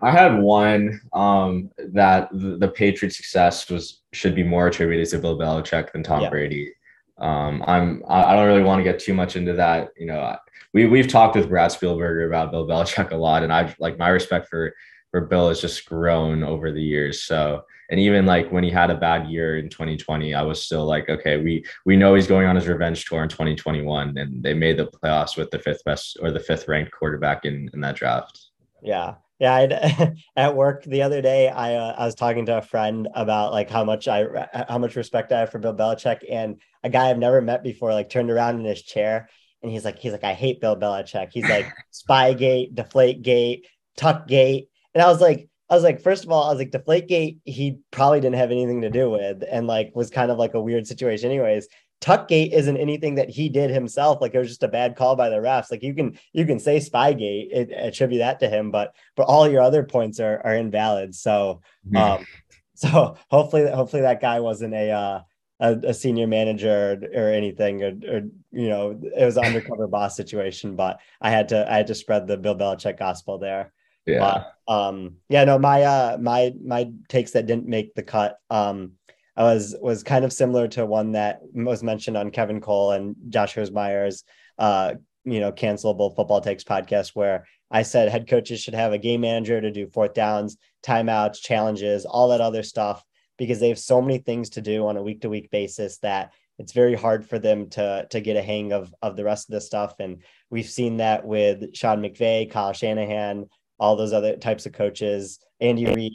I 0.00 0.10
had 0.10 0.40
one 0.40 1.00
um, 1.12 1.70
that 1.92 2.28
the, 2.32 2.56
the 2.58 2.68
Patriots' 2.68 3.16
success 3.16 3.70
was 3.70 4.02
should 4.12 4.34
be 4.34 4.42
more 4.42 4.66
attributed 4.66 5.08
to 5.10 5.18
Bill 5.18 5.38
Belichick 5.38 5.92
than 5.92 6.02
Tom 6.02 6.22
yeah. 6.22 6.30
Brady. 6.30 6.72
Um, 7.18 7.64
I'm 7.66 8.02
I 8.08 8.34
don't 8.34 8.46
really 8.46 8.62
want 8.62 8.80
to 8.80 8.84
get 8.84 8.98
too 8.98 9.14
much 9.14 9.36
into 9.36 9.52
that. 9.54 9.90
You 9.96 10.06
know, 10.06 10.36
we 10.72 10.86
we've 10.86 11.08
talked 11.08 11.36
with 11.36 11.48
Brad 11.48 11.70
Spielberger 11.70 12.26
about 12.26 12.50
Bill 12.50 12.66
Belichick 12.66 13.12
a 13.12 13.16
lot, 13.16 13.42
and 13.42 13.52
I 13.52 13.74
like 13.78 13.98
my 13.98 14.08
respect 14.08 14.48
for 14.48 14.74
for 15.10 15.22
Bill 15.22 15.48
has 15.48 15.60
just 15.60 15.86
grown 15.86 16.42
over 16.42 16.70
the 16.72 16.82
years. 16.82 17.22
So, 17.22 17.62
and 17.90 17.98
even 17.98 18.26
like 18.26 18.50
when 18.50 18.64
he 18.64 18.70
had 18.70 18.90
a 18.90 18.96
bad 18.96 19.28
year 19.28 19.58
in 19.58 19.68
2020, 19.68 20.34
I 20.34 20.42
was 20.42 20.62
still 20.62 20.84
like, 20.84 21.08
okay, 21.08 21.38
we 21.38 21.64
we 21.86 21.96
know 21.96 22.14
he's 22.14 22.26
going 22.26 22.46
on 22.46 22.56
his 22.56 22.68
revenge 22.68 23.04
tour 23.06 23.22
in 23.22 23.28
2021, 23.28 24.18
and 24.18 24.42
they 24.42 24.54
made 24.54 24.76
the 24.76 24.86
playoffs 24.86 25.36
with 25.36 25.50
the 25.50 25.58
fifth 25.58 25.84
best 25.84 26.18
or 26.20 26.30
the 26.30 26.40
fifth 26.40 26.68
ranked 26.68 26.92
quarterback 26.92 27.44
in 27.44 27.70
in 27.72 27.80
that 27.80 27.96
draft. 27.96 28.50
Yeah, 28.82 29.14
yeah, 29.38 29.54
I'd, 29.54 30.16
at 30.36 30.54
work 30.54 30.84
the 30.84 31.02
other 31.02 31.22
day, 31.22 31.48
I 31.48 31.74
uh, 31.76 31.94
I 31.96 32.04
was 32.04 32.14
talking 32.14 32.46
to 32.46 32.58
a 32.58 32.62
friend 32.62 33.08
about 33.14 33.52
like 33.52 33.70
how 33.70 33.84
much 33.84 34.08
I 34.08 34.48
how 34.68 34.78
much 34.78 34.96
respect 34.96 35.32
I 35.32 35.40
have 35.40 35.50
for 35.50 35.58
Bill 35.58 35.74
Belichick, 35.74 36.20
and 36.30 36.60
a 36.82 36.90
guy 36.90 37.08
I've 37.08 37.18
never 37.18 37.40
met 37.40 37.62
before 37.62 37.92
like 37.92 38.10
turned 38.10 38.30
around 38.30 38.58
in 38.58 38.64
his 38.64 38.82
chair, 38.82 39.28
and 39.62 39.72
he's 39.72 39.84
like 39.84 39.98
he's 39.98 40.12
like 40.12 40.24
I 40.24 40.34
hate 40.34 40.60
Bill 40.60 40.76
Belichick. 40.76 41.30
He's 41.32 41.48
like 41.48 41.66
Spygate, 41.92 42.74
Deflategate, 42.74 43.62
Tuckgate, 43.96 44.68
and 44.92 45.02
I 45.02 45.06
was 45.06 45.20
like 45.20 45.48
I 45.70 45.74
was 45.74 45.84
like 45.84 46.00
first 46.00 46.24
of 46.24 46.30
all 46.30 46.44
I 46.44 46.50
was 46.50 46.58
like 46.58 46.70
Deflategate 46.70 47.38
he 47.44 47.78
probably 47.90 48.20
didn't 48.20 48.36
have 48.36 48.50
anything 48.50 48.82
to 48.82 48.90
do 48.90 49.10
with, 49.10 49.42
and 49.50 49.66
like 49.66 49.92
was 49.94 50.10
kind 50.10 50.30
of 50.30 50.38
like 50.38 50.54
a 50.54 50.60
weird 50.60 50.86
situation 50.86 51.30
anyways. 51.30 51.68
Tuckgate 52.00 52.52
isn't 52.52 52.76
anything 52.76 53.16
that 53.16 53.28
he 53.28 53.48
did 53.48 53.70
himself. 53.70 54.20
Like 54.20 54.32
it 54.32 54.38
was 54.38 54.48
just 54.48 54.62
a 54.62 54.68
bad 54.68 54.94
call 54.94 55.16
by 55.16 55.28
the 55.28 55.36
refs. 55.36 55.70
Like 55.70 55.82
you 55.82 55.94
can 55.94 56.18
you 56.32 56.46
can 56.46 56.60
say 56.60 56.78
Spygate, 56.78 57.48
it, 57.50 57.72
attribute 57.76 58.20
that 58.20 58.40
to 58.40 58.48
him, 58.48 58.70
but 58.70 58.94
but 59.16 59.24
all 59.24 59.48
your 59.48 59.62
other 59.62 59.82
points 59.82 60.20
are 60.20 60.40
are 60.44 60.54
invalid. 60.54 61.14
So 61.14 61.60
mm-hmm. 61.86 61.96
um, 61.96 62.26
so 62.74 63.16
hopefully 63.30 63.68
hopefully 63.70 64.02
that 64.02 64.20
guy 64.20 64.40
wasn't 64.40 64.74
a 64.74 64.90
uh, 64.90 65.20
a, 65.60 65.72
a, 65.88 65.94
senior 65.94 66.26
manager 66.26 67.00
or, 67.14 67.24
or 67.24 67.32
anything, 67.32 67.82
or, 67.82 67.88
or, 68.08 68.20
you 68.52 68.68
know, 68.68 68.98
it 69.02 69.24
was 69.24 69.36
an 69.36 69.44
undercover 69.44 69.88
boss 69.88 70.16
situation. 70.16 70.76
But 70.76 71.00
I 71.20 71.30
had 71.30 71.48
to 71.48 71.70
I 71.70 71.76
had 71.76 71.88
to 71.88 71.94
spread 71.94 72.26
the 72.26 72.36
Bill 72.36 72.54
Belichick 72.56 72.98
gospel 72.98 73.38
there. 73.38 73.72
Yeah. 74.08 74.44
But, 74.66 74.72
um. 74.72 75.16
Yeah. 75.28 75.44
No. 75.44 75.58
My 75.58 75.82
uh. 75.82 76.18
My 76.20 76.52
my 76.64 76.90
takes 77.08 77.32
that 77.32 77.46
didn't 77.46 77.66
make 77.66 77.94
the 77.94 78.02
cut. 78.02 78.38
Um 78.50 78.92
I 79.36 79.44
was 79.44 79.76
was 79.80 80.02
kind 80.02 80.24
of 80.24 80.32
similar 80.32 80.66
to 80.68 80.84
one 80.84 81.12
that 81.12 81.40
was 81.54 81.82
mentioned 81.82 82.16
on 82.16 82.30
Kevin 82.30 82.60
Cole 82.60 82.92
and 82.92 83.14
Josh 83.28 83.56
Myers 83.70 84.24
uh, 84.58 84.94
you 85.24 85.40
know, 85.40 85.52
cancelable 85.52 86.14
football 86.14 86.40
takes 86.40 86.64
podcast 86.64 87.10
where 87.14 87.46
I 87.70 87.82
said 87.82 88.08
head 88.08 88.28
coaches 88.28 88.60
should 88.60 88.74
have 88.74 88.92
a 88.92 88.98
game 88.98 89.20
manager 89.20 89.60
to 89.60 89.70
do 89.70 89.86
fourth 89.88 90.14
downs, 90.14 90.56
timeouts, 90.82 91.40
challenges, 91.40 92.06
all 92.06 92.28
that 92.28 92.40
other 92.40 92.62
stuff 92.62 93.02
because 93.36 93.60
they 93.60 93.68
have 93.68 93.78
so 93.78 94.00
many 94.00 94.18
things 94.18 94.50
to 94.50 94.60
do 94.60 94.86
on 94.86 94.96
a 94.96 95.02
week 95.02 95.20
to 95.20 95.28
week 95.28 95.50
basis 95.50 95.98
that 95.98 96.32
it's 96.58 96.72
very 96.72 96.94
hard 96.94 97.24
for 97.24 97.38
them 97.38 97.68
to 97.70 98.06
to 98.10 98.20
get 98.20 98.36
a 98.36 98.42
hang 98.42 98.72
of 98.72 98.92
of 99.00 99.16
the 99.16 99.24
rest 99.24 99.48
of 99.48 99.52
the 99.52 99.60
stuff. 99.60 99.94
And 100.00 100.22
we've 100.50 100.68
seen 100.68 100.96
that 100.96 101.24
with 101.24 101.74
Sean 101.74 102.00
McVay, 102.00 102.50
Kyle 102.50 102.72
Shanahan, 102.72 103.48
all 103.78 103.96
those 103.96 104.12
other 104.12 104.36
types 104.36 104.66
of 104.66 104.72
coaches, 104.72 105.38
Andy 105.60 105.86
Reid 105.86 106.12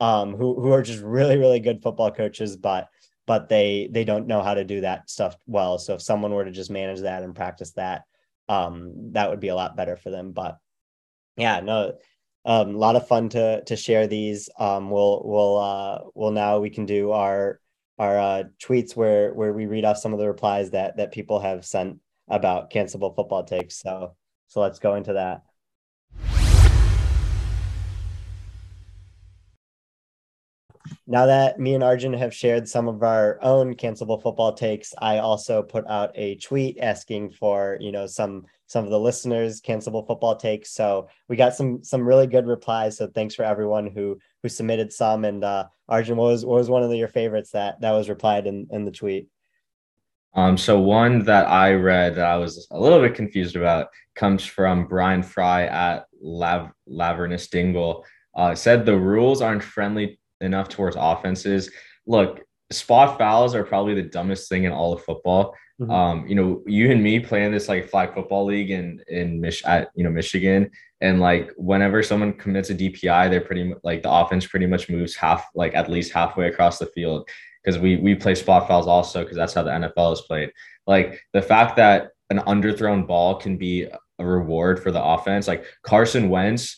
um, 0.00 0.34
who 0.34 0.60
who 0.60 0.72
are 0.72 0.82
just 0.82 1.02
really 1.02 1.36
really 1.36 1.60
good 1.60 1.82
football 1.82 2.10
coaches, 2.10 2.56
but 2.56 2.88
but 3.26 3.48
they 3.48 3.88
they 3.92 4.04
don't 4.04 4.26
know 4.26 4.42
how 4.42 4.54
to 4.54 4.64
do 4.64 4.80
that 4.80 5.10
stuff 5.10 5.36
well. 5.46 5.78
So 5.78 5.94
if 5.94 6.02
someone 6.02 6.32
were 6.32 6.44
to 6.44 6.50
just 6.50 6.70
manage 6.70 7.00
that 7.00 7.22
and 7.22 7.34
practice 7.34 7.72
that, 7.72 8.02
um, 8.48 9.12
that 9.12 9.30
would 9.30 9.40
be 9.40 9.48
a 9.48 9.54
lot 9.54 9.76
better 9.76 9.96
for 9.96 10.10
them. 10.10 10.32
But 10.32 10.58
yeah, 11.36 11.60
no, 11.60 11.98
um, 12.44 12.74
a 12.74 12.78
lot 12.78 12.96
of 12.96 13.06
fun 13.06 13.28
to 13.30 13.62
to 13.64 13.76
share 13.76 14.06
these. 14.06 14.48
Um, 14.58 14.90
we'll 14.90 15.22
we'll 15.24 15.58
uh, 15.58 15.98
we'll 16.14 16.32
now 16.32 16.58
we 16.58 16.70
can 16.70 16.86
do 16.86 17.12
our 17.12 17.60
our 17.98 18.18
uh, 18.18 18.42
tweets 18.62 18.96
where 18.96 19.34
where 19.34 19.52
we 19.52 19.66
read 19.66 19.84
off 19.84 19.98
some 19.98 20.14
of 20.14 20.18
the 20.18 20.26
replies 20.26 20.70
that 20.70 20.96
that 20.96 21.12
people 21.12 21.40
have 21.40 21.66
sent 21.66 21.98
about 22.28 22.70
cancelable 22.70 23.14
football 23.14 23.44
takes. 23.44 23.78
So 23.80 24.16
so 24.48 24.60
let's 24.60 24.78
go 24.78 24.94
into 24.94 25.12
that. 25.12 25.42
Now 31.10 31.26
that 31.26 31.58
me 31.58 31.74
and 31.74 31.82
Arjun 31.82 32.12
have 32.12 32.32
shared 32.32 32.68
some 32.68 32.86
of 32.86 33.02
our 33.02 33.36
own 33.42 33.74
cancelable 33.74 34.22
football 34.22 34.52
takes, 34.52 34.94
I 34.96 35.18
also 35.18 35.60
put 35.60 35.84
out 35.88 36.12
a 36.14 36.36
tweet 36.36 36.78
asking 36.80 37.32
for, 37.32 37.76
you 37.80 37.90
know, 37.90 38.06
some 38.06 38.46
some 38.68 38.84
of 38.84 38.90
the 38.90 39.00
listeners 39.00 39.60
cancelable 39.60 40.06
football 40.06 40.36
takes. 40.36 40.70
So 40.70 41.08
we 41.28 41.34
got 41.34 41.56
some 41.56 41.82
some 41.82 42.06
really 42.06 42.28
good 42.28 42.46
replies. 42.46 42.96
So 42.96 43.08
thanks 43.08 43.34
for 43.34 43.42
everyone 43.42 43.88
who 43.88 44.20
who 44.44 44.48
submitted 44.48 44.92
some. 44.92 45.24
And 45.24 45.42
uh 45.42 45.64
Arjun, 45.88 46.16
what 46.16 46.26
was 46.26 46.46
what 46.46 46.58
was 46.58 46.70
one 46.70 46.84
of 46.84 46.94
your 46.94 47.08
favorites 47.08 47.50
that 47.50 47.80
that 47.80 47.90
was 47.90 48.08
replied 48.08 48.46
in, 48.46 48.68
in 48.70 48.84
the 48.84 48.92
tweet? 48.92 49.26
Um, 50.34 50.56
so 50.56 50.78
one 50.78 51.24
that 51.24 51.48
I 51.48 51.72
read 51.72 52.14
that 52.14 52.26
I 52.26 52.36
was 52.36 52.68
a 52.70 52.78
little 52.78 53.00
bit 53.00 53.16
confused 53.16 53.56
about 53.56 53.88
comes 54.14 54.44
from 54.46 54.86
Brian 54.86 55.24
Fry 55.24 55.64
at 55.64 56.04
Lav 56.22 56.70
Lavernus 56.88 57.50
Dingle. 57.50 58.06
Uh, 58.32 58.54
said 58.54 58.86
the 58.86 58.96
rules 58.96 59.42
aren't 59.42 59.64
friendly 59.64 60.19
enough 60.40 60.68
towards 60.68 60.96
offenses. 60.98 61.70
Look, 62.06 62.40
spot 62.70 63.18
fouls 63.18 63.54
are 63.54 63.64
probably 63.64 63.94
the 63.94 64.02
dumbest 64.02 64.48
thing 64.48 64.64
in 64.64 64.72
all 64.72 64.92
of 64.92 65.02
football. 65.04 65.54
Mm-hmm. 65.80 65.90
Um, 65.90 66.26
you 66.26 66.34
know, 66.34 66.62
you 66.66 66.90
and 66.90 67.02
me 67.02 67.20
playing 67.20 67.52
this 67.52 67.68
like 67.68 67.88
flag 67.88 68.14
football 68.14 68.44
league 68.44 68.70
in 68.70 69.02
in 69.08 69.40
Mich- 69.40 69.64
at 69.64 69.90
you 69.94 70.04
know 70.04 70.10
Michigan, 70.10 70.70
and 71.00 71.20
like 71.20 71.52
whenever 71.56 72.02
someone 72.02 72.34
commits 72.34 72.70
a 72.70 72.74
DPI, 72.74 73.30
they're 73.30 73.40
pretty 73.40 73.72
like 73.82 74.02
the 74.02 74.12
offense 74.12 74.46
pretty 74.46 74.66
much 74.66 74.90
moves 74.90 75.14
half 75.16 75.48
like 75.54 75.74
at 75.74 75.90
least 75.90 76.12
halfway 76.12 76.48
across 76.48 76.78
the 76.78 76.86
field 76.86 77.28
because 77.62 77.78
we 77.78 77.96
we 77.96 78.14
play 78.14 78.34
spot 78.34 78.68
fouls 78.68 78.86
also 78.86 79.22
because 79.22 79.36
that's 79.36 79.54
how 79.54 79.62
the 79.62 79.70
NFL 79.70 80.12
is 80.12 80.20
played. 80.22 80.52
Like 80.86 81.22
the 81.32 81.42
fact 81.42 81.76
that 81.76 82.10
an 82.28 82.38
underthrown 82.40 83.06
ball 83.06 83.36
can 83.36 83.56
be 83.56 83.88
a 84.18 84.24
reward 84.24 84.82
for 84.82 84.92
the 84.92 85.02
offense, 85.02 85.48
like 85.48 85.64
Carson 85.82 86.28
Wentz 86.28 86.76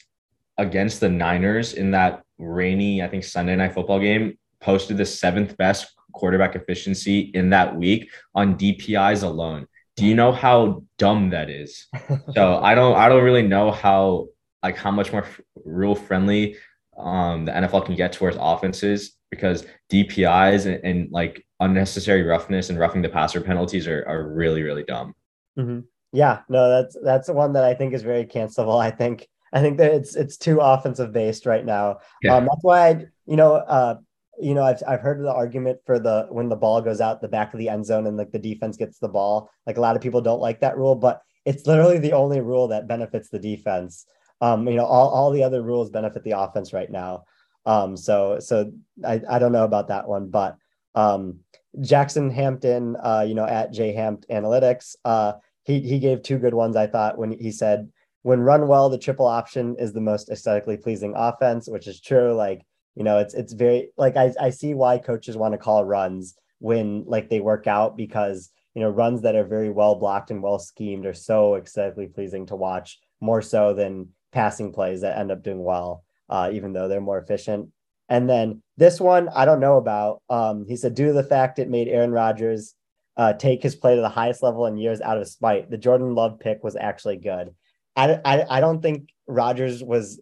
against 0.59 1.01
the 1.01 1.09
Niners 1.09 1.75
in 1.75 1.91
that 1.91 2.22
rainy, 2.39 3.03
I 3.03 3.09
think 3.09 3.25
Sunday 3.25 3.57
night 3.57 3.75
football 3.75 4.01
game, 4.01 4.39
posted 4.61 4.97
the 4.97 5.07
seventh 5.07 5.57
best 5.57 5.93
quarterback 6.13 6.55
efficiency 6.55 7.31
in 7.35 7.51
that 7.51 7.77
week 7.77 8.11
on 8.35 8.57
DPIs 8.57 9.23
alone. 9.23 9.67
Do 9.97 10.07
you 10.07 10.15
know 10.15 10.33
how 10.33 10.85
dumb 10.99 11.31
that 11.31 11.51
is? 11.51 11.87
so 12.35 12.59
I 12.59 12.75
don't 12.75 12.97
I 12.97 13.09
don't 13.09 13.25
really 13.25 13.47
know 13.47 13.71
how 13.71 14.29
like 14.63 14.77
how 14.77 14.91
much 14.91 15.13
more 15.13 15.27
rule 15.65 15.95
friendly 15.95 16.57
um, 16.97 17.45
the 17.45 17.53
NFL 17.53 17.87
can 17.87 17.97
get 17.97 18.13
towards 18.13 18.37
offenses 18.39 19.17
because 19.31 19.65
DPIs 19.91 20.67
and, 20.67 20.85
and, 20.85 21.11
like 21.11 21.45
unnecessary 21.59 22.23
roughness 22.23 22.69
and 22.69 22.79
roughing 22.79 23.01
the 23.01 23.09
passer 23.09 23.41
penalties 23.41 23.89
are, 23.89 24.05
are 24.07 24.29
really 24.29 24.63
really 24.63 24.85
dumb. 24.85 25.15
Mm-hmm. 25.59 25.81
Yeah, 26.13 26.41
no, 26.49 26.69
that's 26.69 26.97
that's 27.03 27.29
one 27.31 27.55
that 27.55 27.65
I 27.65 27.75
think 27.75 27.95
is 27.95 28.03
very 28.03 28.25
cancelable. 28.25 28.81
I 28.81 28.91
think 28.91 29.27
I 29.53 29.61
think 29.61 29.79
that 29.79 29.93
it's 29.93 30.17
it's 30.17 30.37
too 30.37 30.61
offensive 30.61 31.13
based 31.13 31.47
right 31.47 31.65
now. 31.65 31.99
Yeah. 32.23 32.37
Um, 32.37 32.45
that's 32.45 32.63
why 32.63 32.89
I, 32.89 33.05
you 33.27 33.37
know, 33.37 33.55
uh, 33.55 33.97
you 34.41 34.55
know, 34.55 34.63
I've 34.63 34.83
I've 34.87 35.01
heard 35.01 35.21
the 35.21 35.33
argument 35.33 35.81
for 35.85 35.99
the 35.99 36.27
when 36.31 36.49
the 36.49 36.57
ball 36.57 36.81
goes 36.81 37.01
out 37.01 37.21
the 37.21 37.29
back 37.29 37.53
of 37.53 37.59
the 37.59 37.69
end 37.69 37.85
zone 37.85 38.07
and 38.07 38.17
like 38.17 38.33
the 38.33 38.39
defense 38.39 38.77
gets 38.77 38.99
the 38.99 39.09
ball. 39.09 39.51
Like 39.67 39.77
a 39.77 39.81
lot 39.81 39.97
of 39.97 40.03
people 40.03 40.21
don't 40.21 40.41
like 40.41 40.61
that 40.61 40.77
rule, 40.77 40.95
but 40.95 41.23
it's 41.45 41.67
literally 41.67 41.99
the 41.99 42.13
only 42.13 42.41
rule 42.41 42.69
that 42.69 42.89
benefits 42.89 43.29
the 43.29 43.39
defense. 43.39 44.07
Um, 44.41 44.67
you 44.67 44.75
know, 44.75 44.87
all, 44.87 45.11
all 45.11 45.31
the 45.31 45.45
other 45.45 45.63
rules 45.63 45.91
benefit 45.91 46.25
the 46.25 46.39
offense 46.39 46.73
right 46.73 46.91
now. 46.91 47.25
Um, 47.67 47.97
so 47.97 48.39
so 48.41 48.73
I, 49.05 49.21
I 49.29 49.39
don't 49.39 49.53
know 49.53 49.65
about 49.65 49.89
that 49.89 50.09
one, 50.09 50.31
but 50.31 50.57
um, 50.95 51.41
Jackson 51.81 52.31
Hampton, 52.31 52.97
uh, 52.97 53.25
you 53.27 53.35
know, 53.35 53.47
at 53.47 53.73
J 53.73 53.95
Hampt 53.95 54.27
Analytics, 54.29 54.97
uh, 55.05 55.35
he 55.63 55.81
he 55.81 55.99
gave 55.99 56.23
two 56.23 56.39
good 56.39 56.55
ones. 56.55 56.75
I 56.75 56.87
thought 56.87 57.19
when 57.19 57.33
he 57.33 57.53
said 57.53 57.91
when 58.23 58.41
run 58.41 58.69
well, 58.69 58.89
the 58.89 58.99
triple 58.99 59.27
option 59.27 59.77
is 59.79 59.93
the 59.93 60.01
most 60.01 60.31
aesthetically 60.31 60.77
pleasing 60.77 61.15
offense, 61.17 61.69
which 61.69 61.87
is 61.87 62.01
true. 62.01 62.33
Like, 62.33 62.63
you 62.95 63.05
know, 63.05 63.19
it's 63.19 63.35
it's 63.35 63.53
very 63.53 63.91
like 63.97 64.17
I, 64.17 64.33
I 64.41 64.51
see 64.51 64.75
why 64.75 64.99
coaches 64.99 65.37
want 65.37 65.53
to 65.55 65.59
call 65.59 65.85
runs 65.85 66.35
when 66.59 67.05
like 67.07 67.29
they 67.29 67.41
work 67.41 67.67
out 67.67 67.97
because 67.97 68.51
you 68.75 68.83
know 68.83 68.91
runs 68.91 69.23
that 69.23 69.35
are 69.35 69.45
very 69.45 69.71
well 69.71 69.97
blocked 69.97 70.31
and 70.31 70.43
well 70.43 70.59
schemed 70.59 71.07
are 71.07 71.15
so 71.15 71.57
aesthetically 71.57 72.07
pleasing 72.07 72.47
to 72.47 72.57
watch 72.57 73.01
more 73.21 73.43
so 73.43 73.75
than 73.75 74.09
passing 74.33 74.73
plays 74.73 75.01
that 75.01 75.19
end 75.19 75.31
up 75.31 75.43
doing 75.43 75.63
well, 75.63 76.05
uh, 76.29 76.51
even 76.53 76.73
though 76.73 76.89
they're 76.89 77.01
more 77.01 77.19
efficient. 77.19 77.71
And 78.09 78.29
then 78.29 78.63
this 78.77 79.01
one 79.01 79.29
I 79.31 79.45
don't 79.45 79.61
know 79.61 79.79
about. 79.79 80.23
Um, 80.31 80.65
he 80.69 80.77
said 80.77 80.95
due 80.95 81.09
to 81.09 81.13
the 81.13 81.25
fact 81.25 81.59
it 81.59 81.69
made 81.69 81.89
Aaron 81.89 82.13
Rodgers 82.13 82.75
uh, 83.17 83.33
take 83.33 83.63
his 83.63 83.75
play 83.75 83.95
to 83.95 84.01
the 84.01 84.09
highest 84.09 84.43
level 84.43 84.67
in 84.67 84.77
years 84.77 85.01
out 85.01 85.19
of 85.19 85.29
spite, 85.29 85.71
the 85.71 85.77
Jordan 85.77 86.15
Love 86.15 86.39
pick 86.39 86.63
was 86.63 86.77
actually 86.77 87.17
good. 87.17 87.55
I, 87.97 88.19
I, 88.25 88.59
I 88.59 88.61
don't 88.61 88.81
think 88.81 89.11
Rodgers 89.27 89.83
was 89.83 90.21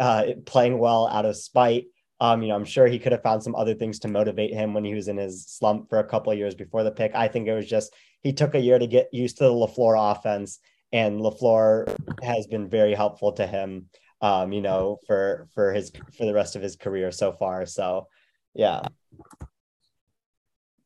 uh, 0.00 0.24
playing 0.44 0.78
well 0.78 1.08
out 1.08 1.24
of 1.24 1.36
spite. 1.36 1.86
Um, 2.20 2.42
you 2.42 2.48
know, 2.48 2.54
I'm 2.54 2.64
sure 2.64 2.86
he 2.86 2.98
could 2.98 3.12
have 3.12 3.22
found 3.22 3.42
some 3.42 3.54
other 3.54 3.74
things 3.74 3.98
to 4.00 4.08
motivate 4.08 4.54
him 4.54 4.72
when 4.72 4.84
he 4.84 4.94
was 4.94 5.08
in 5.08 5.18
his 5.18 5.46
slump 5.46 5.90
for 5.90 5.98
a 5.98 6.08
couple 6.08 6.32
of 6.32 6.38
years 6.38 6.54
before 6.54 6.82
the 6.82 6.90
pick. 6.90 7.14
I 7.14 7.28
think 7.28 7.46
it 7.46 7.54
was 7.54 7.68
just 7.68 7.92
he 8.22 8.32
took 8.32 8.54
a 8.54 8.60
year 8.60 8.78
to 8.78 8.86
get 8.86 9.08
used 9.12 9.38
to 9.38 9.44
the 9.44 9.50
LaFleur 9.50 10.16
offense, 10.16 10.58
and 10.92 11.20
LaFleur 11.20 11.94
has 12.22 12.46
been 12.46 12.68
very 12.68 12.94
helpful 12.94 13.32
to 13.32 13.46
him. 13.46 13.86
Um, 14.22 14.52
you 14.52 14.62
know, 14.62 14.98
for 15.06 15.46
for 15.54 15.74
his 15.74 15.92
for 16.16 16.24
the 16.24 16.32
rest 16.32 16.56
of 16.56 16.62
his 16.62 16.76
career 16.76 17.12
so 17.12 17.32
far. 17.32 17.66
So, 17.66 18.08
yeah. 18.54 18.80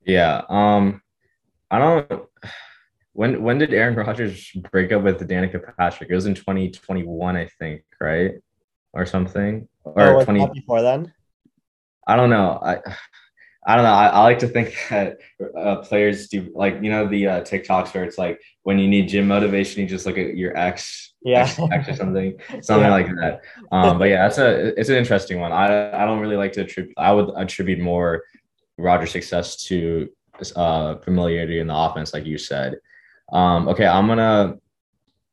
Yeah. 0.05 0.43
Um, 0.49 1.01
I 1.71 1.79
don't. 1.79 2.11
When 3.21 3.43
when 3.43 3.59
did 3.59 3.75
Aaron 3.75 3.97
Rodgers 3.97 4.51
break 4.73 4.93
up 4.93 5.03
with 5.03 5.21
Danica 5.29 5.61
Patrick? 5.77 6.09
It 6.09 6.15
was 6.15 6.25
in 6.25 6.35
2021, 6.35 7.37
I 7.37 7.49
think, 7.59 7.83
right, 8.01 8.37
or 8.95 9.05
something, 9.05 9.69
or 9.85 10.23
oh, 10.23 10.25
20 10.25 10.49
before 10.55 10.81
then. 10.81 11.13
I 12.07 12.17
don't 12.17 12.31
know. 12.31 12.59
I 12.63 12.79
I 13.67 13.77
don't 13.77 13.85
know. 13.85 13.93
I, 13.93 14.07
I 14.07 14.23
like 14.23 14.39
to 14.39 14.49
think 14.49 14.75
that 14.89 15.19
uh, 15.55 15.77
players 15.83 16.29
do 16.29 16.51
like 16.55 16.79
you 16.81 16.91
know 16.91 17.07
the 17.09 17.27
uh, 17.27 17.41
TikToks 17.43 17.93
where 17.93 18.05
it's 18.05 18.17
like 18.17 18.41
when 18.63 18.79
you 18.79 18.89
need 18.89 19.11
gym 19.11 19.29
motivation, 19.29 19.83
you 19.83 19.87
just 19.87 20.07
look 20.07 20.17
at 20.17 20.35
your 20.39 20.57
ex, 20.57 21.13
yeah, 21.23 21.43
ex, 21.43 21.59
ex 21.59 21.89
or 21.91 21.97
something, 21.97 22.39
something 22.63 22.89
yeah. 22.89 22.91
like 22.91 23.09
that. 23.17 23.43
Um, 23.71 23.99
but 23.99 24.09
yeah, 24.09 24.23
that's 24.23 24.39
a 24.39 24.69
it's 24.81 24.89
an 24.89 24.97
interesting 24.97 25.41
one. 25.41 25.53
I 25.53 25.91
I 25.93 26.07
don't 26.07 26.21
really 26.21 26.37
like 26.37 26.53
to 26.53 26.63
attribute. 26.63 26.95
I 26.97 27.13
would 27.13 27.31
attribute 27.37 27.81
more 27.81 28.23
Rodgers' 28.79 29.11
success 29.11 29.63
to 29.65 30.09
uh, 30.57 30.97
familiarity 31.05 31.59
in 31.59 31.67
the 31.67 31.77
offense, 31.77 32.15
like 32.15 32.25
you 32.25 32.39
said. 32.39 32.77
Um, 33.33 33.69
okay, 33.69 33.87
I'm 33.87 34.07
gonna 34.07 34.57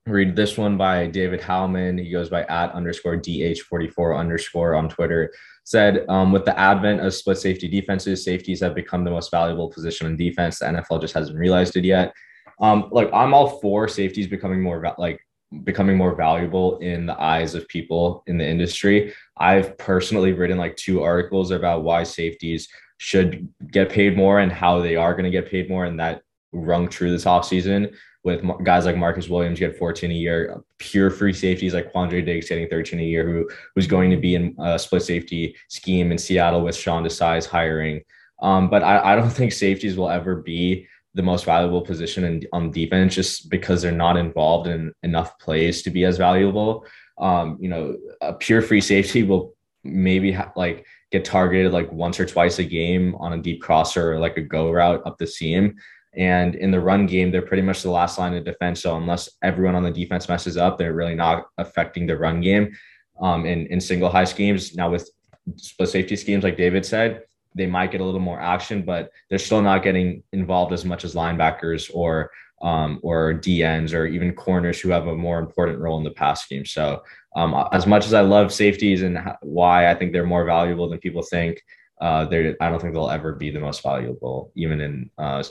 read 0.06 0.36
this 0.36 0.58
one 0.58 0.78
by 0.78 1.08
David 1.08 1.42
Howman. 1.42 2.02
He 2.02 2.12
goes 2.12 2.30
by 2.30 2.44
at 2.44 2.72
underscore 2.72 3.18
DH44 3.18 4.18
underscore 4.18 4.76
on 4.76 4.90
Twitter. 4.90 5.32
Said, 5.64 6.06
um, 6.08 6.32
with 6.32 6.46
the 6.46 6.58
advent 6.58 7.02
of 7.02 7.14
split 7.14 7.38
safety 7.38 7.68
defenses, 7.68 8.24
safeties 8.24 8.62
have 8.62 8.74
become 8.74 9.04
the 9.04 9.12
most 9.12 9.30
valuable 9.32 9.70
position 9.70 10.08
in 10.08 10.16
defense. 10.16 10.60
The 10.60 10.66
NFL 10.66 11.02
just 11.02 11.14
hasn't 11.14 11.38
realized 11.38 11.76
it 11.76 11.84
yet. 11.84 12.14
Um, 12.62 12.88
like 12.92 13.10
I'm 13.14 13.34
all 13.34 13.60
for 13.60 13.88
safeties 13.88 14.28
becoming 14.28 14.62
more 14.62 14.80
va- 14.80 14.96
like 14.98 15.20
becoming 15.64 15.98
more 15.98 16.16
valuable 16.16 16.78
in 16.80 17.06
the 17.06 17.22
eyes 17.22 17.56
of 17.56 17.68
people 17.68 18.24
in 18.28 18.38
the 18.38 18.48
industry. 18.48 19.14
I've 19.38 19.78
personally 19.78 20.34
written 20.34 20.58
like 20.58 20.76
two 20.76 21.04
articles 21.04 21.52
about 21.52 21.84
why 21.84 22.04
safeties 22.04 22.68
should 22.98 23.48
get 23.72 23.90
paid 23.90 24.18
more 24.18 24.40
and 24.40 24.52
how 24.52 24.82
they 24.82 24.96
are 24.96 25.14
going 25.14 25.26
to 25.26 25.30
get 25.30 25.50
paid 25.50 25.70
more, 25.70 25.86
and 25.86 26.00
that 26.00 26.22
rung 26.58 26.88
true 26.88 27.12
this 27.12 27.26
offseason 27.26 27.94
with 28.24 28.44
guys 28.64 28.86
like 28.86 28.98
Marcus 28.98 29.30
Williams 29.30 29.60
get 29.60 29.78
14 29.78 30.12
a 30.12 30.14
year, 30.14 30.62
pure 30.80 31.10
free 31.10 31.32
safeties 31.32 31.74
like 31.74 31.94
Quandre 31.94 32.26
Diggs 32.26 32.50
getting 32.50 32.68
13 32.68 33.00
a 33.00 33.04
year, 33.04 33.26
who 33.26 33.50
who's 33.74 33.88
going 33.88 34.12
to 34.12 34.18
be 34.18 34.36
in 34.36 34.54
a 34.60 34.78
split 34.78 35.04
safety 35.04 35.56
scheme 35.70 36.12
in 36.12 36.18
Seattle 36.18 36.62
with 36.62 36.76
Sean 36.76 37.04
Desai's 37.04 37.46
hiring. 37.46 38.02
Um, 38.42 38.70
but 38.70 38.84
I, 38.84 39.14
I 39.14 39.16
don't 39.16 39.30
think 39.38 39.54
safeties 39.54 39.98
will 39.98 40.10
ever 40.10 40.36
be 40.36 40.88
the 41.14 41.24
most 41.24 41.46
valuable 41.46 41.82
position 41.82 42.24
in, 42.26 42.44
on 42.54 42.70
defense 42.70 43.16
just 43.16 43.50
because 43.50 43.82
they're 43.82 43.92
not 43.92 44.18
involved 44.18 44.68
in 44.68 44.94
enough 45.04 45.40
plays 45.40 45.82
to 45.84 45.90
be 45.90 46.04
as 46.04 46.18
valuable. 46.18 46.86
Um, 47.18 47.58
you 47.60 47.70
know, 47.70 47.98
a 48.22 48.34
pure 48.34 48.62
free 48.62 48.82
safety 48.82 49.24
will 49.24 49.56
maybe 49.84 50.34
ha- 50.34 50.52
like 50.56 50.86
get 51.12 51.24
targeted 51.24 51.72
like 51.72 51.92
once 51.92 52.20
or 52.20 52.26
twice 52.26 52.60
a 52.60 52.64
game 52.64 53.16
on 53.16 53.34
a 53.34 53.42
deep 53.42 53.62
crosser 53.62 54.14
or 54.14 54.20
like 54.20 54.38
a 54.38 54.42
go 54.42 54.72
route 54.72 55.02
up 55.06 55.18
the 55.18 55.26
seam. 55.26 55.76
And 56.18 56.56
in 56.56 56.72
the 56.72 56.80
run 56.80 57.06
game, 57.06 57.32
they're 57.32 57.44
pretty 57.44 57.62
much 57.62 57.84
the 57.84 57.92
last 57.92 58.18
line 58.18 58.34
of 58.34 58.44
defense. 58.44 58.82
So 58.82 58.98
unless 58.98 59.30
everyone 59.44 59.76
on 59.76 59.84
the 59.84 59.92
defense 59.92 60.28
messes 60.28 60.58
up, 60.58 60.78
they're 60.78 60.94
really 60.94 61.16
not 61.16 61.46
affecting 61.58 62.08
the 62.08 62.18
run 62.18 62.42
game 62.42 62.76
um, 63.22 63.46
in, 63.46 63.68
in 63.68 63.80
single 63.80 64.10
high 64.10 64.24
schemes. 64.26 64.76
Now 64.76 64.90
with 64.90 65.10
split 65.56 65.90
safety 65.90 66.16
schemes, 66.16 66.44
like 66.44 66.58
David 66.58 66.86
said, 66.86 67.24
they 67.56 67.68
might 67.68 67.92
get 67.92 68.02
a 68.02 68.04
little 68.04 68.20
more 68.20 68.40
action, 68.40 68.84
but 68.84 69.12
they're 69.30 69.40
still 69.40 69.62
not 69.62 69.84
getting 69.84 70.24
involved 70.34 70.74
as 70.74 70.86
much 70.86 71.04
as 71.04 71.16
linebackers 71.16 71.90
or 71.94 72.32
um, 72.62 73.00
or 73.04 73.34
DNs 73.34 73.94
or 73.94 74.08
even 74.08 74.34
corners 74.34 74.80
who 74.80 74.90
have 74.90 75.06
a 75.06 75.16
more 75.16 75.38
important 75.38 75.80
role 75.80 76.00
in 76.00 76.04
the 76.04 76.10
pass 76.12 76.48
game. 76.48 76.66
So 76.66 77.04
um, 77.36 77.68
as 77.72 77.86
much 77.86 78.08
as 78.08 78.16
I 78.16 78.22
love 78.22 78.52
safeties 78.52 79.04
and 79.04 79.20
why 79.42 79.92
I 79.92 79.94
think 79.94 80.12
they're 80.12 80.26
more 80.26 80.44
valuable 80.44 80.90
than 80.90 80.98
people 80.98 81.22
think, 81.22 81.62
uh, 82.02 82.26
I 82.32 82.70
don't 82.70 82.82
think 82.82 82.94
they'll 82.94 83.12
ever 83.12 83.34
be 83.34 83.52
the 83.52 83.60
most 83.60 83.84
valuable, 83.84 84.52
even 84.56 84.82
in 84.82 85.12
uh, 85.20 85.44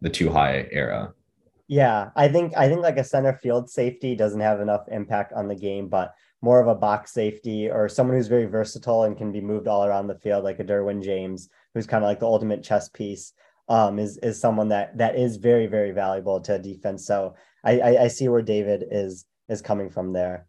the 0.00 0.10
too 0.10 0.30
high 0.30 0.68
era. 0.70 1.12
Yeah, 1.66 2.10
I 2.16 2.28
think 2.28 2.56
I 2.56 2.68
think 2.68 2.80
like 2.80 2.96
a 2.96 3.04
center 3.04 3.34
field 3.34 3.68
safety 3.68 4.14
doesn't 4.14 4.40
have 4.40 4.60
enough 4.60 4.88
impact 4.88 5.32
on 5.34 5.48
the 5.48 5.54
game, 5.54 5.88
but 5.88 6.14
more 6.40 6.60
of 6.60 6.68
a 6.68 6.74
box 6.74 7.12
safety 7.12 7.68
or 7.70 7.88
someone 7.88 8.16
who's 8.16 8.28
very 8.28 8.46
versatile 8.46 9.02
and 9.02 9.18
can 9.18 9.32
be 9.32 9.40
moved 9.40 9.68
all 9.68 9.84
around 9.84 10.06
the 10.06 10.14
field, 10.14 10.44
like 10.44 10.60
a 10.60 10.64
Derwin 10.64 11.02
James, 11.02 11.48
who's 11.74 11.86
kind 11.86 12.04
of 12.04 12.08
like 12.08 12.20
the 12.20 12.26
ultimate 12.26 12.62
chess 12.62 12.88
piece, 12.88 13.32
um, 13.68 13.98
is 13.98 14.16
is 14.18 14.40
someone 14.40 14.68
that 14.68 14.96
that 14.96 15.16
is 15.16 15.36
very 15.36 15.66
very 15.66 15.90
valuable 15.90 16.40
to 16.40 16.58
defense. 16.58 17.06
So 17.06 17.34
I, 17.64 17.80
I, 17.80 18.02
I 18.04 18.08
see 18.08 18.28
where 18.28 18.42
David 18.42 18.84
is 18.90 19.26
is 19.48 19.60
coming 19.60 19.90
from 19.90 20.12
there. 20.12 20.46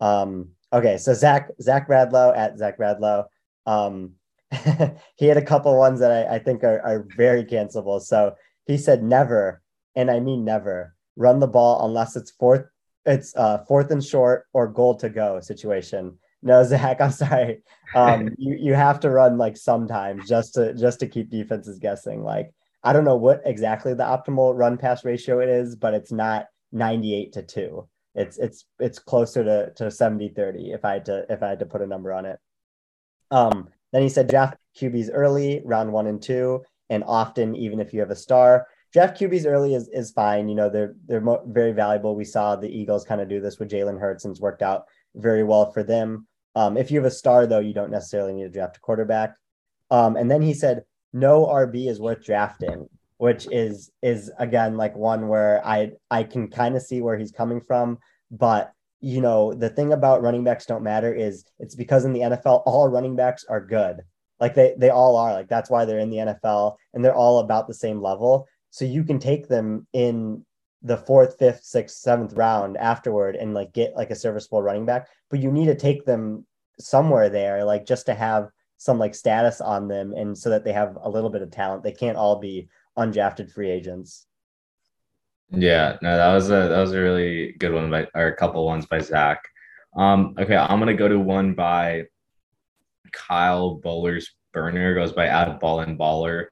Um, 0.00 0.50
okay, 0.72 0.98
so 0.98 1.14
Zach 1.14 1.50
Zach 1.60 1.88
Radlow 1.88 2.36
at 2.36 2.58
Zach 2.58 2.78
Radlow, 2.78 3.26
Um, 3.66 4.12
he 5.16 5.26
had 5.26 5.36
a 5.36 5.42
couple 5.42 5.76
ones 5.76 6.00
that 6.00 6.12
I, 6.12 6.36
I 6.36 6.38
think 6.38 6.64
are, 6.64 6.80
are 6.82 7.06
very 7.16 7.44
cancelable. 7.44 8.00
So 8.00 8.34
he 8.70 8.78
said 8.78 9.02
never, 9.02 9.62
and 9.94 10.10
I 10.10 10.20
mean 10.20 10.44
never, 10.44 10.94
run 11.16 11.40
the 11.40 11.46
ball 11.46 11.84
unless 11.84 12.16
it's 12.16 12.30
fourth, 12.30 12.66
it's 13.04 13.34
uh, 13.36 13.64
fourth 13.66 13.90
and 13.90 14.04
short 14.04 14.46
or 14.52 14.68
goal 14.68 14.94
to 14.96 15.08
go 15.08 15.40
situation. 15.40 16.18
No, 16.42 16.62
Zach, 16.64 17.00
I'm 17.00 17.10
sorry. 17.10 17.62
Um, 17.94 18.30
you 18.38 18.56
you 18.58 18.74
have 18.74 19.00
to 19.00 19.10
run 19.10 19.38
like 19.38 19.56
sometimes 19.56 20.28
just 20.28 20.54
to 20.54 20.74
just 20.74 21.00
to 21.00 21.06
keep 21.06 21.30
defenses 21.30 21.78
guessing. 21.78 22.22
Like 22.22 22.52
I 22.82 22.92
don't 22.92 23.04
know 23.04 23.16
what 23.16 23.42
exactly 23.44 23.94
the 23.94 24.04
optimal 24.04 24.56
run 24.56 24.78
pass 24.78 25.04
ratio 25.04 25.40
it 25.40 25.48
is, 25.48 25.76
but 25.76 25.94
it's 25.94 26.12
not 26.12 26.46
98 26.72 27.32
to 27.34 27.42
2. 27.42 27.88
It's 28.14 28.38
it's 28.38 28.64
it's 28.78 28.98
closer 28.98 29.44
to 29.44 29.72
to 29.76 29.90
70 29.90 30.30
30 30.30 30.72
if 30.72 30.84
I 30.84 30.94
had 30.94 31.04
to 31.06 31.26
if 31.28 31.42
I 31.42 31.48
had 31.50 31.58
to 31.60 31.66
put 31.66 31.82
a 31.82 31.86
number 31.86 32.12
on 32.12 32.26
it. 32.26 32.38
Um 33.30 33.68
then 33.92 34.02
he 34.02 34.08
said 34.08 34.28
draft 34.28 34.56
QBs 34.76 35.10
early, 35.12 35.62
round 35.64 35.92
1 35.92 36.06
and 36.06 36.22
2 36.22 36.62
and 36.90 37.02
often 37.06 37.56
even 37.56 37.80
if 37.80 37.94
you 37.94 38.00
have 38.00 38.10
a 38.10 38.16
star. 38.16 38.66
Draft 38.92 39.20
QBs 39.20 39.46
early 39.46 39.74
is, 39.74 39.88
is 39.92 40.10
fine. 40.10 40.48
You 40.48 40.56
know, 40.56 40.68
they're 40.68 40.94
they're 41.06 41.20
mo- 41.20 41.44
very 41.46 41.72
valuable. 41.72 42.16
We 42.16 42.24
saw 42.24 42.56
the 42.56 42.68
Eagles 42.68 43.04
kind 43.04 43.20
of 43.20 43.28
do 43.28 43.40
this 43.40 43.58
with 43.58 43.70
Jalen 43.70 44.00
Hurts 44.00 44.24
and 44.24 44.32
it's 44.32 44.40
worked 44.40 44.62
out 44.62 44.84
very 45.14 45.44
well 45.44 45.70
for 45.70 45.82
them. 45.82 46.26
Um, 46.56 46.76
if 46.76 46.90
you 46.90 46.98
have 46.98 47.06
a 47.06 47.10
star, 47.10 47.46
though, 47.46 47.60
you 47.60 47.72
don't 47.72 47.92
necessarily 47.92 48.32
need 48.32 48.42
to 48.42 48.50
draft 48.50 48.76
a 48.76 48.80
quarterback. 48.80 49.36
Um, 49.90 50.16
and 50.16 50.28
then 50.28 50.42
he 50.42 50.52
said, 50.52 50.84
no 51.12 51.46
RB 51.46 51.88
is 51.88 52.00
worth 52.00 52.24
drafting, 52.24 52.88
which 53.18 53.46
is 53.50 53.90
is 54.02 54.30
again 54.38 54.76
like 54.76 54.96
one 54.96 55.28
where 55.28 55.64
I 55.66 55.92
I 56.10 56.24
can 56.24 56.48
kind 56.48 56.76
of 56.76 56.82
see 56.82 57.00
where 57.00 57.18
he's 57.18 57.32
coming 57.32 57.60
from, 57.60 57.98
but 58.30 58.72
you 59.00 59.20
know 59.20 59.54
the 59.54 59.70
thing 59.70 59.92
about 59.92 60.22
running 60.22 60.44
backs 60.44 60.66
don't 60.66 60.82
matter 60.82 61.12
is 61.12 61.44
it's 61.58 61.74
because 61.74 62.04
in 62.04 62.12
the 62.12 62.20
NFL 62.20 62.62
all 62.66 62.88
running 62.88 63.16
backs 63.16 63.44
are 63.48 63.60
good. 63.60 64.02
Like 64.40 64.54
they 64.54 64.74
they 64.76 64.90
all 64.90 65.16
are. 65.16 65.32
Like 65.32 65.48
that's 65.48 65.70
why 65.70 65.84
they're 65.84 65.98
in 65.98 66.10
the 66.10 66.16
NFL 66.18 66.76
and 66.94 67.04
they're 67.04 67.14
all 67.14 67.40
about 67.40 67.68
the 67.68 67.74
same 67.74 68.00
level. 68.00 68.48
So 68.70 68.84
you 68.84 69.04
can 69.04 69.18
take 69.18 69.48
them 69.48 69.86
in 69.92 70.44
the 70.82 70.96
fourth, 70.96 71.38
fifth, 71.38 71.62
sixth, 71.62 71.96
seventh 71.96 72.32
round 72.32 72.76
afterward 72.78 73.36
and 73.36 73.52
like 73.52 73.72
get 73.72 73.94
like 73.94 74.10
a 74.10 74.14
serviceable 74.14 74.62
running 74.62 74.86
back, 74.86 75.08
but 75.28 75.40
you 75.40 75.52
need 75.52 75.66
to 75.66 75.74
take 75.74 76.04
them 76.06 76.46
somewhere 76.78 77.28
there, 77.28 77.64
like 77.64 77.84
just 77.84 78.06
to 78.06 78.14
have 78.14 78.48
some 78.78 78.98
like 78.98 79.14
status 79.14 79.60
on 79.60 79.88
them 79.88 80.14
and 80.14 80.36
so 80.36 80.48
that 80.48 80.64
they 80.64 80.72
have 80.72 80.96
a 81.02 81.10
little 81.10 81.28
bit 81.28 81.42
of 81.42 81.50
talent. 81.50 81.82
They 81.82 81.92
can't 81.92 82.16
all 82.16 82.36
be 82.36 82.68
undrafted 82.98 83.52
free 83.52 83.70
agents. 83.70 84.26
Yeah, 85.50 85.98
no, 86.00 86.16
that 86.16 86.32
was 86.32 86.48
a 86.48 86.68
that 86.68 86.80
was 86.80 86.92
a 86.92 87.00
really 87.00 87.52
good 87.58 87.72
one 87.72 87.90
by 87.90 88.06
or 88.14 88.28
a 88.28 88.36
couple 88.36 88.64
ones 88.64 88.86
by 88.86 89.00
Zach. 89.00 89.42
Um, 89.96 90.34
okay, 90.38 90.56
I'm 90.56 90.78
gonna 90.78 90.94
go 90.94 91.08
to 91.08 91.18
one 91.18 91.54
by 91.54 92.04
Kyle 93.12 93.76
Bowler's 93.76 94.34
burner 94.52 94.94
goes 94.94 95.12
by 95.12 95.26
at 95.26 95.60
ball 95.60 95.80
and 95.80 95.98
baller 95.98 96.46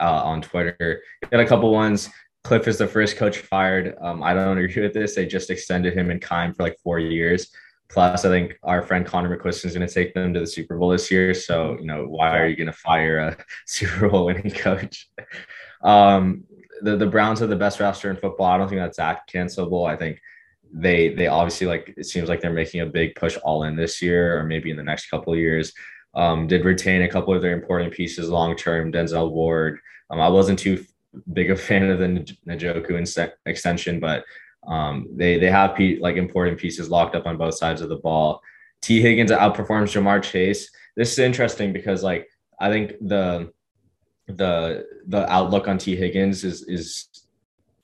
uh, 0.00 0.22
on 0.24 0.42
Twitter. 0.42 1.02
Got 1.30 1.40
a 1.40 1.46
couple 1.46 1.72
ones. 1.72 2.10
Kliff 2.44 2.66
is 2.68 2.78
the 2.78 2.86
first 2.86 3.16
coach 3.16 3.38
fired. 3.38 3.94
Um, 4.00 4.22
I 4.22 4.34
don't 4.34 4.58
agree 4.58 4.82
with 4.82 4.92
this. 4.92 5.14
They 5.14 5.26
just 5.26 5.50
extended 5.50 5.94
him 5.94 6.10
in 6.10 6.20
time 6.20 6.52
for 6.52 6.62
like 6.62 6.78
four 6.82 6.98
years. 6.98 7.50
Plus, 7.88 8.24
I 8.24 8.28
think 8.28 8.58
our 8.62 8.82
friend 8.82 9.06
Connor 9.06 9.36
McQuiston 9.36 9.66
is 9.66 9.74
going 9.74 9.86
to 9.86 9.92
take 9.92 10.14
them 10.14 10.34
to 10.34 10.40
the 10.40 10.46
Super 10.46 10.76
Bowl 10.76 10.88
this 10.88 11.10
year. 11.10 11.32
So, 11.32 11.76
you 11.78 11.86
know, 11.86 12.04
why 12.06 12.38
are 12.38 12.46
you 12.46 12.56
going 12.56 12.66
to 12.66 12.72
fire 12.72 13.18
a 13.18 13.36
Super 13.66 14.08
Bowl 14.08 14.26
winning 14.26 14.50
coach? 14.50 15.08
Um, 15.82 16.44
the, 16.82 16.96
the 16.96 17.06
Browns 17.06 17.40
are 17.40 17.46
the 17.46 17.56
best 17.56 17.80
roster 17.80 18.10
in 18.10 18.16
football. 18.16 18.46
I 18.46 18.58
don't 18.58 18.68
think 18.68 18.80
that's 18.80 18.96
that 18.96 19.28
cancelable. 19.28 19.88
I 19.88 19.96
think 19.96 20.20
they 20.76 21.14
they 21.14 21.28
obviously 21.28 21.68
like 21.68 21.94
it 21.96 22.04
seems 22.04 22.28
like 22.28 22.40
they're 22.40 22.52
making 22.52 22.80
a 22.80 22.86
big 22.86 23.14
push 23.14 23.36
all 23.44 23.62
in 23.62 23.76
this 23.76 24.02
year 24.02 24.36
or 24.36 24.42
maybe 24.42 24.70
in 24.70 24.76
the 24.76 24.82
next 24.82 25.08
couple 25.08 25.32
of 25.32 25.38
years. 25.38 25.72
Um, 26.16 26.46
did 26.46 26.64
retain 26.64 27.02
a 27.02 27.08
couple 27.08 27.34
of 27.34 27.42
their 27.42 27.52
important 27.52 27.92
pieces 27.92 28.28
long 28.28 28.56
term. 28.56 28.92
Denzel 28.92 29.30
Ward. 29.30 29.80
Um, 30.10 30.20
I 30.20 30.28
wasn't 30.28 30.58
too 30.58 30.84
big 31.32 31.50
a 31.50 31.56
fan 31.56 31.90
of 31.90 31.98
the 31.98 32.36
Njoku 32.48 33.36
extension, 33.46 34.00
but 34.00 34.24
um, 34.66 35.08
they 35.14 35.38
they 35.38 35.50
have 35.50 35.74
pe- 35.74 35.98
like 35.98 36.16
important 36.16 36.58
pieces 36.58 36.88
locked 36.88 37.14
up 37.14 37.26
on 37.26 37.36
both 37.36 37.54
sides 37.54 37.80
of 37.80 37.88
the 37.88 37.96
ball. 37.96 38.40
Tee 38.80 39.00
Higgins 39.00 39.30
outperforms 39.30 39.92
Ja'Marr 39.92 40.22
Chase. 40.22 40.70
This 40.96 41.12
is 41.12 41.18
interesting 41.18 41.72
because 41.72 42.02
like 42.02 42.28
I 42.60 42.70
think 42.70 42.92
the 43.00 43.52
the 44.26 44.86
the 45.06 45.30
outlook 45.30 45.68
on 45.68 45.78
Tee 45.78 45.96
Higgins 45.96 46.44
is 46.44 46.62
is 46.62 47.08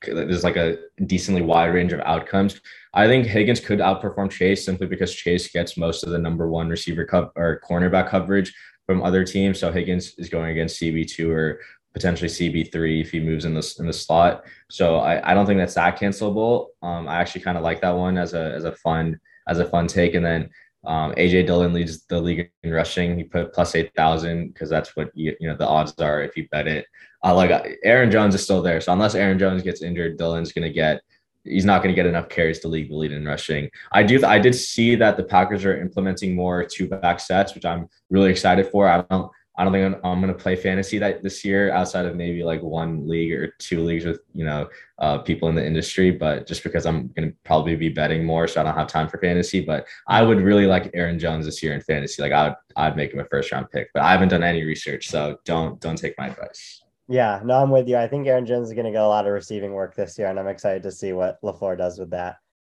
there's 0.06 0.44
like 0.44 0.56
a 0.56 0.78
decently 1.06 1.42
wide 1.42 1.74
range 1.74 1.92
of 1.92 2.00
outcomes. 2.00 2.60
I 2.94 3.06
think 3.06 3.26
Higgins 3.26 3.60
could 3.60 3.78
outperform 3.78 4.30
Chase 4.30 4.64
simply 4.64 4.86
because 4.86 5.14
Chase 5.14 5.50
gets 5.50 5.76
most 5.76 6.02
of 6.02 6.10
the 6.10 6.18
number 6.18 6.48
one 6.48 6.68
receiver 6.68 7.04
cup 7.04 7.32
or 7.36 7.60
cornerback 7.68 8.08
coverage 8.08 8.54
from 8.86 9.02
other 9.02 9.24
teams. 9.24 9.60
So 9.60 9.70
Higgins 9.70 10.14
is 10.18 10.28
going 10.28 10.50
against 10.50 10.80
CB2 10.80 11.30
or 11.30 11.60
potentially 11.92 12.28
CB3 12.28 13.00
if 13.00 13.10
he 13.10 13.20
moves 13.20 13.44
in 13.44 13.54
the 13.54 13.74
in 13.78 13.86
the 13.86 13.92
slot. 13.92 14.44
So 14.68 14.96
I, 14.96 15.30
I 15.30 15.34
don't 15.34 15.46
think 15.46 15.58
that's 15.58 15.74
that 15.74 15.98
cancelable. 15.98 16.68
Um, 16.82 17.08
I 17.08 17.16
actually 17.20 17.42
kind 17.42 17.58
of 17.58 17.64
like 17.64 17.80
that 17.82 17.96
one 17.96 18.16
as 18.18 18.34
a 18.34 18.52
as 18.52 18.64
a 18.64 18.72
fun 18.72 19.20
as 19.48 19.58
a 19.58 19.68
fun 19.68 19.86
take. 19.86 20.14
And 20.14 20.24
then 20.24 20.50
um, 20.84 21.12
AJ 21.12 21.46
Dillon 21.46 21.72
leads 21.72 22.06
the 22.06 22.20
league 22.20 22.50
in 22.62 22.70
rushing. 22.70 23.16
He 23.16 23.24
put 23.24 23.52
plus 23.52 23.74
eight 23.74 23.92
thousand 23.94 24.48
because 24.48 24.70
that's 24.70 24.96
what 24.96 25.10
you, 25.14 25.36
you 25.40 25.48
know 25.48 25.56
the 25.56 25.66
odds 25.66 25.92
are 26.00 26.22
if 26.22 26.36
you 26.36 26.48
bet 26.50 26.66
it. 26.66 26.86
Uh, 27.24 27.34
like 27.34 27.78
Aaron 27.84 28.10
Jones 28.10 28.34
is 28.34 28.42
still 28.42 28.62
there, 28.62 28.80
so 28.80 28.92
unless 28.92 29.14
Aaron 29.14 29.38
Jones 29.38 29.62
gets 29.62 29.82
injured, 29.82 30.16
Dillon's 30.16 30.52
going 30.52 30.66
to 30.66 30.72
get. 30.72 31.02
He's 31.44 31.64
not 31.64 31.82
going 31.82 31.94
to 31.94 31.96
get 31.96 32.06
enough 32.06 32.28
carries 32.28 32.60
to 32.60 32.68
lead 32.68 32.90
the 32.90 32.94
lead 32.94 33.12
in 33.12 33.24
rushing. 33.24 33.70
I 33.92 34.02
do. 34.02 34.24
I 34.24 34.38
did 34.38 34.54
see 34.54 34.94
that 34.96 35.16
the 35.16 35.24
Packers 35.24 35.64
are 35.64 35.80
implementing 35.80 36.34
more 36.34 36.64
two 36.64 36.88
back 36.88 37.20
sets, 37.20 37.54
which 37.54 37.64
I'm 37.64 37.88
really 38.10 38.30
excited 38.30 38.66
for. 38.68 38.88
I 38.88 39.02
don't. 39.10 39.30
I 39.60 39.64
don't 39.64 39.74
think 39.74 39.94
I'm, 39.94 40.00
I'm 40.02 40.20
going 40.22 40.32
to 40.32 40.42
play 40.42 40.56
fantasy 40.56 40.96
that 40.98 41.22
this 41.22 41.44
year 41.44 41.70
outside 41.70 42.06
of 42.06 42.16
maybe 42.16 42.42
like 42.42 42.62
one 42.62 43.06
league 43.06 43.32
or 43.32 43.48
two 43.58 43.82
leagues 43.82 44.06
with 44.06 44.20
you 44.34 44.46
know 44.46 44.68
uh, 44.98 45.18
people 45.18 45.50
in 45.50 45.54
the 45.54 45.66
industry. 45.66 46.10
But 46.10 46.46
just 46.46 46.64
because 46.64 46.86
I'm 46.86 47.08
going 47.08 47.28
to 47.28 47.36
probably 47.44 47.76
be 47.76 47.90
betting 47.90 48.24
more, 48.24 48.48
so 48.48 48.60
I 48.60 48.64
don't 48.64 48.74
have 48.74 48.86
time 48.86 49.08
for 49.08 49.18
fantasy. 49.18 49.60
But 49.60 49.86
I 50.08 50.22
would 50.22 50.40
really 50.40 50.66
like 50.66 50.90
Aaron 50.94 51.18
Jones 51.18 51.44
this 51.44 51.62
year 51.62 51.74
in 51.74 51.82
fantasy. 51.82 52.22
Like 52.22 52.32
I 52.32 52.48
would, 52.48 52.56
I'd 52.76 52.96
make 52.96 53.12
him 53.12 53.20
a 53.20 53.26
first 53.26 53.52
round 53.52 53.70
pick. 53.70 53.90
But 53.92 54.02
I 54.02 54.12
haven't 54.12 54.28
done 54.28 54.42
any 54.42 54.64
research, 54.64 55.08
so 55.08 55.36
don't 55.44 55.78
don't 55.78 55.96
take 55.96 56.16
my 56.16 56.28
advice. 56.28 56.79
Yeah, 57.10 57.40
no, 57.44 57.60
I'm 57.60 57.70
with 57.70 57.88
you. 57.88 57.96
I 57.96 58.06
think 58.06 58.28
Aaron 58.28 58.46
Jones 58.46 58.68
is 58.68 58.74
going 58.74 58.84
to 58.86 58.92
get 58.92 59.02
a 59.02 59.06
lot 59.08 59.26
of 59.26 59.32
receiving 59.32 59.72
work 59.72 59.96
this 59.96 60.16
year, 60.16 60.28
and 60.28 60.38
I'm 60.38 60.46
excited 60.46 60.84
to 60.84 60.92
see 60.92 61.12
what 61.12 61.42
LaFleur 61.42 61.76
does 61.76 61.98
with 61.98 62.10
that. 62.10 62.36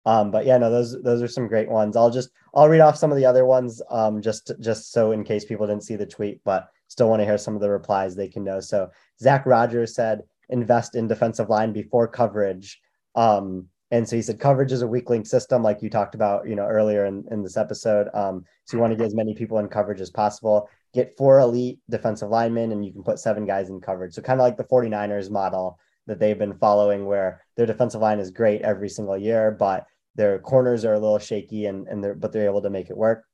Um, 0.07 0.31
but 0.31 0.47
yeah, 0.47 0.57
no, 0.57 0.71
those 0.71 1.03
those 1.03 1.21
are 1.21 1.29
some 1.29 1.49
great 1.49 1.69
ones. 1.69 1.97
I'll 1.97 2.11
just 2.11 2.31
I'll 2.55 2.69
read 2.69 2.81
off 2.81 2.97
some 2.97 3.11
of 3.11 3.17
the 3.17 3.27
other 3.27 3.45
ones, 3.45 3.83
um, 3.91 4.23
just 4.23 4.53
just 4.61 4.93
so 4.93 5.11
in 5.11 5.25
case 5.25 5.45
people 5.45 5.67
didn't 5.67 5.83
see 5.83 5.97
the 5.97 6.07
tweet, 6.07 6.41
but 6.45 6.69
still 6.87 7.11
want 7.11 7.21
to 7.21 7.27
hear 7.27 7.39
some 7.39 7.57
of 7.57 7.61
the 7.61 7.69
replies 7.69 8.15
they 8.15 8.29
can 8.29 8.45
know. 8.45 8.61
So 8.61 8.91
Zach 9.21 9.47
Rogers 9.47 9.97
said, 9.97 10.23
invest 10.49 10.95
in 10.95 11.09
defensive 11.09 11.51
line 11.51 11.73
before 11.73 12.07
coverage. 12.07 12.81
Um, 13.17 13.67
and 13.91 14.09
so 14.09 14.17
he 14.17 14.23
said 14.23 14.39
coverage 14.39 14.73
is 14.73 14.83
a 14.83 14.87
weak 14.87 15.11
link 15.11 15.27
system, 15.27 15.63
like 15.63 15.83
you 15.83 15.91
talked 15.91 16.15
about, 16.15 16.49
you 16.49 16.55
know, 16.55 16.67
earlier 16.67 17.07
in, 17.07 17.25
in 17.31 17.43
this 17.43 17.57
episode. 17.57 18.09
Um, 18.15 18.45
so 18.65 18.77
you 18.77 18.81
want 18.81 18.93
to 18.93 18.97
get 18.97 19.07
as 19.07 19.15
many 19.15 19.35
people 19.35 19.59
in 19.59 19.69
coverage 19.69 20.01
as 20.01 20.11
possible. 20.11 20.69
Get 20.95 21.17
four 21.17 21.41
elite 21.41 21.81
defensive 21.89 22.31
linemen, 22.31 22.73
and 22.73 22.85
you 22.85 22.93
can 22.93 23.03
put 23.03 23.19
seven 23.19 23.47
guys 23.47 23.69
in 23.69 23.81
coverage. 23.81 24.15
So 24.15 24.23
kind 24.23 24.41
of 24.41 24.45
like 24.45 24.57
the 24.57 24.65
49ers 24.65 25.31
model 25.31 25.79
that 26.07 26.21
they've 26.21 26.39
been 26.39 26.59
following, 26.59 27.07
where 27.07 27.43
their 27.57 27.67
defensive 27.67 28.01
line 28.01 28.21
is 28.21 28.31
great 28.31 28.63
every 28.63 28.89
single 28.89 29.19
year, 29.19 29.51
but 29.51 29.87
their 30.15 30.39
corners 30.39 30.85
are 30.85 30.95
a 30.95 31.01
little 31.01 31.19
shaky, 31.19 31.67
and 31.67 31.89
and 31.89 32.03
they're 32.03 32.15
but 32.15 32.33
they're 32.33 32.47
able 32.47 32.63
to 32.63 32.71
make 32.71 32.91
it 32.91 32.97
work. 32.97 33.25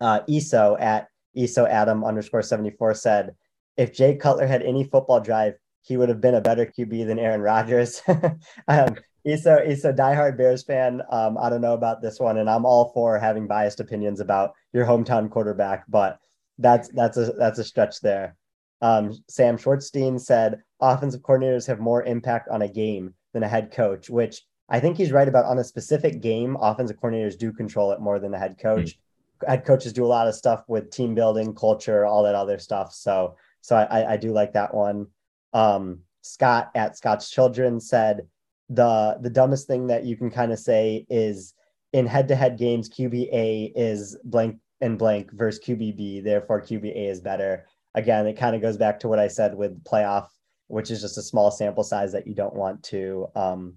Uh, 0.00 0.20
ESO 0.28 0.76
at 0.78 1.08
ESO 1.36 1.66
Adam 1.66 2.04
underscore 2.04 2.42
74 2.42 2.94
said, 2.94 3.34
if 3.76 3.92
Jay 3.92 4.16
Cutler 4.16 4.46
had 4.46 4.62
any 4.62 4.84
football 4.84 5.20
drive, 5.20 5.54
he 5.82 5.96
would 5.96 6.08
have 6.08 6.20
been 6.20 6.34
a 6.34 6.40
better 6.40 6.66
QB 6.66 7.06
than 7.06 7.18
Aaron 7.18 7.40
Rodgers. 7.40 8.00
um, 8.68 8.96
ESO, 9.26 9.56
ESO 9.56 9.92
diehard 9.92 10.36
Bears 10.36 10.62
fan. 10.62 11.02
Um, 11.10 11.38
I 11.38 11.48
don't 11.48 11.60
know 11.60 11.74
about 11.74 12.02
this 12.02 12.20
one, 12.20 12.38
and 12.38 12.48
I'm 12.48 12.64
all 12.64 12.90
for 12.92 13.18
having 13.18 13.46
biased 13.46 13.80
opinions 13.80 14.20
about 14.20 14.54
your 14.72 14.84
hometown 14.84 15.30
quarterback, 15.30 15.84
but 15.88 16.18
that's 16.58 16.88
that's 16.88 17.16
a 17.16 17.32
that's 17.32 17.58
a 17.58 17.64
stretch 17.64 18.00
there. 18.00 18.36
Um, 18.82 19.12
Sam 19.28 19.56
Schwartzstein 19.56 20.20
said 20.20 20.62
offensive 20.80 21.22
coordinators 21.22 21.66
have 21.66 21.80
more 21.80 22.02
impact 22.02 22.48
on 22.50 22.62
a 22.62 22.68
game 22.68 23.14
than 23.32 23.42
a 23.42 23.48
head 23.48 23.72
coach, 23.72 24.10
which 24.10 24.42
I 24.68 24.80
think 24.80 24.96
he's 24.96 25.12
right 25.12 25.28
about 25.28 25.46
on 25.46 25.58
a 25.58 25.64
specific 25.64 26.20
game. 26.20 26.56
Offensive 26.60 27.00
coordinators 27.00 27.38
do 27.38 27.52
control 27.52 27.92
it 27.92 28.00
more 28.00 28.18
than 28.18 28.30
the 28.30 28.38
head 28.38 28.58
coach. 28.60 28.90
Mm 28.90 28.98
head 29.46 29.64
coaches 29.64 29.92
do 29.92 30.04
a 30.04 30.06
lot 30.06 30.28
of 30.28 30.34
stuff 30.34 30.64
with 30.68 30.90
team 30.90 31.14
building, 31.14 31.54
culture, 31.54 32.04
all 32.04 32.22
that 32.22 32.34
other 32.34 32.58
stuff. 32.58 32.92
So 32.92 33.36
so 33.60 33.76
I, 33.76 34.12
I 34.12 34.16
do 34.16 34.32
like 34.32 34.52
that 34.52 34.74
one. 34.74 35.06
Um, 35.52 36.00
Scott 36.20 36.70
at 36.74 36.96
Scott's 36.96 37.30
Children 37.30 37.80
said 37.80 38.26
the 38.68 39.18
the 39.20 39.30
dumbest 39.30 39.66
thing 39.66 39.88
that 39.88 40.04
you 40.04 40.16
can 40.16 40.30
kind 40.30 40.52
of 40.52 40.58
say 40.58 41.06
is 41.08 41.54
in 41.92 42.06
head-to-head 42.06 42.58
games, 42.58 42.88
QBA 42.88 43.72
is 43.76 44.18
blank 44.24 44.58
and 44.80 44.98
blank 44.98 45.30
versus 45.32 45.64
QBB. 45.64 46.24
Therefore, 46.24 46.60
QBA 46.60 47.08
is 47.08 47.20
better. 47.20 47.66
Again, 47.94 48.26
it 48.26 48.36
kind 48.36 48.56
of 48.56 48.62
goes 48.62 48.76
back 48.76 48.98
to 49.00 49.08
what 49.08 49.20
I 49.20 49.28
said 49.28 49.54
with 49.54 49.84
playoff, 49.84 50.26
which 50.66 50.90
is 50.90 51.00
just 51.00 51.18
a 51.18 51.22
small 51.22 51.50
sample 51.50 51.84
size 51.84 52.12
that 52.12 52.26
you 52.26 52.34
don't 52.34 52.54
want 52.54 52.82
to 52.84 53.28
um, 53.36 53.74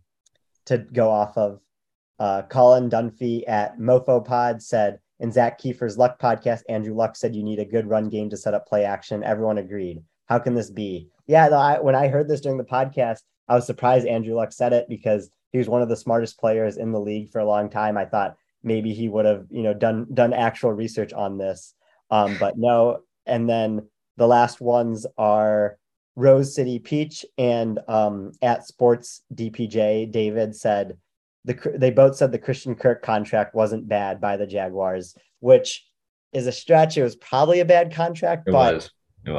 to 0.66 0.80
go 0.80 1.10
off 1.10 1.38
of. 1.38 1.60
Uh, 2.20 2.42
Colin 2.42 2.90
Dunphy 2.90 3.44
at 3.48 3.78
MoFo 3.78 4.26
Pod 4.26 4.64
said 4.64 4.98
in 5.20 5.32
Zak 5.32 5.60
Keefer's 5.60 6.00
Luck 6.00 6.20
podcast, 6.20 6.62
Andrew 6.68 6.96
Luck 6.96 7.16
said 7.16 7.36
you 7.36 7.44
need 7.44 7.60
a 7.60 7.66
good 7.66 7.88
run 7.88 8.10
game 8.10 8.32
to 8.32 8.38
set 8.38 8.56
up 8.56 8.68
play 8.68 8.84
action. 8.86 9.24
Everyone 9.24 9.60
agreed. 9.60 10.02
How 10.26 10.40
can 10.40 10.56
this 10.56 10.72
be? 10.72 11.10
Yeah, 11.28 11.50
I, 11.50 11.80
when 11.80 11.94
I 11.94 12.08
heard 12.08 12.28
this 12.28 12.42
during 12.42 12.58
the 12.58 12.64
podcast, 12.64 13.22
I 13.48 13.56
was 13.56 13.66
surprised 13.66 14.08
Andrew 14.08 14.36
Luck 14.36 14.52
said 14.52 14.74
it 14.74 14.88
because 14.90 15.30
he 15.52 15.58
was 15.58 15.70
one 15.70 15.82
of 15.82 15.90
the 15.90 15.96
smartest 15.96 16.40
players 16.40 16.78
in 16.78 16.92
the 16.92 17.00
league 17.00 17.32
for 17.32 17.40
a 17.40 17.46
long 17.46 17.70
time. 17.70 17.98
I 17.98 18.06
thought 18.06 18.38
maybe 18.64 18.94
he 18.94 19.08
would 19.10 19.26
have, 19.26 19.46
you 19.50 19.64
know, 19.64 19.74
done 19.74 20.08
done 20.14 20.34
actual 20.34 20.74
research 20.74 21.14
on 21.14 21.38
this, 21.38 21.74
um, 22.12 22.36
but 22.40 22.58
no. 22.58 23.00
And 23.26 23.50
then 23.50 23.88
the 24.18 24.28
last 24.28 24.62
ones 24.62 25.06
are 25.18 25.78
Rose 26.16 26.56
City 26.56 26.80
Peach 26.80 27.26
and 27.38 27.80
um, 27.88 28.32
at 28.42 28.68
Sports 28.68 29.22
DPJ. 29.34 30.12
David 30.12 30.56
said 30.56 30.98
the 31.46 31.58
they 31.76 31.92
both 31.92 32.16
said 32.16 32.32
the 32.32 32.40
Christian 32.40 32.76
Kirk 32.76 33.02
contract 33.02 33.56
wasn't 33.56 33.88
bad 33.88 34.20
by 34.20 34.36
the 34.36 34.48
Jaguars, 34.48 35.16
which 35.40 35.86
is 36.34 36.48
a 36.48 36.52
stretch. 36.52 36.98
It 36.98 37.04
was 37.04 37.16
probably 37.16 37.62
a 37.62 37.66
bad 37.66 37.94
contract, 37.94 38.48
it 38.48 38.52
but 38.52 38.76
was. 38.76 38.92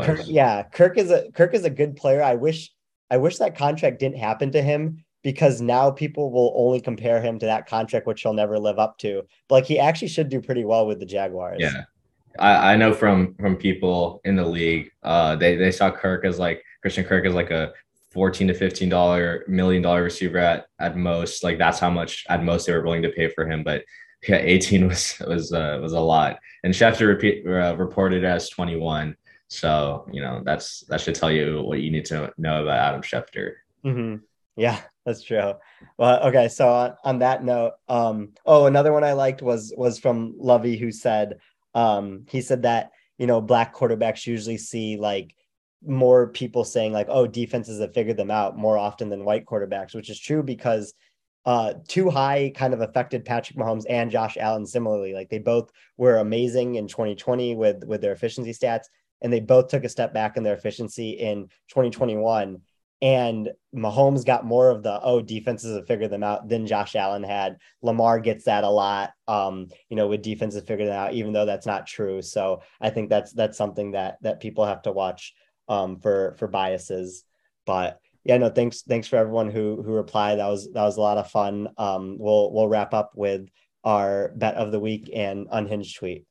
Kirk, 0.05 0.21
yeah, 0.27 0.65
Kirk 0.65 0.99
is 0.99 1.11
a 1.11 1.31
Kirk 1.33 1.55
is 1.55 1.65
a 1.65 1.71
good 1.71 1.97
player. 1.97 2.23
I 2.23 2.35
wish 2.35 2.71
I 3.11 3.17
wish 3.17 3.39
that 3.39 3.57
contract 3.57 3.99
didn't 3.99 4.19
happen 4.19 4.53
to 4.53 4.63
him 4.63 5.05
because 5.23 5.61
now 5.61 5.91
people 5.91 6.31
will 6.31 6.53
only 6.57 6.81
compare 6.81 7.21
him 7.21 7.39
to 7.39 7.47
that 7.47 7.67
contract, 7.67 8.07
which 8.07 8.23
he'll 8.23 8.33
never 8.33 8.59
live 8.59 8.79
up 8.79 8.99
to. 8.99 9.23
But 9.49 9.55
like 9.57 9.65
he 9.65 9.79
actually 9.79 10.09
should 10.09 10.29
do 10.29 10.41
pretty 10.41 10.65
well 10.65 10.87
with 10.87 11.01
the 11.01 11.07
Jaguars. 11.07 11.59
Yeah. 11.61 11.83
I, 12.39 12.75
I 12.75 12.77
know 12.77 12.93
from 12.93 13.35
from 13.35 13.57
people 13.57 14.21
in 14.25 14.37
the 14.37 14.47
league, 14.47 14.91
uh, 15.03 15.37
they 15.37 15.57
they 15.57 15.73
saw 15.73 15.91
Kirk 15.91 16.25
as 16.25 16.39
like 16.39 16.63
Christian 16.83 17.05
Kirk 17.05 17.27
as 17.27 17.35
like 17.35 17.51
a 17.51 17.73
14 18.11 18.49
to 18.49 18.55
15 18.55 18.89
dollar 18.89 19.45
million 19.49 19.83
dollar 19.83 20.03
receiver 20.03 20.39
at 20.39 20.67
at 20.79 20.97
most 20.97 21.45
like 21.45 21.59
that's 21.59 21.79
how 21.79 21.91
much 21.91 22.25
at 22.29 22.43
most 22.43 22.67
they 22.67 22.73
were 22.73 22.83
willing 22.83 23.03
to 23.03 23.11
pay 23.11 23.29
for 23.29 23.47
him 23.47 23.63
but 23.63 23.85
yeah 24.27 24.37
18 24.37 24.89
was 24.89 25.21
was 25.27 25.53
uh, 25.53 25.79
was 25.83 25.93
a 25.93 26.01
lot 26.01 26.39
and 26.65 26.75
Schefter 26.75 27.07
repeat, 27.07 27.47
uh, 27.47 27.77
reported 27.77 28.25
as 28.25 28.49
21 28.49 29.17
so 29.49 30.07
you 30.13 30.21
know 30.21 30.43
that's 30.45 30.81
that 30.89 31.01
should 31.01 31.15
tell 31.15 31.31
you 31.31 31.63
what 31.63 31.81
you 31.81 31.91
need 31.91 32.05
to 32.05 32.33
know 32.39 32.63
about 32.63 32.79
Adam 32.79 33.03
Schefter 33.03 33.55
mm-hmm. 33.85 34.17
yeah 34.57 34.81
that's 35.05 35.23
true 35.23 35.55
well 35.97 36.23
okay 36.29 36.49
so 36.49 36.69
on, 36.69 36.95
on 37.05 37.19
that 37.21 37.43
note 37.43 37.73
um 37.89 38.31
oh 38.45 38.67
another 38.67 38.93
one 38.93 39.05
I 39.05 39.15
liked 39.15 39.43
was 39.43 39.73
was 39.77 39.99
from 39.99 40.35
Lovey 40.39 40.77
who 40.77 40.93
said 40.93 41.39
um 41.75 42.25
he 42.29 42.43
said 42.43 42.63
that 42.63 42.91
you 43.17 43.27
know 43.27 43.41
black 43.41 43.75
quarterbacks 43.75 44.27
usually 44.27 44.59
see 44.59 44.97
like 44.97 45.35
more 45.87 46.29
people 46.29 46.65
saying 46.65 46.93
like, 46.93 47.07
oh, 47.09 47.27
defenses 47.27 47.81
have 47.81 47.95
figured 47.95 48.17
them 48.17 48.31
out 48.31 48.57
more 48.57 48.79
often 48.79 49.09
than 49.09 49.25
white 49.25 49.47
quarterbacks, 49.47 49.95
which 49.95 50.11
is 50.11 50.19
true 50.19 50.43
because 50.43 50.95
uh, 51.47 51.75
too 51.87 52.11
high 52.11 52.53
kind 52.55 52.75
of 52.75 52.81
affected 52.81 53.25
Patrick 53.25 53.59
Mahomes 53.59 53.85
and 53.89 54.11
Josh 54.11 54.37
Allen 54.37 54.67
similarly. 54.67 55.15
Like 55.15 55.31
they 55.31 55.39
both 55.39 55.71
were 55.97 56.17
amazing 56.17 56.75
in 56.75 56.89
2020 56.89 57.55
with 57.55 57.85
with 57.85 58.01
their 58.01 58.13
efficiency 58.13 58.53
stats, 58.53 58.87
and 59.21 59.33
they 59.33 59.41
both 59.41 59.69
took 59.69 59.85
a 59.85 59.89
step 59.89 60.13
back 60.13 60.37
in 60.37 60.43
their 60.43 60.55
efficiency 60.55 61.11
in 61.11 61.49
2021. 61.69 62.61
And 63.01 63.51
Mahomes 63.75 64.25
got 64.25 64.45
more 64.45 64.71
of 64.71 64.83
the 64.83 65.01
oh 65.01 65.21
defenses 65.21 65.77
have 65.77 65.87
figured 65.87 66.11
them 66.11 66.25
out 66.25 66.49
than 66.49 66.67
Josh 66.67 66.97
Allen 66.97 67.23
had. 67.23 67.59
Lamar 67.81 68.19
gets 68.19 68.47
that 68.47 68.65
a 68.65 68.69
lot, 68.69 69.11
um, 69.29 69.69
you 69.89 69.97
know, 69.97 70.09
with 70.09 70.23
defenses 70.23 70.65
figured 70.65 70.89
out, 70.89 71.13
even 71.13 71.33
though 71.33 71.47
that's 71.47 71.67
not 71.67 71.87
true. 71.87 72.23
So 72.23 72.63
I 72.81 72.91
think 72.91 73.09
that's 73.09 73.33
that's 73.33 73.57
something 73.57 73.93
that 73.93 74.19
that 74.23 74.41
people 74.41 74.67
have 74.67 74.83
to 74.83 74.93
watch 74.93 75.33
um, 75.69 76.01
for 76.01 76.35
for 76.39 76.49
biases. 76.49 77.25
But 77.67 78.01
yeah, 78.25 78.37
no, 78.39 78.51
thanks 78.51 78.83
thanks 78.83 79.07
for 79.07 79.17
everyone 79.17 79.51
who 79.51 79.81
who 79.83 79.93
replied. 79.93 80.41
That 80.41 80.49
was 80.49 80.71
that 80.73 80.83
was 80.83 80.97
a 80.97 81.01
lot 81.01 81.19
of 81.19 81.31
fun. 81.31 81.69
Um, 81.79 82.17
we'll 82.19 82.53
we'll 82.53 82.69
wrap 82.69 82.95
up 82.95 83.13
with 83.15 83.49
our 83.85 84.33
bet 84.35 84.57
of 84.57 84.73
the 84.73 84.81
week 84.81 85.11
and 85.15 85.47
unhinged 85.51 85.97
tweet. 85.97 86.27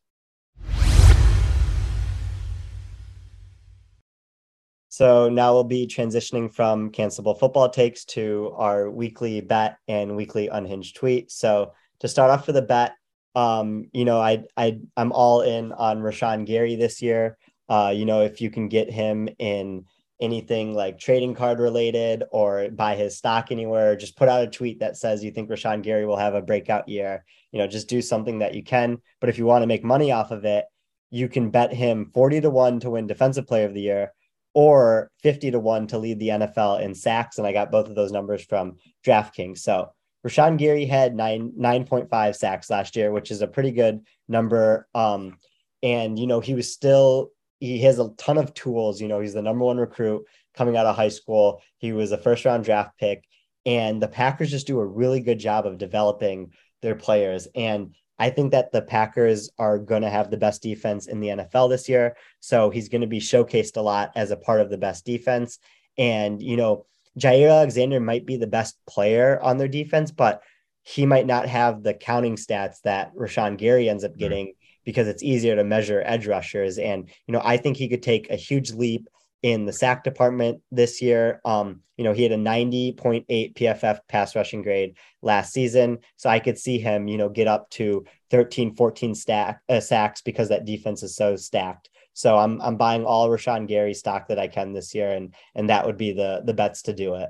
So 4.97 5.29
now 5.29 5.53
we'll 5.53 5.63
be 5.63 5.85
transitioning 5.85 6.51
from 6.51 6.91
cancelable 6.91 7.37
football 7.39 7.69
takes 7.69 8.03
to 8.05 8.51
our 8.55 8.89
weekly 8.89 9.41
bet 9.41 9.77
and 9.87 10.15
weekly 10.15 10.47
unhinged 10.47 10.95
tweet. 10.95 11.29
So 11.29 11.73
to 11.99 12.07
start 12.07 12.31
off 12.31 12.47
for 12.47 12.51
the 12.51 12.63
bet, 12.63 12.93
Um, 13.35 13.89
you 13.93 14.05
know, 14.05 14.19
I 14.19 14.45
I 14.57 14.79
I'm 14.97 15.11
all 15.11 15.41
in 15.41 15.71
on 15.71 15.99
Rashan 15.99 16.47
Gary 16.47 16.75
this 16.75 16.99
year. 17.03 17.37
Uh, 17.69 17.93
you 17.95 18.05
know, 18.05 18.21
if 18.23 18.41
you 18.41 18.49
can 18.49 18.69
get 18.69 18.89
him 18.89 19.29
in 19.37 19.85
anything 20.19 20.73
like 20.73 20.97
trading 20.97 21.35
card 21.35 21.59
related 21.59 22.23
or 22.31 22.69
buy 22.71 22.95
his 22.95 23.17
stock 23.17 23.51
anywhere, 23.51 23.95
just 23.95 24.17
put 24.17 24.29
out 24.29 24.47
a 24.47 24.47
tweet 24.47 24.79
that 24.79 24.97
says 24.97 25.23
you 25.23 25.29
think 25.29 25.47
Rashan 25.47 25.83
Gary 25.83 26.07
will 26.07 26.17
have 26.17 26.33
a 26.33 26.41
breakout 26.41 26.89
year. 26.89 27.23
You 27.51 27.59
know, 27.59 27.67
just 27.67 27.87
do 27.87 28.01
something 28.01 28.39
that 28.39 28.55
you 28.55 28.63
can. 28.63 28.97
But 29.19 29.29
if 29.29 29.37
you 29.37 29.45
want 29.45 29.61
to 29.61 29.67
make 29.67 29.83
money 29.83 30.11
off 30.11 30.31
of 30.31 30.43
it, 30.43 30.65
you 31.11 31.29
can 31.29 31.51
bet 31.51 31.71
him 31.71 32.09
40 32.15 32.41
to 32.41 32.49
1 32.49 32.79
to 32.79 32.89
win 32.89 33.05
defensive 33.05 33.45
player 33.45 33.67
of 33.67 33.75
the 33.75 33.81
year 33.81 34.13
or 34.57 35.11
50 35.21 35.51
to 35.51 35.59
1 35.59 35.85
to 35.85 35.99
lead 35.99 36.17
the 36.17 36.29
NFL 36.29 36.81
in 36.81 36.95
sacks. 36.95 37.37
And 37.37 37.45
I 37.45 37.53
got 37.53 37.71
both 37.71 37.87
of 37.87 37.93
those 37.93 38.11
numbers 38.11 38.43
from 38.43 38.77
DraftKings. 39.05 39.59
So 39.59 39.91
Rashan 40.25 40.57
Gary 40.57 40.87
had 40.87 41.15
nine 41.15 41.51
9.5 41.55 42.35
sacks 42.35 42.67
last 42.67 42.95
year, 42.95 43.11
which 43.11 43.29
is 43.29 43.43
a 43.43 43.47
pretty 43.47 43.71
good 43.71 43.99
number. 44.27 44.87
Um, 44.95 45.37
and 45.83 46.17
you 46.17 46.25
know, 46.25 46.39
he 46.39 46.55
was 46.55 46.73
still 46.73 47.29
he 47.59 47.81
has 47.81 47.99
a 47.99 48.09
ton 48.17 48.39
of 48.39 48.51
tools. 48.55 48.99
You 48.99 49.07
know, 49.07 49.19
he's 49.19 49.35
the 49.35 49.43
number 49.43 49.63
one 49.63 49.77
recruit 49.77 50.25
coming 50.55 50.75
out 50.75 50.87
of 50.87 50.95
high 50.95 51.09
school. 51.09 51.61
He 51.77 51.93
was 51.93 52.11
a 52.11 52.17
first 52.17 52.43
round 52.43 52.63
draft 52.63 52.97
pick, 52.97 53.25
and 53.63 54.01
the 54.01 54.07
Packers 54.07 54.49
just 54.49 54.65
do 54.65 54.79
a 54.79 54.85
really 54.87 55.19
good 55.19 55.37
job 55.37 55.67
of 55.67 55.77
developing 55.77 56.51
their 56.81 56.95
players. 56.95 57.47
And 57.53 57.93
I 58.19 58.29
think 58.29 58.51
that 58.51 58.71
the 58.71 58.81
Packers 58.81 59.49
are 59.59 59.77
going 59.77 60.01
to 60.01 60.09
have 60.09 60.31
the 60.31 60.37
best 60.37 60.61
defense 60.61 61.07
in 61.07 61.19
the 61.19 61.27
NFL 61.27 61.69
this 61.69 61.87
year. 61.87 62.15
So 62.39 62.69
he's 62.69 62.89
going 62.89 63.01
to 63.01 63.07
be 63.07 63.19
showcased 63.19 63.77
a 63.77 63.81
lot 63.81 64.11
as 64.15 64.31
a 64.31 64.37
part 64.37 64.61
of 64.61 64.69
the 64.69 64.77
best 64.77 65.05
defense. 65.05 65.59
And, 65.97 66.41
you 66.41 66.57
know, 66.57 66.85
Jaire 67.19 67.51
Alexander 67.51 67.99
might 67.99 68.25
be 68.25 68.37
the 68.37 68.47
best 68.47 68.77
player 68.87 69.39
on 69.41 69.57
their 69.57 69.67
defense, 69.67 70.11
but 70.11 70.41
he 70.83 71.05
might 71.05 71.25
not 71.25 71.47
have 71.47 71.83
the 71.83 71.93
counting 71.93 72.37
stats 72.37 72.81
that 72.83 73.13
Rashan 73.15 73.57
Gary 73.57 73.89
ends 73.89 74.03
up 74.03 74.11
mm-hmm. 74.11 74.19
getting 74.19 74.53
because 74.85 75.07
it's 75.07 75.23
easier 75.23 75.55
to 75.55 75.63
measure 75.63 76.01
edge 76.05 76.27
rushers. 76.27 76.77
And, 76.77 77.09
you 77.27 77.33
know, 77.33 77.41
I 77.43 77.57
think 77.57 77.75
he 77.75 77.89
could 77.89 78.03
take 78.03 78.29
a 78.29 78.35
huge 78.35 78.71
leap 78.71 79.09
in 79.43 79.65
the 79.65 79.73
sack 79.73 80.03
department 80.03 80.61
this 80.71 81.01
year. 81.01 81.41
Um, 81.45 81.81
you 81.97 82.03
know, 82.03 82.13
he 82.13 82.23
had 82.23 82.31
a 82.31 82.37
90.8 82.37 83.25
PFF 83.55 83.99
pass 84.07 84.35
rushing 84.35 84.61
grade 84.61 84.97
last 85.21 85.53
season. 85.53 85.99
So 86.15 86.29
I 86.29 86.39
could 86.39 86.57
see 86.57 86.79
him, 86.79 87.07
you 87.07 87.17
know, 87.17 87.29
get 87.29 87.47
up 87.47 87.69
to 87.71 88.05
13, 88.31 88.75
14 88.75 89.15
stack, 89.15 89.61
uh, 89.69 89.79
sacks 89.79 90.21
because 90.21 90.49
that 90.49 90.65
defense 90.65 91.03
is 91.03 91.15
so 91.15 91.35
stacked. 91.35 91.89
So 92.17 92.35
I'm 92.35 92.59
I'm 92.63 92.77
buying 92.77 93.05
all 93.05 93.29
Rashan 93.29 93.67
Gary 93.67 93.93
stock 93.93 94.29
that 94.29 94.39
I 94.39 94.47
can 94.47 94.73
this 94.73 94.95
year, 94.95 95.11
and 95.11 95.35
and 95.53 95.69
that 95.69 95.85
would 95.85 95.97
be 95.97 96.13
the 96.13 96.41
the 96.43 96.53
bets 96.53 96.81
to 96.83 96.93
do 96.93 97.13
it. 97.13 97.29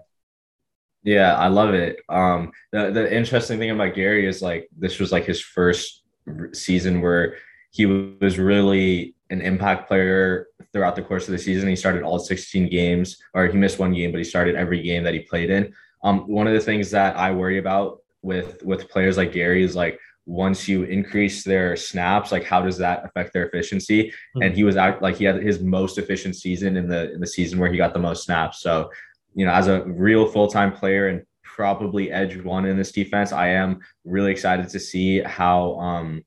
Yeah, 1.04 1.36
I 1.36 1.50
love 1.50 1.74
it. 1.74 1.98
Um, 2.08 2.54
the 2.72 2.92
the 2.92 3.14
interesting 3.14 3.60
thing 3.60 3.70
about 3.70 3.96
Gary 3.96 4.26
is 4.26 4.42
like 4.42 4.70
this 4.78 4.98
was 4.98 5.12
like 5.12 5.26
his 5.26 5.42
first 5.42 6.04
season 6.54 7.02
where 7.02 7.36
he 7.72 7.86
was 7.86 8.40
really 8.40 9.14
an 9.30 9.42
impact 9.42 9.88
player 9.88 10.48
throughout 10.72 10.96
the 10.96 11.02
course 11.02 11.28
of 11.28 11.32
the 11.32 11.38
season. 11.38 11.70
He 11.70 11.76
started 11.76 12.04
all 12.04 12.20
16 12.20 12.70
games, 12.70 13.18
or 13.34 13.48
he 13.48 13.58
missed 13.58 13.80
one 13.80 13.94
game, 13.94 14.12
but 14.12 14.20
he 14.20 14.24
started 14.24 14.56
every 14.56 14.82
game 14.82 15.04
that 15.04 15.14
he 15.14 15.22
played 15.22 15.50
in. 15.50 15.74
Um, 16.04 16.28
one 16.28 16.48
of 16.48 16.54
the 16.54 16.60
things 16.60 16.92
that 16.92 17.16
I 17.18 17.32
worry 17.32 17.58
about 17.58 18.00
with 18.22 18.64
with 18.64 18.90
players 18.90 19.18
like 19.18 19.32
Gary 19.32 19.64
is 19.64 19.76
like 19.76 20.00
once 20.26 20.68
you 20.68 20.84
increase 20.84 21.44
their 21.44 21.78
snaps, 21.78 22.32
like 22.32 22.44
how 22.44 22.62
does 22.62 22.78
that 22.78 23.06
affect 23.06 23.34
their 23.34 23.48
efficiency? 23.48 24.10
Mm-hmm. 24.10 24.42
And 24.42 24.56
he 24.56 24.64
was 24.64 24.76
out 24.76 25.02
like 25.02 25.16
he 25.16 25.24
had 25.24 25.42
his 25.42 25.62
most 25.62 25.98
efficient 25.98 26.36
season 26.36 26.78
in 26.78 26.88
the 26.88 27.14
in 27.14 27.20
the 27.20 27.28
season 27.28 27.60
where 27.60 27.72
he 27.72 27.78
got 27.78 27.94
the 27.94 28.00
most 28.00 28.26
snaps. 28.26 28.62
So, 28.62 28.92
you 29.34 29.46
know, 29.46 29.54
as 29.54 29.68
a 29.68 29.84
real 29.86 30.28
full 30.28 30.48
time 30.48 30.74
player 30.74 31.08
and 31.08 31.24
probably 31.44 32.12
edge 32.12 32.38
one 32.44 32.66
in 32.66 32.78
this 32.78 32.92
defense, 32.92 33.32
I 33.32 33.48
am 33.50 33.80
really 34.04 34.32
excited 34.32 34.70
to 34.70 34.80
see 34.80 35.22
how 35.22 35.80
um 35.80 36.24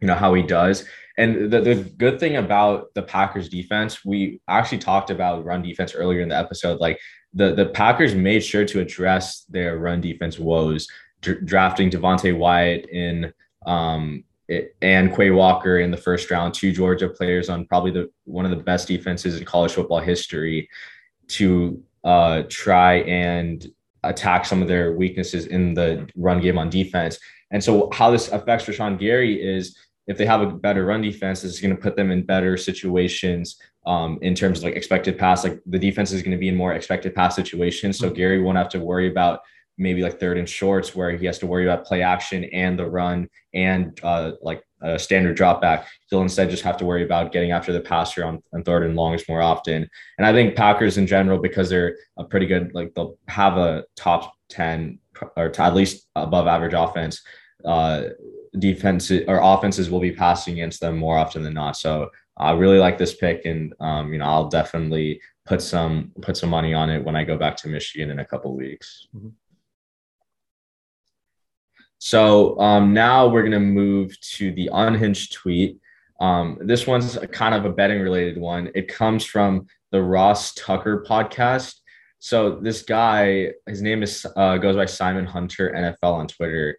you 0.00 0.06
know 0.06 0.14
how 0.14 0.34
he 0.34 0.42
does. 0.42 0.84
And 1.18 1.50
the, 1.50 1.60
the 1.60 1.74
good 1.74 2.18
thing 2.18 2.36
about 2.36 2.94
the 2.94 3.02
Packers 3.02 3.48
defense, 3.48 4.04
we 4.04 4.40
actually 4.48 4.78
talked 4.78 5.10
about 5.10 5.44
run 5.44 5.62
defense 5.62 5.94
earlier 5.94 6.20
in 6.20 6.30
the 6.30 6.38
episode. 6.38 6.80
Like 6.80 6.98
the, 7.34 7.54
the 7.54 7.66
Packers 7.66 8.14
made 8.14 8.40
sure 8.40 8.64
to 8.64 8.80
address 8.80 9.44
their 9.44 9.78
run 9.78 10.00
defense 10.00 10.38
woes, 10.38 10.88
dr- 11.20 11.44
drafting 11.44 11.90
Devonte 11.90 12.36
Wyatt 12.36 12.88
in 12.88 13.32
um, 13.66 14.24
it, 14.48 14.74
and 14.82 15.14
Quay 15.14 15.30
Walker 15.30 15.78
in 15.78 15.90
the 15.90 15.96
first 15.96 16.30
round, 16.30 16.54
two 16.54 16.72
Georgia 16.72 17.08
players 17.08 17.48
on 17.48 17.66
probably 17.66 17.90
the 17.90 18.10
one 18.24 18.44
of 18.44 18.50
the 18.50 18.62
best 18.62 18.88
defenses 18.88 19.38
in 19.38 19.44
college 19.44 19.72
football 19.72 20.00
history 20.00 20.68
to 21.28 21.82
uh, 22.02 22.42
try 22.48 22.94
and 23.02 23.66
attack 24.02 24.44
some 24.44 24.62
of 24.62 24.68
their 24.68 24.92
weaknesses 24.92 25.46
in 25.46 25.74
the 25.74 26.08
run 26.16 26.40
game 26.40 26.58
on 26.58 26.70
defense. 26.70 27.18
And 27.50 27.62
so, 27.62 27.90
how 27.92 28.10
this 28.10 28.28
affects 28.28 28.66
Rashan 28.66 28.98
Gary 28.98 29.40
is 29.40 29.76
if 30.10 30.18
they 30.18 30.26
have 30.26 30.40
a 30.40 30.46
better 30.46 30.84
run 30.84 31.00
defense, 31.00 31.44
it's 31.44 31.60
going 31.60 31.74
to 31.74 31.80
put 31.80 31.94
them 31.94 32.10
in 32.10 32.26
better 32.26 32.56
situations 32.56 33.60
um, 33.86 34.18
in 34.22 34.34
terms 34.34 34.58
of 34.58 34.64
like 34.64 34.74
expected 34.74 35.16
pass. 35.16 35.44
Like 35.44 35.60
the 35.66 35.78
defense 35.78 36.10
is 36.10 36.20
going 36.20 36.32
to 36.32 36.36
be 36.36 36.48
in 36.48 36.56
more 36.56 36.74
expected 36.74 37.14
pass 37.14 37.36
situations. 37.36 37.96
So 37.96 38.06
mm-hmm. 38.06 38.16
Gary 38.16 38.42
won't 38.42 38.58
have 38.58 38.68
to 38.70 38.80
worry 38.80 39.08
about 39.08 39.38
maybe 39.78 40.02
like 40.02 40.18
third 40.18 40.36
and 40.36 40.48
shorts 40.48 40.96
where 40.96 41.16
he 41.16 41.26
has 41.26 41.38
to 41.38 41.46
worry 41.46 41.64
about 41.64 41.86
play 41.86 42.02
action 42.02 42.42
and 42.46 42.76
the 42.76 42.90
run 42.90 43.28
and 43.54 44.00
uh, 44.02 44.32
like 44.42 44.64
a 44.82 44.98
standard 44.98 45.36
drop 45.36 45.62
back. 45.62 45.86
He'll 46.10 46.22
instead 46.22 46.50
just 46.50 46.64
have 46.64 46.76
to 46.78 46.84
worry 46.84 47.04
about 47.04 47.30
getting 47.30 47.52
after 47.52 47.72
the 47.72 47.80
passer 47.80 48.24
on, 48.24 48.42
on 48.52 48.64
third 48.64 48.82
and 48.82 48.96
longs 48.96 49.22
more 49.28 49.40
often. 49.40 49.88
And 50.18 50.26
I 50.26 50.32
think 50.32 50.56
Packers 50.56 50.98
in 50.98 51.06
general, 51.06 51.38
because 51.38 51.70
they're 51.70 51.96
a 52.18 52.24
pretty 52.24 52.46
good, 52.46 52.72
like 52.74 52.94
they'll 52.96 53.16
have 53.28 53.58
a 53.58 53.84
top 53.94 54.34
10 54.48 54.98
or 55.36 55.52
at 55.56 55.74
least 55.74 56.08
above 56.16 56.48
average 56.48 56.74
offense. 56.74 57.22
Uh, 57.64 58.08
defenses 58.58 59.24
or 59.28 59.40
offenses 59.42 59.90
will 59.90 60.00
be 60.00 60.12
passing 60.12 60.54
against 60.54 60.80
them 60.80 60.96
more 60.96 61.16
often 61.16 61.42
than 61.42 61.54
not. 61.54 61.76
So 61.76 62.10
I 62.36 62.52
really 62.52 62.78
like 62.78 62.98
this 62.98 63.14
pick, 63.14 63.44
and 63.44 63.74
um, 63.80 64.12
you 64.12 64.18
know 64.18 64.24
I'll 64.24 64.48
definitely 64.48 65.20
put 65.46 65.62
some 65.62 66.12
put 66.22 66.36
some 66.36 66.50
money 66.50 66.74
on 66.74 66.90
it 66.90 67.04
when 67.04 67.16
I 67.16 67.24
go 67.24 67.36
back 67.36 67.56
to 67.58 67.68
Michigan 67.68 68.10
in 68.10 68.18
a 68.18 68.24
couple 68.24 68.56
weeks. 68.56 69.06
Mm-hmm. 69.14 69.28
So 71.98 72.58
um, 72.58 72.94
now 72.94 73.28
we're 73.28 73.42
gonna 73.42 73.60
move 73.60 74.18
to 74.32 74.52
the 74.52 74.70
unhinged 74.72 75.32
tweet. 75.32 75.78
Um, 76.20 76.58
this 76.60 76.86
one's 76.86 77.18
kind 77.32 77.54
of 77.54 77.64
a 77.64 77.72
betting 77.72 78.00
related 78.00 78.38
one. 78.38 78.70
It 78.74 78.88
comes 78.88 79.24
from 79.24 79.66
the 79.90 80.02
Ross 80.02 80.54
Tucker 80.54 81.04
podcast. 81.08 81.76
So 82.18 82.58
this 82.60 82.82
guy, 82.82 83.52
his 83.66 83.80
name 83.80 84.02
is 84.02 84.26
uh, 84.36 84.58
goes 84.58 84.76
by 84.76 84.86
Simon 84.86 85.26
Hunter 85.26 85.72
NFL 85.74 86.12
on 86.12 86.28
Twitter 86.28 86.78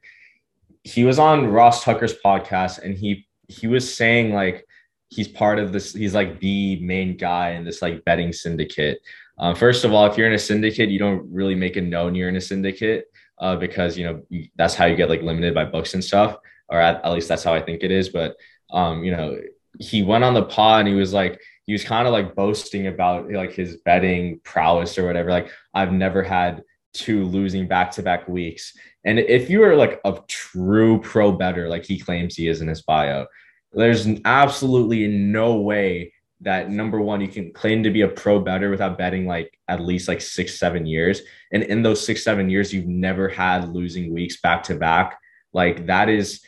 he 0.84 1.04
was 1.04 1.20
on 1.20 1.48
Ross 1.48 1.84
Tucker's 1.84 2.16
podcast 2.24 2.80
and 2.80 2.98
he 2.98 3.28
he 3.48 3.68
was 3.68 3.94
saying 3.94 4.34
like 4.34 4.66
he's 5.10 5.28
part 5.28 5.60
of 5.60 5.74
this 5.74 5.94
he's 5.94 6.14
like 6.14 6.40
the 6.40 6.80
main 6.82 7.18
guy 7.18 7.52
in 7.52 7.66
this 7.66 7.82
like 7.82 8.04
betting 8.06 8.34
syndicate. 8.34 9.00
Uh, 9.38 9.54
first 9.54 9.84
of 9.84 9.94
all, 9.94 10.06
if 10.06 10.18
you're 10.18 10.28
in 10.28 10.34
a 10.34 10.40
syndicate, 10.40 10.90
you 10.90 11.00
don't 11.00 11.32
really 11.32 11.56
make 11.56 11.78
it 11.78 11.82
known 11.82 12.16
you're 12.16 12.30
in 12.30 12.36
a 12.36 12.42
syndicate 12.42 13.06
uh, 13.40 13.56
because 13.56 13.98
you 13.98 14.06
know 14.06 14.48
that's 14.56 14.76
how 14.76 14.86
you 14.86 14.96
get 14.96 15.10
like 15.10 15.22
limited 15.22 15.54
by 15.54 15.66
books 15.66 15.94
and 15.94 16.04
stuff, 16.04 16.38
or 16.70 16.80
at, 16.80 17.04
at 17.04 17.12
least 17.12 17.28
that's 17.28 17.44
how 17.44 17.54
I 17.54 17.62
think 17.62 17.84
it 17.84 17.92
is. 17.92 18.10
But 18.10 18.36
um, 18.72 19.04
you 19.04 19.12
know, 19.12 19.40
he 19.80 20.04
went 20.04 20.24
on 20.24 20.34
the 20.34 20.44
pod 20.44 20.82
and 20.82 20.90
he 20.90 20.96
was 20.96 21.14
like 21.14 21.42
he 21.66 21.74
was 21.74 21.84
kind 21.84 22.08
of 22.08 22.14
like 22.14 22.36
boasting 22.36 22.88
about 22.88 23.32
like 23.32 23.54
his 23.54 23.78
betting 23.78 24.40
prowess 24.44 24.98
or 24.98 25.06
whatever. 25.06 25.30
Like 25.30 25.52
I've 25.74 25.92
never 25.92 26.24
had 26.24 26.64
two 26.94 27.26
losing 27.26 27.68
back 27.68 27.92
to 27.92 28.04
back 28.04 28.28
weeks. 28.28 28.74
And 29.04 29.20
if 29.20 29.50
you 29.50 29.64
are 29.64 29.76
like 29.76 30.00
a 30.06 30.20
true 30.28 31.00
pro 31.02 31.32
better, 31.32 31.68
like 31.68 31.86
he 31.86 32.00
claims 32.00 32.36
he 32.36 32.48
is 32.48 32.62
in 32.62 32.68
his 32.68 32.82
bio, 32.84 33.26
there's 33.74 34.08
absolutely 34.26 35.08
no 35.08 35.56
way 35.56 36.14
that 36.42 36.72
number 36.72 37.00
one, 37.00 37.22
you 37.22 37.28
can 37.28 37.54
claim 37.54 37.84
to 37.84 37.92
be 37.92 38.02
a 38.02 38.08
pro 38.08 38.40
better 38.40 38.70
without 38.70 38.98
betting 38.98 39.28
like 39.28 39.58
at 39.68 39.80
least 39.80 40.08
like 40.08 40.22
six, 40.22 40.58
seven 40.58 40.86
years. 40.86 41.22
And 41.52 41.64
in 41.64 41.84
those 41.84 42.04
six, 42.04 42.24
seven 42.24 42.50
years, 42.50 42.74
you've 42.74 42.88
never 42.88 43.30
had 43.30 43.74
losing 43.74 44.14
weeks 44.14 44.42
back 44.42 44.64
to 44.64 44.76
back. 44.76 45.20
Like 45.54 45.86
that 45.86 46.10
is 46.10 46.42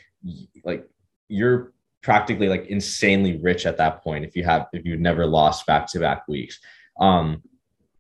like 0.63 0.87
you're 1.27 1.73
practically 2.01 2.49
like 2.49 2.67
insanely 2.67 3.37
rich 3.37 3.65
at 3.65 3.77
that 3.77 4.03
point 4.03 4.25
if 4.25 4.35
you 4.35 4.43
have 4.43 4.67
if 4.73 4.83
you've 4.83 4.99
never 4.99 5.25
lost 5.25 5.65
back 5.67 5.87
to 5.87 5.99
back 5.99 6.27
weeks. 6.27 6.59
Um, 6.99 7.43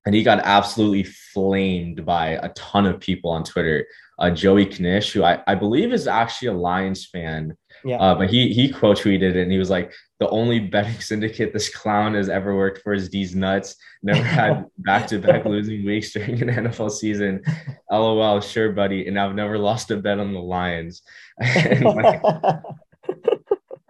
and 0.05 0.13
he 0.13 0.23
got 0.23 0.39
absolutely 0.43 1.03
flamed 1.03 2.05
by 2.05 2.31
a 2.41 2.49
ton 2.49 2.85
of 2.85 2.99
people 2.99 3.31
on 3.31 3.43
Twitter. 3.43 3.85
Uh, 4.19 4.29
Joey 4.29 4.65
Knish, 4.65 5.11
who 5.11 5.23
I, 5.23 5.41
I 5.47 5.55
believe 5.55 5.91
is 5.91 6.07
actually 6.07 6.49
a 6.49 6.53
Lions 6.53 7.05
fan, 7.05 7.57
yeah. 7.83 7.97
Uh, 7.97 8.15
but 8.15 8.29
he 8.29 8.53
he 8.53 8.69
quote 8.69 8.97
tweeted 8.97 9.21
it 9.21 9.35
and 9.35 9.51
he 9.51 9.57
was 9.57 9.69
like, 9.69 9.91
"The 10.19 10.29
only 10.29 10.59
betting 10.59 10.99
syndicate 10.99 11.53
this 11.53 11.73
clown 11.73 12.13
has 12.13 12.29
ever 12.29 12.55
worked 12.55 12.81
for 12.81 12.93
is 12.93 13.09
these 13.09 13.35
nuts. 13.35 13.75
Never 14.01 14.23
had 14.23 14.65
back 14.77 15.07
to 15.07 15.19
back 15.19 15.45
losing 15.45 15.85
weeks 15.85 16.13
during 16.13 16.41
an 16.41 16.65
NFL 16.65 16.91
season. 16.91 17.43
LOL, 17.91 18.41
sure, 18.41 18.71
buddy. 18.71 19.07
And 19.07 19.19
I've 19.19 19.35
never 19.35 19.57
lost 19.57 19.91
a 19.91 19.97
bet 19.97 20.19
on 20.19 20.33
the 20.33 20.39
Lions." 20.39 21.01
and 21.39 21.83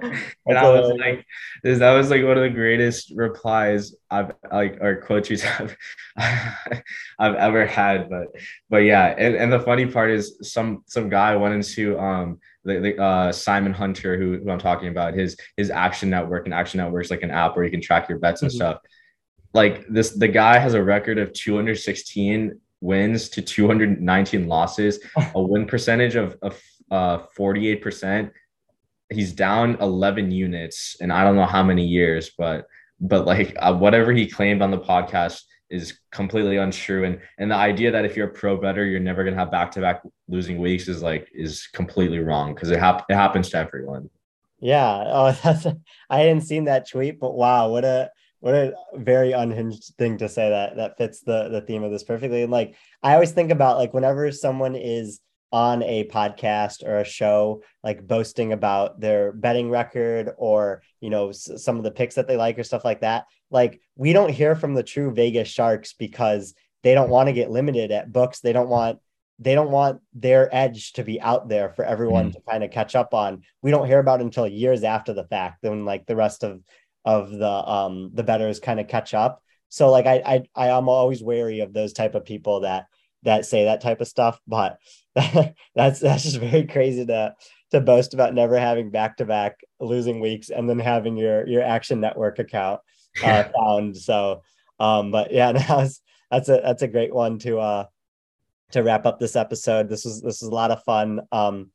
I 0.58 0.70
was 0.70 0.94
like, 1.00 1.26
this, 1.64 1.80
that 1.80 1.94
was 1.94 2.10
like 2.10 2.24
one 2.24 2.38
of 2.38 2.44
the 2.44 2.50
greatest 2.50 3.12
replies 3.16 3.96
I've 4.10 4.32
like 4.52 4.82
or 4.82 5.02
coaches 5.02 5.44
I've 5.46 5.78
I've 7.20 7.36
ever 7.36 7.66
had. 7.66 8.10
But 8.10 8.28
but 8.70 8.78
yeah, 8.80 9.16
and, 9.18 9.36
and 9.36 9.52
the 9.52 9.60
funny 9.60 9.86
part 9.86 10.12
is 10.12 10.38
some 10.42 10.84
some 10.88 11.10
guy 11.10 11.36
went 11.36 11.56
into 11.56 12.00
um 12.00 12.40
the, 12.64 12.80
the 12.80 13.02
uh, 13.02 13.32
Simon 13.32 13.74
Hunter, 13.74 14.18
who, 14.18 14.40
who 14.40 14.50
I'm 14.50 14.60
talking 14.60 14.88
about, 14.88 15.14
his 15.14 15.38
his 15.58 15.70
Action 15.70 16.10
Network 16.10 16.46
and 16.46 16.54
Action 16.54 16.80
Network 16.80 17.06
is 17.06 17.12
like 17.12 17.24
an 17.24 17.32
app 17.32 17.56
where 17.56 17.66
you 17.66 17.72
can 17.72 17.82
track 17.82 18.10
your 18.10 18.20
bets 18.20 18.42
and 18.42 18.52
mm-hmm. 18.52 18.58
stuff. 18.58 18.80
Like 19.54 19.86
this, 19.88 20.12
the 20.12 20.28
guy 20.28 20.58
has 20.58 20.74
a 20.74 20.84
record 20.84 21.18
of 21.18 21.32
216 21.34 22.60
wins 22.82 23.30
to 23.30 23.42
219 23.42 24.48
losses, 24.48 25.00
a 25.36 25.42
win 25.42 25.66
percentage 25.66 26.16
of, 26.16 26.38
of 26.42 26.62
uh, 26.92 27.20
48%. 27.38 28.32
He's 29.14 29.34
down 29.34 29.78
11 29.80 30.32
units, 30.32 30.98
and 31.00 31.12
I 31.12 31.24
don't 31.24 31.36
know 31.36 31.46
how 31.46 31.64
many 31.64 31.86
years, 31.86 32.32
but 32.38 32.68
but 33.00 33.26
like 33.26 33.56
uh, 33.60 33.74
whatever 33.74 34.12
he 34.12 34.28
claimed 34.28 34.62
on 34.62 34.72
the 34.72 34.80
podcast 34.80 35.42
is 35.70 36.00
completely 36.12 36.58
untrue. 36.58 37.04
And 37.04 37.20
and 37.38 37.52
the 37.52 37.56
idea 37.56 37.92
that 37.92 38.06
if 38.06 38.16
you're 38.16 38.28
a 38.28 38.34
pro 38.34 38.58
better 38.58 38.86
you're 38.86 39.00
never 39.00 39.24
going 39.24 39.34
to 39.34 39.40
have 39.40 39.52
back-to-back 39.52 40.04
losing 40.28 40.60
weeks 40.60 40.88
is 40.88 41.02
like 41.02 41.28
is 41.34 41.68
completely 41.74 42.20
wrong 42.20 42.54
because 42.54 42.72
it, 42.72 42.80
hap- 42.80 43.06
it 43.10 43.16
happens 43.16 43.50
to 43.50 43.58
everyone. 43.58 44.10
Yeah. 44.60 45.04
Oh 45.08 45.32
that's 45.44 45.66
i 46.10 46.20
hadn't 46.20 46.42
seen 46.42 46.66
that 46.66 46.90
tweet 46.90 47.20
but 47.20 47.34
wow 47.34 47.70
what 47.70 47.84
a 47.84 48.12
what 48.40 48.54
a 48.54 48.74
very 48.96 49.32
unhinged 49.32 49.96
thing 49.98 50.18
to 50.18 50.30
say 50.30 50.50
that 50.50 50.76
that 50.78 50.98
fits 50.98 51.22
the 51.22 51.50
the 51.50 51.62
theme 51.62 51.84
of 51.84 51.92
this 51.92 52.04
perfectly. 52.04 52.44
And 52.44 52.52
like 52.52 52.76
i 53.02 53.14
always 53.14 53.32
think 53.32 53.52
about 53.52 53.78
like 53.78 53.94
whenever 53.94 54.32
someone 54.32 54.76
is 54.76 55.20
on 55.54 55.84
a 55.84 56.04
podcast 56.06 56.84
or 56.84 56.98
a 56.98 57.06
show 57.06 57.62
like 57.84 58.06
boasting 58.06 58.52
about 58.52 59.00
their 59.00 59.32
betting 59.32 59.70
record 59.70 60.32
or 60.38 60.82
you 61.00 61.12
know 61.12 61.32
some 61.32 61.78
of 61.78 61.84
the 61.84 61.92
picks 61.92 62.16
that 62.16 62.28
they 62.28 62.36
like 62.36 62.58
or 62.58 62.64
stuff 62.64 62.84
like 62.84 63.02
that. 63.02 63.26
Like 63.52 63.80
we 63.96 64.14
don't 64.14 64.32
hear 64.32 64.56
from 64.56 64.74
the 64.74 64.82
true 64.82 65.14
vegas 65.14 65.48
sharks 65.48 65.94
because 65.94 66.56
they 66.82 66.96
don't 66.96 67.12
want 67.12 67.28
to 67.28 67.34
get 67.34 67.52
limited 67.52 67.92
at 67.92 68.12
books. 68.12 68.40
They 68.40 68.52
don't 68.52 68.68
want 68.68 68.98
they 69.38 69.54
don't 69.54 69.70
want 69.70 70.02
their 70.14 70.54
edge 70.54 70.94
to 70.94 71.04
be 71.04 71.22
out 71.22 71.48
there 71.48 71.70
for 71.70 71.86
everyone 71.86 72.32
mm. 72.32 72.34
to 72.34 72.42
kind 72.50 72.64
of 72.64 72.72
catch 72.72 72.96
up 72.96 73.14
on. 73.14 73.44
We 73.62 73.70
don't 73.70 73.88
hear 73.88 74.00
about 74.00 74.22
until 74.22 74.48
years 74.48 74.84
after 74.84 75.14
the 75.14 75.26
fact 75.26 75.62
when 75.62 75.86
like 75.86 76.08
the 76.08 76.16
rest 76.16 76.44
of 76.44 76.64
of 77.06 77.30
the 77.30 77.48
um 77.48 78.10
the 78.12 78.24
betters 78.24 78.60
kind 78.60 78.80
of 78.80 78.88
catch 78.88 79.14
up. 79.14 79.44
So 79.70 79.92
like 79.92 80.08
I, 80.08 80.24
I 80.26 80.44
i 80.56 80.68
am 80.70 80.90
always 80.90 81.22
wary 81.22 81.60
of 81.60 81.74
those 81.74 81.94
type 81.94 82.16
of 82.16 82.26
people 82.26 82.62
that 82.62 82.88
that 83.22 83.46
say 83.46 83.66
that 83.66 83.82
type 83.82 84.02
of 84.02 84.08
stuff 84.08 84.40
but 84.48 84.78
that's 85.76 86.00
that's 86.00 86.24
just 86.24 86.40
very 86.40 86.66
crazy 86.66 87.06
to 87.06 87.34
to 87.72 87.82
boast 87.82 88.14
about 88.14 88.34
never 88.34 88.58
having 88.58 88.90
back 88.90 89.18
to 89.18 89.26
back 89.26 89.60
losing 89.80 90.20
weeks 90.20 90.50
and 90.50 90.70
then 90.70 90.80
having 90.80 91.18
your 91.18 91.48
your 91.48 91.62
Action 91.62 92.00
Network 92.00 92.40
account 92.40 92.82
uh, 93.24 93.44
found. 93.58 93.98
So, 93.98 94.42
um, 94.80 95.12
but 95.12 95.32
yeah, 95.32 95.52
that's 95.68 96.02
that's 96.32 96.50
a 96.50 96.62
that's 96.64 96.82
a 96.82 96.88
great 96.88 97.14
one 97.14 97.40
to 97.40 97.60
uh 97.60 97.86
to 98.72 98.82
wrap 98.82 99.06
up 99.06 99.20
this 99.20 99.36
episode. 99.36 99.88
This 99.88 100.06
was 100.06 100.22
this 100.22 100.42
was 100.42 100.50
a 100.50 100.56
lot 100.56 100.72
of 100.72 100.84
fun. 100.84 101.22
Um, 101.32 101.72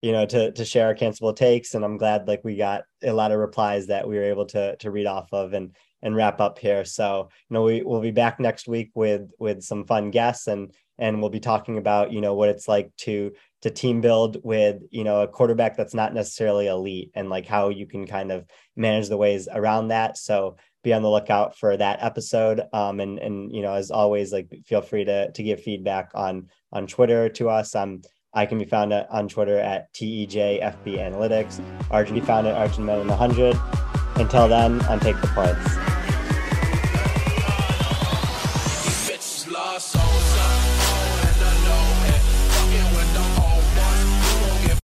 you 0.00 0.12
know, 0.12 0.24
to 0.26 0.52
to 0.52 0.64
share 0.64 0.86
our 0.86 0.94
cancelable 0.94 1.36
takes, 1.36 1.74
and 1.74 1.84
I'm 1.84 1.98
glad 1.98 2.28
like 2.28 2.42
we 2.44 2.56
got 2.56 2.84
a 3.02 3.12
lot 3.12 3.32
of 3.32 3.38
replies 3.38 3.88
that 3.88 4.08
we 4.08 4.16
were 4.16 4.24
able 4.24 4.46
to 4.46 4.76
to 4.76 4.90
read 4.90 5.06
off 5.06 5.32
of 5.32 5.52
and 5.52 5.74
and 6.02 6.14
wrap 6.14 6.40
up 6.40 6.58
here. 6.58 6.84
So, 6.84 7.28
you 7.50 7.54
know, 7.54 7.64
we 7.64 7.82
will 7.82 8.00
be 8.00 8.12
back 8.12 8.38
next 8.38 8.68
week 8.68 8.90
with 8.94 9.30
with 9.38 9.62
some 9.62 9.84
fun 9.84 10.10
guests 10.10 10.46
and 10.46 10.72
and 10.98 11.20
we'll 11.20 11.30
be 11.30 11.40
talking 11.40 11.78
about 11.78 12.12
you 12.12 12.20
know 12.20 12.34
what 12.34 12.48
it's 12.48 12.68
like 12.68 12.90
to 12.96 13.32
to 13.62 13.70
team 13.70 14.00
build 14.00 14.38
with 14.42 14.82
you 14.90 15.04
know 15.04 15.22
a 15.22 15.28
quarterback 15.28 15.76
that's 15.76 15.94
not 15.94 16.14
necessarily 16.14 16.66
elite 16.66 17.10
and 17.14 17.28
like 17.28 17.46
how 17.46 17.68
you 17.68 17.86
can 17.86 18.06
kind 18.06 18.32
of 18.32 18.44
manage 18.76 19.08
the 19.08 19.16
ways 19.16 19.48
around 19.52 19.88
that 19.88 20.16
so 20.16 20.56
be 20.84 20.92
on 20.92 21.02
the 21.02 21.10
lookout 21.10 21.56
for 21.58 21.76
that 21.76 22.02
episode 22.02 22.62
um 22.72 23.00
and 23.00 23.18
and 23.18 23.52
you 23.52 23.62
know 23.62 23.74
as 23.74 23.90
always 23.90 24.32
like 24.32 24.48
feel 24.66 24.82
free 24.82 25.04
to 25.04 25.30
to 25.32 25.42
give 25.42 25.62
feedback 25.62 26.10
on 26.14 26.48
on 26.72 26.86
twitter 26.86 27.28
to 27.28 27.48
us 27.48 27.74
um 27.74 28.00
I 28.34 28.46
can 28.46 28.58
be 28.58 28.66
found 28.66 28.92
at, 28.92 29.10
on 29.10 29.26
Twitter 29.26 29.58
at 29.58 29.92
TEJFB 29.94 30.84
Analytics. 30.84 31.64
Arjun 31.90 32.14
be 32.14 32.20
found 32.20 32.46
at 32.46 32.54
Arjun 32.54 32.86
100. 32.86 33.56
Until 34.16 34.48
then, 34.48 34.84
on 34.86 35.00
Take 35.00 35.20
the 35.20 35.28
Points. 35.28 35.87